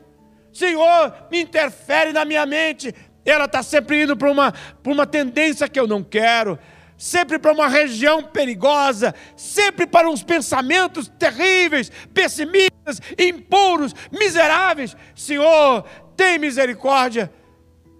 Senhor, 0.51 1.13
me 1.31 1.41
interfere 1.41 2.13
na 2.13 2.23
minha 2.23 2.45
mente 2.45 2.93
ela 3.32 3.45
está 3.45 3.63
sempre 3.63 4.03
indo 4.03 4.15
para 4.15 4.30
uma, 4.30 4.53
uma 4.86 5.07
tendência 5.07 5.67
que 5.67 5.80
eu 5.80 5.88
não 5.88 6.03
quero, 6.03 6.59
sempre 6.97 7.39
para 7.39 7.51
uma 7.51 7.67
região 7.67 8.23
perigosa, 8.23 9.13
sempre 9.36 9.88
para 9.88 10.09
uns 10.09 10.23
pensamentos 10.23 11.07
terríveis, 11.19 11.91
pessimistas, 12.13 13.01
impuros, 13.17 13.93
miseráveis. 14.11 14.95
Senhor, 15.15 15.84
tem 16.15 16.38
misericórdia, 16.38 17.32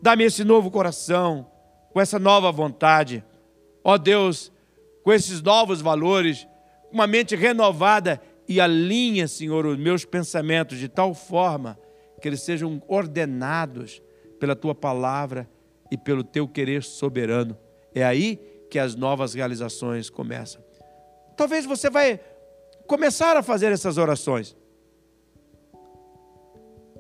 dá-me 0.02 0.24
esse 0.24 0.44
novo 0.44 0.70
coração, 0.70 1.50
com 1.92 2.00
essa 2.00 2.20
nova 2.20 2.52
vontade. 2.52 3.24
Ó 3.84 3.98
Deus, 3.98 4.52
com 5.04 5.12
esses 5.12 5.42
novos 5.42 5.82
valores, 5.82 6.48
uma 6.92 7.08
mente 7.08 7.36
renovada 7.36 8.22
e 8.48 8.62
alinha, 8.62 9.28
Senhor, 9.28 9.66
os 9.66 9.78
meus 9.78 10.06
pensamentos 10.06 10.78
de 10.78 10.88
tal 10.88 11.14
forma 11.14 11.78
que 12.22 12.28
eles 12.28 12.42
sejam 12.42 12.82
ordenados 12.88 14.02
pela 14.40 14.56
tua 14.56 14.76
palavra 14.76 15.50
e 15.92 15.98
pelo 15.98 16.24
teu 16.24 16.48
querer 16.48 16.84
soberano. 16.84 17.58
É 17.94 18.04
aí 18.04 18.38
que 18.70 18.80
as 18.80 18.96
novas 18.96 19.34
realizações 19.34 20.10
começam. 20.10 20.64
Talvez 21.38 21.66
você 21.66 21.90
vai 21.90 22.20
começar 22.88 23.38
a 23.38 23.44
fazer 23.44 23.72
essas 23.72 23.98
orações. 23.98 24.56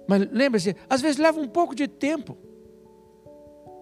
Mas 0.08 0.28
lembre-se, 0.32 0.76
às 0.90 1.02
vezes 1.02 1.18
leva 1.18 1.40
um 1.40 1.48
pouco 1.48 1.74
de 1.74 1.88
tempo. 1.88 2.38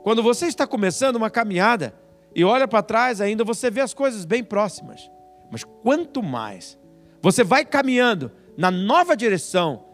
Quando 0.04 0.24
você 0.24 0.48
está 0.48 0.66
começando 0.66 1.16
uma 1.16 1.30
caminhada 1.30 1.94
e 2.36 2.44
olha 2.44 2.68
para 2.68 2.82
trás, 2.82 3.22
ainda 3.22 3.44
você 3.44 3.70
vê 3.70 3.82
as 3.82 3.94
coisas 3.94 4.26
bem 4.26 4.44
próximas. 4.44 5.10
Mas 5.52 5.64
quanto 5.64 6.24
mais 6.24 6.78
você 7.22 7.44
vai 7.44 7.64
caminhando 7.64 8.32
na 8.58 8.70
nova 8.70 9.16
direção 9.16 9.86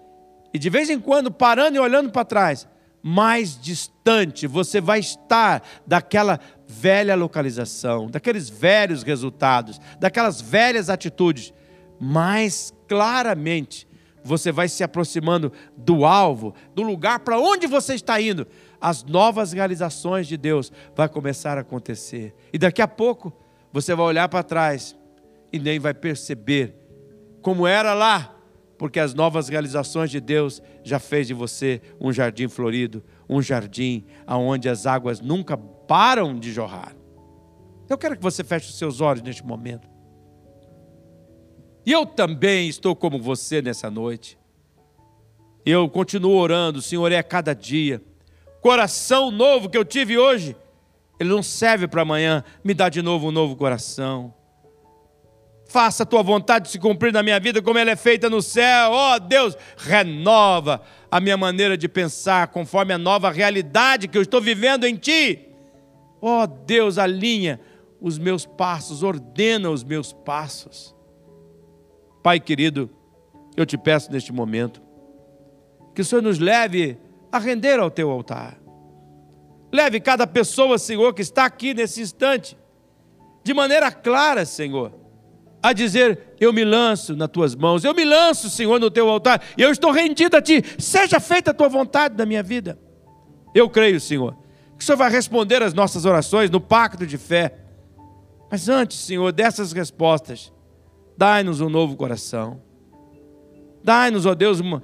e 0.54 0.58
de 0.58 0.70
vez 0.70 0.90
em 0.90 1.00
quando 1.00 1.32
parando 1.32 1.78
e 1.78 1.80
olhando 1.80 2.12
para 2.12 2.26
trás, 2.26 2.68
mais 3.02 3.60
distante 3.60 4.48
você 4.48 4.82
vai 4.82 5.00
estar 5.00 5.64
daquela 5.86 6.40
velha 6.68 7.16
localização, 7.16 8.10
daqueles 8.10 8.50
velhos 8.50 9.04
resultados, 9.04 9.80
daquelas 10.00 10.42
velhas 10.42 10.90
atitudes. 10.90 11.54
Mais 12.00 12.74
claramente 12.88 13.88
você 14.24 14.52
vai 14.52 14.68
se 14.68 14.84
aproximando 14.84 15.52
do 15.76 16.06
alvo, 16.06 16.54
do 16.76 16.82
lugar 16.82 17.20
para 17.20 17.40
onde 17.40 17.68
você 17.68 17.96
está 17.96 18.20
indo. 18.20 18.48
As 18.80 19.04
novas 19.04 19.52
realizações 19.54 20.28
de 20.28 20.38
Deus 20.38 20.72
vai 20.96 21.10
começar 21.10 21.58
a 21.58 21.62
acontecer. 21.62 22.34
E 22.54 22.58
daqui 22.58 22.82
a 22.82 22.88
pouco 22.88 23.34
você 23.72 23.96
vai 23.96 24.06
olhar 24.06 24.28
para 24.30 24.44
trás 24.44 24.96
e 25.52 25.60
nem 25.60 25.80
vai 25.80 25.94
perceber 25.94 26.76
como 27.42 27.66
era 27.66 27.94
lá 27.94 28.39
porque 28.80 28.98
as 28.98 29.14
novas 29.14 29.50
realizações 29.50 30.10
de 30.10 30.22
Deus 30.22 30.62
já 30.86 31.00
fez 31.00 31.28
de 31.28 31.34
você 31.34 31.82
um 32.00 32.14
jardim 32.14 32.48
florido, 32.48 33.04
um 33.30 33.42
jardim 33.42 34.06
aonde 34.26 34.70
as 34.70 34.88
águas 34.88 35.20
nunca 35.20 35.58
param 35.58 36.40
de 36.40 36.50
jorrar. 36.54 36.96
Eu 37.90 37.98
quero 37.98 38.16
que 38.16 38.24
você 38.24 38.42
feche 38.42 38.70
os 38.70 38.78
seus 38.78 39.02
olhos 39.02 39.22
neste 39.22 39.46
momento. 39.46 39.86
E 41.86 41.92
eu 41.92 42.06
também 42.06 42.70
estou 42.70 42.96
como 42.96 43.20
você 43.20 43.62
nessa 43.62 43.92
noite. 43.92 44.40
Eu 45.66 45.90
continuo 45.90 46.38
orando, 46.38 46.82
Senhor, 46.82 47.12
é 47.12 47.18
a 47.18 47.24
cada 47.24 47.54
dia. 47.54 48.02
Coração 48.62 49.30
novo 49.30 49.70
que 49.70 49.78
eu 49.78 49.84
tive 49.84 50.18
hoje, 50.18 50.56
ele 51.20 51.30
não 51.30 51.44
serve 51.44 51.86
para 51.86 52.04
amanhã, 52.04 52.46
me 52.64 52.74
dá 52.74 52.88
de 52.88 53.02
novo 53.02 53.28
um 53.28 53.32
novo 53.32 53.58
coração. 53.58 54.34
Faça 55.70 56.02
a 56.02 56.06
tua 56.06 56.24
vontade 56.24 56.68
se 56.68 56.80
cumprir 56.80 57.14
na 57.14 57.22
minha 57.22 57.40
vida 57.40 57.62
como 57.62 57.78
ela 57.78 57.92
é 57.92 57.96
feita 57.96 58.28
no 58.28 58.42
céu. 58.42 58.90
Ó 58.90 59.16
oh, 59.16 59.20
Deus, 59.20 59.56
renova 59.78 60.82
a 61.12 61.20
minha 61.20 61.38
maneira 61.38 61.78
de 61.78 61.88
pensar 61.88 62.48
conforme 62.48 62.92
a 62.92 62.98
nova 62.98 63.30
realidade 63.30 64.08
que 64.08 64.18
eu 64.18 64.24
estou 64.24 64.42
vivendo 64.42 64.86
em 64.86 64.96
ti. 64.96 65.48
Ó 66.20 66.42
oh, 66.42 66.48
Deus, 66.48 66.98
alinha 66.98 67.60
os 68.02 68.18
meus 68.18 68.48
passos, 68.48 69.04
ordena 69.04 69.70
os 69.70 69.84
meus 69.84 70.12
passos. 70.12 70.96
Pai 72.24 72.40
querido, 72.40 72.90
eu 73.56 73.64
te 73.64 73.78
peço 73.78 74.12
neste 74.12 74.34
momento 74.34 74.82
que 75.94 76.02
o 76.02 76.06
Senhor 76.06 76.24
nos 76.24 76.40
leve 76.40 76.98
a 77.32 77.38
render 77.38 77.80
ao 77.80 77.92
teu 77.92 78.10
altar. 78.10 78.60
Leve 79.72 80.00
cada 80.00 80.26
pessoa, 80.26 80.80
Senhor, 80.80 81.14
que 81.14 81.22
está 81.22 81.46
aqui 81.46 81.76
nesse 81.76 82.02
instante, 82.02 82.58
de 83.44 83.54
maneira 83.54 83.92
clara, 83.92 84.46
Senhor, 84.46 85.00
a 85.62 85.74
dizer: 85.74 86.36
Eu 86.40 86.54
me 86.54 86.64
lanço 86.64 87.16
nas 87.16 87.30
tuas 87.30 87.56
mãos, 87.56 87.84
eu 87.84 87.94
me 87.94 88.06
lanço, 88.06 88.50
Senhor, 88.50 88.80
no 88.80 88.90
teu 88.90 89.10
altar, 89.10 89.42
eu 89.58 89.72
estou 89.72 89.92
rendido 89.92 90.38
a 90.38 90.42
ti, 90.42 90.64
seja 90.78 91.20
feita 91.20 91.52
a 91.52 91.54
tua 91.54 91.70
vontade 91.70 92.18
na 92.18 92.26
minha 92.26 92.44
vida. 92.44 92.80
Eu 93.54 93.70
creio, 93.70 94.00
Senhor, 94.00 94.36
que 94.78 94.84
o 94.84 94.86
Senhor 94.86 94.98
vai 94.98 95.10
responder 95.10 95.62
as 95.62 95.74
nossas 95.74 96.06
orações 96.06 96.50
no 96.50 96.62
pacto 96.62 97.06
de 97.06 97.18
fé. 97.18 97.56
Mas 98.52 98.70
antes, 98.70 98.98
Senhor, 98.98 99.32
dessas 99.32 99.72
respostas, 99.72 100.52
dai-nos 101.18 101.62
um 101.62 101.70
novo 101.70 101.96
coração. 101.96 102.62
Dai-nos, 103.84 104.26
ó 104.26 104.34
Deus, 104.34 104.60
uma, 104.60 104.84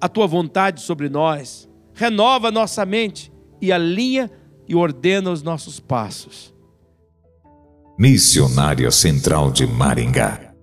a 0.00 0.08
tua 0.08 0.26
vontade 0.26 0.80
sobre 0.80 1.08
nós. 1.08 1.68
Renova 1.92 2.50
nossa 2.50 2.84
mente 2.84 3.32
e 3.60 3.72
alinha 3.72 4.30
e 4.68 4.74
ordena 4.74 5.30
os 5.30 5.42
nossos 5.42 5.78
passos. 5.78 6.53
Missionária 7.96 8.90
Central 8.90 9.52
de 9.52 9.66
Maringá 9.66 10.53